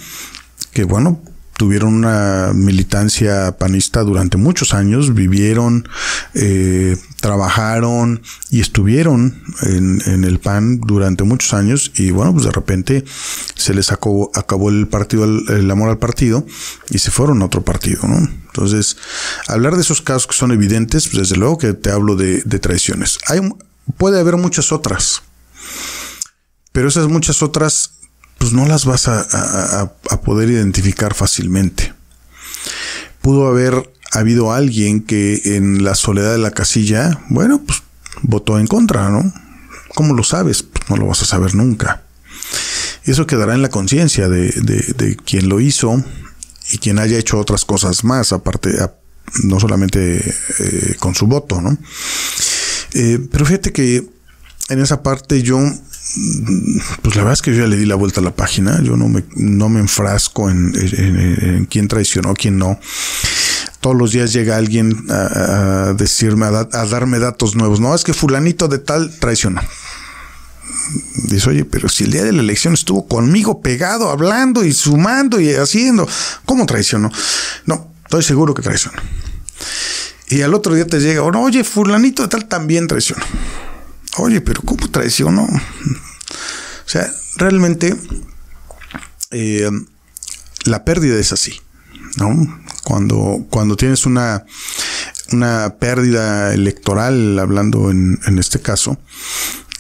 que 0.73 0.83
bueno, 0.83 1.23
tuvieron 1.57 1.95
una 1.95 2.53
militancia 2.55 3.57
panista 3.57 4.03
durante 4.03 4.37
muchos 4.37 4.75
años, 4.75 5.15
vivieron, 5.15 5.89
eh, 6.35 6.97
trabajaron 7.25 8.21
y 8.51 8.61
estuvieron 8.61 9.43
en, 9.63 10.25
el 10.25 10.41
PAN 10.41 10.79
durante 10.83 11.25
muchos 11.25 11.55
años 11.55 11.91
y 11.95 12.11
bueno, 12.11 12.35
pues 12.35 12.45
de 12.45 12.51
repente 12.51 13.03
se 13.55 13.73
les 13.73 13.91
acabó, 13.93 14.31
acabó 14.35 14.69
el 14.69 14.89
partido, 14.89 15.25
el, 15.25 15.71
amor 15.71 15.89
al 15.89 15.97
partido 15.97 16.45
y 16.91 16.99
se 16.99 17.11
fueron 17.11 17.41
a 17.41 17.47
otro 17.47 17.63
partido, 17.63 18.03
¿no? 18.07 18.19
Entonces, 18.19 18.99
hablar 19.49 19.75
de 19.75 19.81
esos 19.81 20.03
casos 20.03 20.27
que 20.27 20.35
son 20.35 20.53
evidentes, 20.53 21.09
pues 21.09 21.27
desde 21.27 21.37
luego 21.37 21.57
que 21.57 21.73
te 21.73 21.91
hablo 21.91 22.15
de, 22.15 22.43
traiciones. 22.59 23.17
Hay, 23.27 23.41
puede 23.97 24.21
haber 24.21 24.37
muchas 24.37 24.71
otras, 24.71 25.23
pero 26.73 26.89
esas 26.89 27.09
muchas 27.09 27.43
otras 27.43 27.93
pues 28.37 28.53
no 28.53 28.67
las 28.67 28.85
vas 28.85 29.09
a, 29.09 29.95
poder 30.27 30.51
identificar 30.51 31.15
fácilmente. 31.15 31.95
Pudo 33.23 33.47
haber 33.47 33.91
habido 34.21 34.53
alguien 34.53 35.01
que 35.01 35.57
en 35.57 35.85
la 35.85 35.95
soledad 35.95 36.33
de 36.33 36.39
la 36.39 36.51
casilla, 36.51 37.21
bueno, 37.29 37.63
pues 37.67 37.83
votó 38.23 38.59
en 38.59 38.67
contra, 38.67 39.11
¿no? 39.11 39.33
¿Cómo 39.95 40.15
lo 40.15 40.25
sabes? 40.25 40.63
Pues 40.63 40.89
no 40.91 40.97
lo 40.97 41.07
vas 41.07 41.23
a 41.23 41.27
saber 41.27 41.55
nunca. 41.55 42.03
Eso 43.05 43.27
quedará 43.27 43.55
en 43.55 43.63
la 43.63 43.69
conciencia 43.69 44.29
de, 44.29 45.17
quien 45.25 45.49
lo 45.49 45.61
hizo 45.61 46.03
y 46.71 46.79
quien 46.79 46.99
haya 46.99 47.19
hecho 47.19 47.39
otras 47.39 47.65
cosas 47.65 48.05
más, 48.05 48.33
aparte, 48.33 48.71
no 49.43 49.61
solamente 49.61 50.19
eh, 50.59 50.97
con 50.99 51.15
su 51.15 51.27
voto, 51.27 51.61
¿no? 51.61 51.77
Eh, 52.95 53.19
pero 53.31 53.45
fíjate 53.45 53.73
que 53.73 54.09
en 54.69 54.81
esa 54.81 55.03
parte 55.03 55.43
yo 55.43 55.61
pues 57.03 57.17
la 57.17 57.23
verdad 57.23 57.33
es 57.33 57.43
que 57.43 57.51
yo 57.51 57.63
ya 57.63 57.67
le 57.67 57.77
di 57.77 57.87
la 57.87 57.97
vuelta 57.97 58.21
a 58.21 58.25
la 58.25 58.35
página. 58.35 58.81
Yo 58.83 58.97
no 58.97 59.09
me, 59.09 59.25
no 59.35 59.69
me 59.69 59.81
enfrasco 59.81 60.49
en, 60.49 61.67
quién 61.71 61.89
traicionó, 61.89 62.35
quién 62.35 62.59
no. 62.59 62.79
Todos 63.85 63.99
los 63.99 64.13
días 64.13 64.33
llega 64.33 64.57
alguien 64.57 65.05
a, 65.11 65.93
decirme, 65.95 66.47
a, 66.47 66.65
darme 66.87 67.19
datos 67.19 67.55
nuevos. 67.55 67.81
No, 67.81 67.95
es 67.95 68.03
que 68.03 68.15
fulanito 68.15 68.67
de 68.67 68.79
tal 68.79 69.15
traicionó. 69.19 69.61
Dice, 71.25 71.51
oye, 71.51 71.67
pero 71.67 71.91
si 71.91 72.05
el 72.05 72.13
día 72.13 72.25
de 72.25 72.33
la 72.33 72.41
elección 72.41 72.73
estuvo 72.73 73.07
conmigo 73.07 73.61
pegado, 73.61 74.09
hablando 74.09 74.65
y 74.65 74.73
sumando 74.73 75.39
y 75.39 75.53
haciendo, 75.53 76.09
¿cómo 76.47 76.65
traicionó? 76.65 77.13
No, 77.67 77.93
estoy 78.05 78.23
seguro 78.23 78.55
que 78.55 78.63
traicionó. 78.63 78.97
Y 80.31 80.41
al 80.41 80.55
otro 80.55 80.75
día 80.75 80.87
te 80.87 80.99
llega, 80.99 81.23
oye, 81.23 81.63
fulanito 81.63 82.23
de 82.23 82.29
tal 82.29 82.47
también 82.47 82.87
traicionó. 82.87 83.23
Oye, 84.17 84.41
pero 84.41 84.63
¿cómo 84.63 84.89
traicionó? 84.91 85.43
O 85.43 86.89
sea, 86.89 87.13
realmente 87.37 87.95
eh, 89.31 89.71
la 90.65 90.87
pérdida 90.87 91.21
es 91.21 91.33
así, 91.33 91.61
¿no? 92.17 92.65
Cuando, 92.85 93.45
cuando 93.51 93.77
tienes 93.77 94.07
una, 94.07 94.45
una 95.33 95.77
pérdida 95.79 96.53
electoral, 96.53 97.39
hablando 97.39 97.91
en, 97.91 98.21
en 98.27 98.39
este 98.39 98.61
caso, 98.61 98.99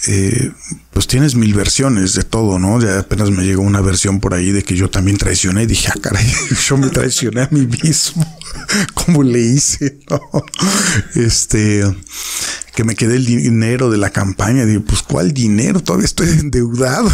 eh, 0.06 0.52
pues 0.92 1.06
tienes 1.06 1.34
mil 1.34 1.54
versiones 1.54 2.12
de 2.14 2.24
todo, 2.24 2.58
¿no? 2.58 2.80
Ya 2.80 2.98
apenas 2.98 3.30
me 3.30 3.42
llegó 3.42 3.62
una 3.62 3.80
versión 3.80 4.20
por 4.20 4.34
ahí 4.34 4.52
de 4.52 4.62
que 4.62 4.76
yo 4.76 4.90
también 4.90 5.16
traicioné 5.16 5.62
y 5.62 5.66
dije, 5.66 5.88
ah, 5.90 5.98
caray, 6.00 6.30
yo 6.68 6.76
me 6.76 6.88
traicioné 6.88 7.42
a 7.42 7.48
mí 7.50 7.66
mismo. 7.66 8.24
¿Cómo 8.94 9.22
le 9.22 9.40
hice? 9.40 9.98
Este, 11.14 11.84
que 12.74 12.84
me 12.84 12.94
quedé 12.94 13.16
el 13.16 13.24
dinero 13.24 13.90
de 13.90 13.98
la 13.98 14.10
campaña. 14.10 14.66
Digo, 14.66 14.84
pues, 14.84 15.02
¿cuál 15.02 15.32
dinero? 15.32 15.80
Todavía 15.80 16.06
estoy 16.06 16.28
endeudado. 16.28 17.10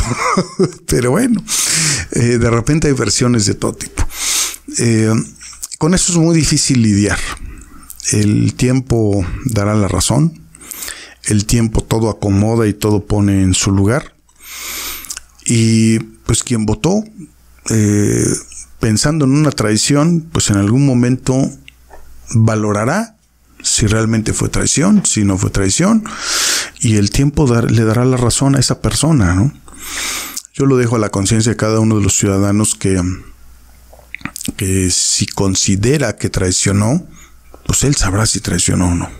Pero 0.86 1.12
bueno, 1.12 1.42
eh, 2.12 2.38
de 2.38 2.50
repente 2.50 2.88
hay 2.88 2.94
versiones 2.94 3.46
de 3.46 3.54
todo 3.54 3.74
tipo. 3.74 4.06
Eh, 4.78 5.12
con 5.80 5.94
eso 5.94 6.12
es 6.12 6.18
muy 6.18 6.36
difícil 6.36 6.82
lidiar. 6.82 7.18
El 8.12 8.54
tiempo 8.54 9.26
dará 9.46 9.74
la 9.74 9.88
razón 9.88 10.40
el 11.24 11.46
tiempo 11.46 11.82
todo 11.82 12.10
acomoda 12.10 12.66
y 12.66 12.74
todo 12.74 13.04
pone 13.04 13.42
en 13.42 13.54
su 13.54 13.70
lugar. 13.70 14.14
Y 15.44 15.98
pues 15.98 16.42
quien 16.42 16.66
votó, 16.66 17.04
eh, 17.70 18.26
pensando 18.78 19.24
en 19.24 19.32
una 19.32 19.50
traición, 19.50 20.28
pues 20.32 20.50
en 20.50 20.56
algún 20.56 20.86
momento 20.86 21.50
valorará 22.34 23.16
si 23.62 23.86
realmente 23.86 24.32
fue 24.32 24.48
traición, 24.48 25.04
si 25.04 25.24
no 25.24 25.36
fue 25.36 25.50
traición, 25.50 26.04
y 26.80 26.96
el 26.96 27.10
tiempo 27.10 27.46
le 27.68 27.84
dará 27.84 28.04
la 28.04 28.16
razón 28.16 28.56
a 28.56 28.58
esa 28.58 28.80
persona, 28.80 29.34
¿no? 29.34 29.52
Yo 30.54 30.64
lo 30.64 30.76
dejo 30.76 30.96
a 30.96 30.98
la 30.98 31.10
conciencia 31.10 31.52
de 31.52 31.56
cada 31.56 31.80
uno 31.80 31.96
de 31.96 32.02
los 32.02 32.16
ciudadanos 32.16 32.74
que, 32.74 33.02
que 34.56 34.90
si 34.90 35.26
considera 35.26 36.16
que 36.16 36.30
traicionó, 36.30 37.06
pues 37.66 37.84
él 37.84 37.94
sabrá 37.94 38.26
si 38.26 38.40
traicionó 38.40 38.88
o 38.88 38.94
no. 38.94 39.10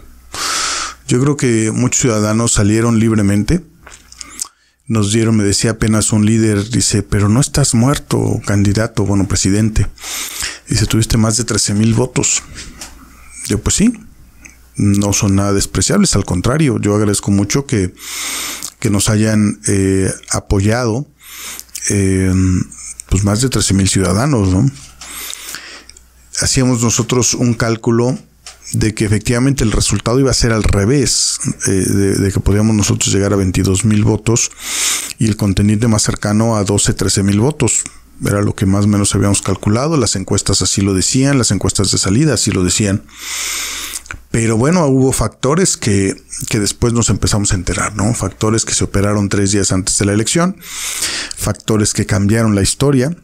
Yo 1.07 1.21
creo 1.21 1.37
que 1.37 1.71
muchos 1.73 2.03
ciudadanos 2.03 2.53
salieron 2.53 2.99
libremente. 2.99 3.65
Nos 4.87 5.13
dieron, 5.13 5.37
me 5.37 5.45
decía 5.45 5.73
apenas 5.73 6.13
un 6.13 6.27
líder, 6.27 6.69
dice, 6.71 7.03
pero 7.03 7.29
no 7.29 7.41
estás 7.41 7.75
muerto, 7.75 8.41
candidato, 8.45 9.05
bueno, 9.05 9.29
presidente. 9.29 9.87
Dice, 10.69 10.87
tuviste 10.87 11.17
más 11.17 11.37
de 11.37 11.45
13 11.45 11.75
mil 11.75 11.95
votos. 11.95 12.43
Yo, 13.47 13.61
pues 13.61 13.77
sí, 13.77 13.93
no 14.77 15.13
son 15.13 15.37
nada 15.37 15.53
despreciables, 15.53 16.17
al 16.17 16.25
contrario, 16.25 16.79
yo 16.81 16.95
agradezco 16.95 17.31
mucho 17.31 17.67
que, 17.67 17.95
nos 18.91 19.11
hayan 19.11 19.61
eh, 19.69 20.11
apoyado 20.31 21.07
eh, 21.91 22.33
pues 23.11 23.25
más 23.25 23.43
de 23.43 23.51
13 23.51 23.75
mil 23.75 23.89
ciudadanos, 23.89 24.49
¿no? 24.49 24.71
Hacíamos 26.41 26.83
nosotros 26.83 27.35
un 27.35 27.55
cálculo 27.55 28.19
de 28.73 28.95
que 28.95 29.05
efectivamente 29.05 29.65
el 29.65 29.73
resultado 29.73 30.21
iba 30.21 30.31
a 30.31 30.35
ser 30.35 30.53
al 30.53 30.63
revés, 30.63 31.39
eh, 31.67 31.71
de, 31.71 32.33
que 32.33 32.41
podíamos 32.41 32.75
nosotros 32.75 33.13
llegar 33.13 33.33
a 33.33 33.37
22 33.37 33.85
mil 33.85 34.05
votos 34.05 34.51
y 35.19 35.27
el 35.27 35.37
contenido 35.37 35.89
más 35.89 36.03
cercano 36.03 36.57
a 36.57 36.65
12, 36.65 36.95
13 36.95 37.23
mil 37.23 37.41
votos. 37.41 37.83
Era 38.25 38.43
lo 38.43 38.55
que 38.55 38.67
más 38.67 38.85
o 38.85 38.89
menos 38.89 39.15
habíamos 39.15 39.43
calculado, 39.43 39.97
las 39.97 40.15
encuestas 40.15 40.63
así 40.63 40.83
lo 40.83 40.95
decían, 40.95 41.39
las 41.39 41.51
encuestas 41.51 41.91
de 41.91 41.99
salida 41.99 42.35
así 42.35 42.51
lo 42.51 42.63
decían. 42.63 43.03
Pero 44.31 44.57
bueno, 44.57 44.87
hubo 44.87 45.13
factores 45.13 45.77
que, 45.77 46.15
que 46.49 46.61
después 46.61 46.93
nos 46.93 47.11
empezamos 47.11 47.53
a 47.53 47.57
enterar, 47.57 47.97
¿no? 47.97 48.15
Factores 48.15 48.65
que 48.65 48.75
se 48.75 48.85
operaron 48.85 49.29
tres 49.29 49.53
días 49.53 49.73
antes 49.73 49.99
de 49.99 50.05
la 50.05 50.13
elección, 50.13 50.57
factores 51.37 51.93
que 51.93 52.07
cambiaron 52.07 52.55
la 52.55 52.63
historia. 52.63 53.17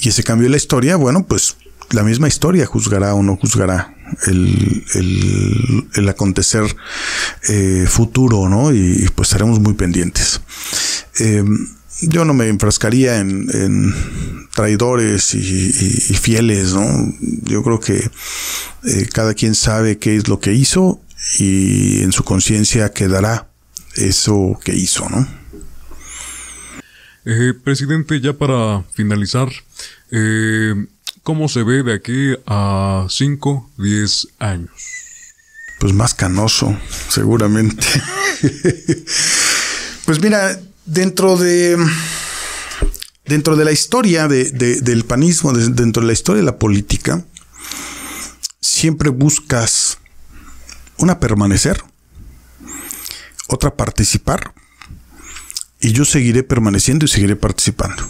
Y 0.00 0.08
ese 0.08 0.22
cambio 0.22 0.46
de 0.46 0.50
la 0.50 0.56
historia, 0.56 0.96
bueno, 0.96 1.26
pues 1.26 1.56
la 1.90 2.02
misma 2.02 2.28
historia 2.28 2.66
juzgará 2.66 3.14
o 3.14 3.22
no 3.22 3.36
juzgará 3.36 3.94
el, 4.26 4.84
el, 5.94 6.08
acontecer 6.08 6.64
eh, 7.48 7.86
futuro, 7.88 8.48
¿no? 8.48 8.72
Y, 8.72 9.08
pues 9.14 9.28
estaremos 9.28 9.60
muy 9.60 9.74
pendientes. 9.74 10.40
Em, 11.18 11.68
yo 12.00 12.24
no 12.24 12.34
me 12.34 12.48
enfrascaría 12.48 13.18
en, 13.18 13.94
traidores 14.54 15.34
y, 15.34 16.14
fieles, 16.14 16.74
¿no? 16.74 17.14
Yo 17.42 17.62
creo 17.62 17.80
que 17.80 18.10
eh, 18.84 19.08
cada 19.12 19.34
quien 19.34 19.54
sabe 19.54 19.98
qué 19.98 20.16
es 20.16 20.28
lo 20.28 20.38
que 20.40 20.52
hizo 20.52 21.00
y 21.38 22.02
en 22.02 22.12
su 22.12 22.24
conciencia 22.24 22.92
quedará 22.92 23.48
eso 23.96 24.58
que 24.62 24.74
hizo, 24.74 25.08
¿no? 25.08 25.43
Eh, 27.26 27.54
presidente, 27.62 28.20
ya 28.20 28.34
para 28.34 28.82
finalizar, 28.92 29.48
eh, 30.10 30.74
¿Cómo 31.24 31.48
se 31.48 31.62
ve 31.62 31.82
de 31.82 31.94
aquí 31.94 32.34
a 32.46 33.06
5, 33.08 33.70
10 33.78 34.28
años? 34.40 34.70
Pues 35.80 35.94
más 35.94 36.12
canoso, 36.12 36.78
seguramente. 37.08 37.86
pues 40.04 40.20
mira, 40.20 40.60
dentro 40.84 41.38
de 41.38 41.78
dentro 43.24 43.56
de 43.56 43.64
la 43.64 43.72
historia 43.72 44.28
del 44.28 45.04
panismo, 45.06 45.54
dentro 45.54 46.02
de 46.02 46.08
la 46.08 46.12
historia 46.12 46.42
de 46.42 46.46
la 46.46 46.58
política, 46.58 47.24
siempre 48.60 49.08
buscas 49.08 49.96
una 50.98 51.20
permanecer, 51.20 51.82
otra 53.48 53.74
participar, 53.74 54.52
y 55.84 55.92
yo 55.92 56.06
seguiré 56.06 56.42
permaneciendo 56.42 57.04
y 57.04 57.08
seguiré 57.08 57.36
participando. 57.36 58.02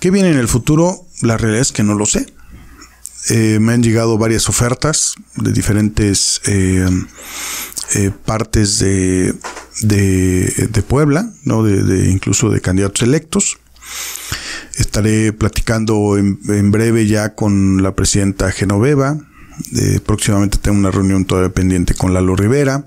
¿Qué 0.00 0.10
viene 0.10 0.28
en 0.28 0.36
el 0.36 0.48
futuro? 0.48 1.06
La 1.22 1.38
realidad 1.38 1.62
es 1.62 1.72
que 1.72 1.82
no 1.82 1.94
lo 1.94 2.04
sé. 2.04 2.26
Eh, 3.30 3.58
me 3.58 3.72
han 3.72 3.82
llegado 3.82 4.18
varias 4.18 4.50
ofertas 4.50 5.14
de 5.36 5.52
diferentes 5.52 6.42
eh, 6.44 6.86
eh, 7.94 8.10
partes 8.26 8.78
de, 8.80 9.34
de, 9.80 10.82
Puebla, 10.86 11.32
¿no? 11.44 11.62
De, 11.62 12.10
incluso 12.10 12.50
de 12.50 12.60
candidatos 12.60 13.00
electos. 13.00 13.56
Estaré 14.76 15.32
platicando 15.32 16.18
en, 16.18 16.70
breve 16.70 17.06
ya 17.06 17.34
con 17.34 17.82
la 17.82 17.94
presidenta 17.94 18.52
Genoveva, 18.52 19.16
próximamente 20.04 20.58
tengo 20.58 20.78
una 20.78 20.90
reunión 20.90 21.24
todavía 21.24 21.50
pendiente 21.50 21.94
con 21.94 22.12
Lalo 22.12 22.36
Rivera. 22.36 22.84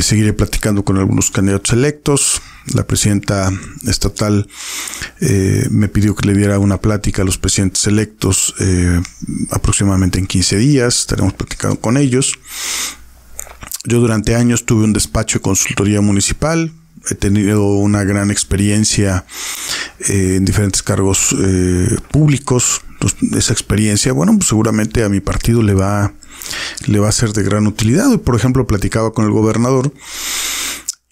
Seguiré 0.00 0.32
platicando 0.32 0.84
con 0.86 0.96
algunos 0.96 1.30
candidatos 1.30 1.74
electos. 1.74 2.40
La 2.74 2.84
presidenta 2.86 3.52
estatal 3.86 4.48
eh, 5.20 5.66
me 5.70 5.88
pidió 5.88 6.14
que 6.14 6.26
le 6.26 6.34
diera 6.34 6.58
una 6.58 6.80
plática 6.80 7.22
a 7.22 7.24
los 7.24 7.38
presidentes 7.38 7.86
electos 7.86 8.54
eh, 8.60 9.00
aproximadamente 9.50 10.18
en 10.18 10.26
15 10.26 10.56
días. 10.58 11.00
Estaremos 11.00 11.34
platicando 11.34 11.80
con 11.80 11.96
ellos. 11.96 12.34
Yo 13.84 14.00
durante 14.00 14.34
años 14.34 14.66
tuve 14.66 14.84
un 14.84 14.92
despacho 14.92 15.38
de 15.38 15.42
consultoría 15.42 16.00
municipal. 16.00 16.72
He 17.08 17.14
tenido 17.14 17.64
una 17.74 18.02
gran 18.02 18.32
experiencia 18.32 19.24
en 20.08 20.44
diferentes 20.44 20.82
cargos 20.82 21.36
públicos. 22.10 22.80
esa 23.36 23.52
experiencia, 23.52 24.12
bueno, 24.12 24.32
pues 24.36 24.48
seguramente 24.48 25.04
a 25.04 25.08
mi 25.08 25.20
partido 25.20 25.62
le 25.62 25.74
va 25.74 26.12
le 26.86 26.98
va 26.98 27.08
a 27.08 27.12
ser 27.12 27.32
de 27.32 27.42
gran 27.42 27.66
utilidad. 27.66 28.18
Por 28.20 28.34
ejemplo, 28.36 28.66
platicaba 28.66 29.12
con 29.12 29.24
el 29.24 29.30
gobernador 29.30 29.92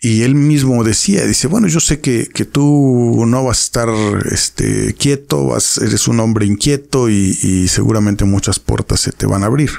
y 0.05 0.23
él 0.23 0.35
mismo 0.35 0.85
decía, 0.85 1.25
dice, 1.25 1.47
bueno, 1.47 1.67
yo 1.67 1.81
sé 1.81 1.99
que, 1.99 2.27
tú 2.45 3.25
no 3.27 3.43
vas 3.43 3.59
a 3.59 3.63
estar 3.63 3.89
este, 4.31 4.93
quieto, 4.99 5.47
vas, 5.47 5.79
eres 5.79 6.09
un 6.09 6.21
hombre 6.21 6.45
inquieto 6.45 7.09
y, 7.09 7.67
seguramente 7.69 8.27
muchas 8.27 8.59
puertas 8.59 9.01
se 9.01 9.13
te 9.13 9.25
van 9.25 9.45
a 9.45 9.47
abrir. 9.47 9.71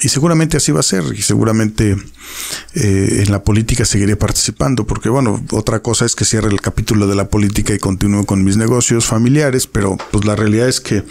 Y 0.00 0.08
seguramente 0.08 0.56
así 0.56 0.72
va 0.72 0.80
a 0.80 0.82
ser, 0.82 1.04
y 1.14 1.20
seguramente 1.20 1.94
eh, 2.72 3.22
en 3.26 3.30
la 3.30 3.44
política 3.44 3.84
seguiré 3.84 4.16
participando, 4.16 4.86
porque 4.86 5.10
bueno, 5.10 5.44
otra 5.50 5.80
cosa 5.80 6.06
es 6.06 6.14
que 6.14 6.24
cierre 6.24 6.48
el 6.48 6.62
capítulo 6.62 7.06
de 7.06 7.14
la 7.14 7.28
política 7.28 7.74
y 7.74 7.78
continúe 7.78 8.24
con 8.24 8.44
mis 8.44 8.56
negocios 8.56 9.04
familiares, 9.04 9.66
pero 9.66 9.98
pues 10.10 10.24
la 10.24 10.36
realidad 10.36 10.70
es 10.70 10.80
que 10.80 11.04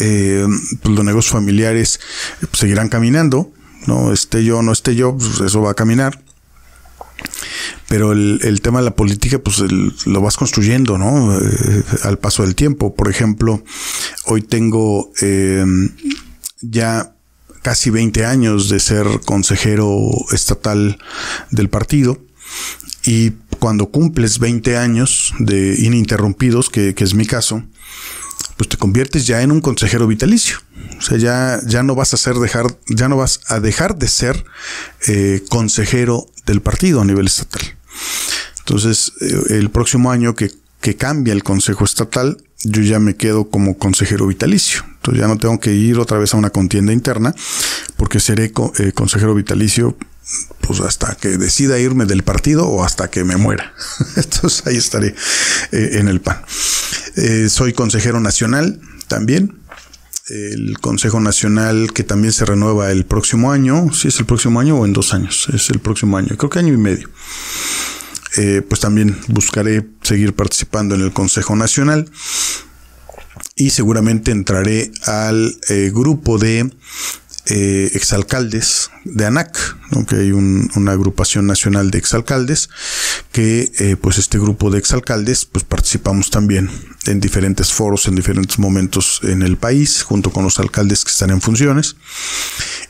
eh, 0.00 0.46
pues, 0.82 0.92
los 0.92 1.04
negocios 1.04 1.32
familiares 1.32 2.00
pues, 2.40 2.58
seguirán 2.58 2.88
caminando, 2.88 3.52
no 3.86 4.12
esté 4.12 4.42
yo 4.42 4.60
no 4.62 4.72
esté 4.72 4.96
yo, 4.96 5.16
pues 5.16 5.40
eso 5.40 5.60
va 5.62 5.70
a 5.70 5.74
caminar. 5.74 6.20
Pero 7.88 8.12
el, 8.12 8.60
tema 8.62 8.80
de 8.80 8.84
la 8.84 8.94
política, 8.94 9.38
pues 9.38 9.58
lo 10.06 10.20
vas 10.20 10.36
construyendo, 10.36 10.98
¿no? 10.98 11.36
Eh, 11.38 11.82
al 12.02 12.18
paso 12.18 12.42
del 12.42 12.54
tiempo. 12.54 12.94
Por 12.94 13.08
ejemplo, 13.10 13.64
hoy 14.26 14.42
tengo 14.42 15.10
ya 16.60 17.14
casi 17.62 17.90
20 17.90 18.24
años 18.24 18.68
de 18.68 18.80
ser 18.80 19.06
consejero 19.24 20.10
estatal 20.32 20.98
del 21.50 21.68
partido 21.68 22.18
y 23.04 23.32
cuando 23.58 23.86
cumples 23.86 24.38
20 24.38 24.76
años 24.76 25.34
de 25.38 25.74
ininterrumpidos, 25.78 26.70
que, 26.70 26.94
es 26.96 27.14
mi 27.14 27.26
caso, 27.26 27.62
pues 28.58 28.68
te 28.68 28.76
conviertes 28.76 29.26
ya 29.26 29.40
en 29.40 29.52
un 29.52 29.60
consejero 29.60 30.06
vitalicio. 30.08 30.58
O 30.98 31.00
sea, 31.00 31.16
ya, 31.16 31.60
ya 31.64 31.84
no 31.84 31.94
vas 31.94 32.12
a 32.12 32.16
ser 32.16 32.34
dejar, 32.34 32.66
ya 32.88 33.08
no 33.08 33.16
vas 33.16 33.40
a 33.46 33.60
dejar 33.60 33.96
de 33.96 34.08
ser 34.08 34.44
eh, 35.06 35.44
consejero 35.48 36.26
del 36.44 36.60
partido 36.60 37.00
a 37.00 37.04
nivel 37.04 37.28
estatal. 37.28 37.62
Entonces, 38.58 39.12
eh, 39.20 39.42
el 39.50 39.70
próximo 39.70 40.10
año 40.10 40.34
que, 40.34 40.50
que 40.80 40.96
cambia 40.96 41.32
el 41.32 41.44
consejo 41.44 41.84
estatal, 41.84 42.42
yo 42.64 42.82
ya 42.82 42.98
me 42.98 43.14
quedo 43.14 43.48
como 43.48 43.78
consejero 43.78 44.26
vitalicio. 44.26 44.82
Ya 45.12 45.28
no 45.28 45.38
tengo 45.38 45.58
que 45.60 45.72
ir 45.72 45.98
otra 45.98 46.18
vez 46.18 46.34
a 46.34 46.36
una 46.36 46.50
contienda 46.50 46.92
interna 46.92 47.34
porque 47.96 48.20
seré 48.20 48.52
eh, 48.78 48.92
consejero 48.92 49.34
vitalicio 49.34 49.96
pues 50.60 50.80
hasta 50.80 51.14
que 51.14 51.38
decida 51.38 51.78
irme 51.78 52.04
del 52.04 52.22
partido 52.22 52.66
o 52.66 52.84
hasta 52.84 53.10
que 53.10 53.24
me 53.24 53.36
muera. 53.36 53.72
Entonces 54.16 54.66
ahí 54.66 54.76
estaré 54.76 55.14
eh, 55.72 55.90
en 55.94 56.08
el 56.08 56.20
PAN. 56.20 56.42
Eh, 57.16 57.48
soy 57.48 57.72
consejero 57.72 58.20
nacional 58.20 58.80
también. 59.08 59.58
El 60.28 60.78
Consejo 60.78 61.20
Nacional 61.20 61.94
que 61.94 62.04
también 62.04 62.34
se 62.34 62.44
renueva 62.44 62.90
el 62.92 63.06
próximo 63.06 63.50
año. 63.50 63.90
Si 63.94 64.08
es 64.08 64.20
el 64.20 64.26
próximo 64.26 64.60
año 64.60 64.76
o 64.76 64.84
en 64.84 64.92
dos 64.92 65.14
años. 65.14 65.48
Es 65.54 65.70
el 65.70 65.78
próximo 65.78 66.18
año. 66.18 66.36
Creo 66.36 66.50
que 66.50 66.58
año 66.58 66.74
y 66.74 66.76
medio. 66.76 67.08
pues 68.68 68.78
también 68.78 69.18
buscaré 69.28 69.88
seguir 70.02 70.34
participando 70.34 70.94
en 70.94 71.00
el 71.00 71.14
Consejo 71.14 71.56
Nacional 71.56 72.10
y 73.58 73.70
seguramente 73.70 74.30
entraré 74.30 74.90
al 75.02 75.58
eh, 75.68 75.90
grupo 75.92 76.38
de 76.38 76.70
eh, 77.50 77.90
exalcaldes 77.94 78.90
de 79.04 79.26
ANAC, 79.26 79.76
que 80.06 80.16
hay 80.16 80.32
una 80.32 80.92
agrupación 80.92 81.46
nacional 81.46 81.90
de 81.90 81.98
exalcaldes, 81.98 82.68
que 83.32 83.72
eh, 83.78 83.96
pues 84.00 84.18
este 84.18 84.38
grupo 84.38 84.70
de 84.70 84.78
exalcaldes 84.78 85.44
pues 85.44 85.64
participamos 85.64 86.30
también 86.30 86.70
en 87.06 87.20
diferentes 87.20 87.72
foros, 87.72 88.06
en 88.06 88.14
diferentes 88.14 88.58
momentos 88.58 89.20
en 89.22 89.42
el 89.42 89.56
país, 89.56 90.02
junto 90.02 90.30
con 90.30 90.44
los 90.44 90.60
alcaldes 90.60 91.04
que 91.04 91.10
están 91.10 91.30
en 91.30 91.40
funciones, 91.40 91.96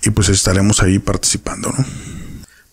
y 0.03 0.11
pues 0.11 0.29
estaremos 0.29 0.83
ahí 0.83 0.99
participando. 0.99 1.73
¿no? 1.77 2.28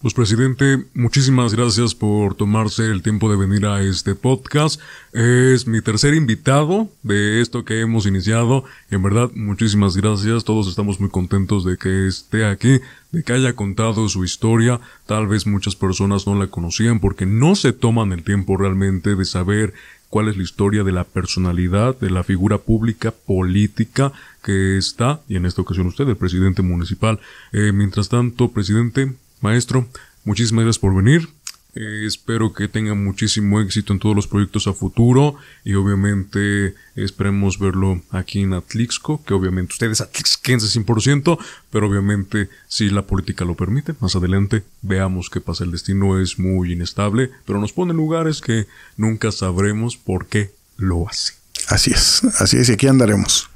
Pues 0.06 0.14
presidente, 0.14 0.86
muchísimas 0.94 1.56
gracias 1.56 1.95
por 1.95 2.36
tomarse 2.36 2.91
el 2.91 3.02
tiempo 3.02 3.27
de 3.27 3.38
venir 3.38 3.65
a 3.65 3.82
este 3.82 4.14
podcast. 4.14 4.80
Es 5.14 5.65
mi 5.65 5.82
tercer 5.82 6.14
invitado 6.14 6.90
de 7.02 7.41
esto 7.41 7.65
que 7.65 7.82
hemos 7.82 8.06
iniciado. 8.06 8.65
En 8.91 9.02
verdad, 9.02 9.32
muchísimas 9.34 9.98
gracias. 9.98 10.44
Todos 10.44 10.68
estamos 10.68 10.99
muy 10.99 11.10
contentos 11.10 11.65
de 11.65 11.77
que 11.77 12.06
esté 12.06 12.45
aquí, 12.45 12.82
de 13.11 13.23
que 13.23 13.34
haya 13.34 13.56
contado 13.56 14.07
su 14.07 14.23
historia. 14.23 14.80
Tal 15.07 15.26
vez 15.26 15.48
muchas 15.48 15.76
personas 15.76 16.27
no 16.27 16.36
la 16.36 16.52
conocían 16.52 16.99
porque 16.99 17.26
no 17.26 17.56
se 17.56 17.73
toman 17.73 18.11
el 18.11 18.23
tiempo 18.23 18.57
realmente 18.57 19.15
de 19.15 19.26
saber 19.26 19.73
cuál 20.10 20.27
es 20.27 20.38
la 20.38 20.44
historia 20.44 20.84
de 20.84 20.91
la 20.91 21.06
personalidad, 21.06 21.99
de 21.99 22.11
la 22.11 22.23
figura 22.23 22.60
pública, 22.60 23.10
política 23.10 24.14
que 24.44 24.77
está, 24.77 25.22
y 25.27 25.36
en 25.36 25.48
esta 25.48 25.64
ocasión 25.64 25.88
usted, 25.88 26.07
el 26.07 26.15
presidente 26.15 26.61
municipal. 26.61 27.19
Eh, 27.52 27.72
mientras 27.72 28.07
tanto, 28.07 28.52
presidente, 28.52 29.15
Maestro, 29.46 29.88
muchísimas 30.24 30.66
gracias 30.66 30.80
por 30.80 30.96
venir. 30.96 31.30
Eh, 31.76 32.06
espero 32.08 32.54
que 32.54 32.68
tenga 32.68 32.96
muchísimo 32.96 33.60
éxito 33.60 33.92
en 33.94 34.00
todos 34.00 34.16
los 34.16 34.28
proyectos 34.28 34.66
a 34.66 34.74
futuro 34.74 35.36
y 35.64 35.76
obviamente 35.76 36.74
esperemos 36.96 37.60
verlo 37.60 38.02
aquí 38.10 38.42
en 38.42 38.54
Atlixco, 38.54 39.22
que 39.24 39.34
obviamente 39.34 39.74
ustedes 39.74 40.00
atlixquense 40.02 40.68
100%, 40.80 41.38
pero 41.70 41.88
obviamente 41.88 42.50
si 42.68 42.90
la 42.90 43.06
política 43.06 43.46
lo 43.46 43.56
permite, 43.56 43.94
más 44.00 44.16
adelante 44.16 44.64
veamos 44.82 45.30
qué 45.30 45.42
pasa. 45.42 45.64
El 45.64 45.72
destino 45.72 46.20
es 46.20 46.40
muy 46.40 46.72
inestable, 46.72 47.30
pero 47.46 47.60
nos 47.60 47.74
pone 47.74 47.92
en 47.92 47.98
lugares 47.98 48.42
que 48.42 48.68
nunca 48.98 49.32
sabremos 49.32 49.96
por 49.96 50.28
qué 50.28 50.56
lo 50.78 51.08
hace. 51.08 51.34
Así 51.68 51.92
es, 51.92 52.24
así 52.40 52.58
es, 52.58 52.70
y 52.70 52.72
aquí 52.72 52.88
andaremos. 52.88 53.50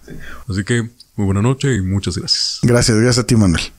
Así 0.47 0.63
que 0.63 0.89
muy 1.15 1.25
buena 1.25 1.41
noche 1.41 1.73
y 1.73 1.81
muchas 1.81 2.17
gracias. 2.17 2.59
Gracias, 2.63 2.97
gracias 2.97 3.23
a 3.23 3.27
ti 3.27 3.35
Manuel. 3.35 3.78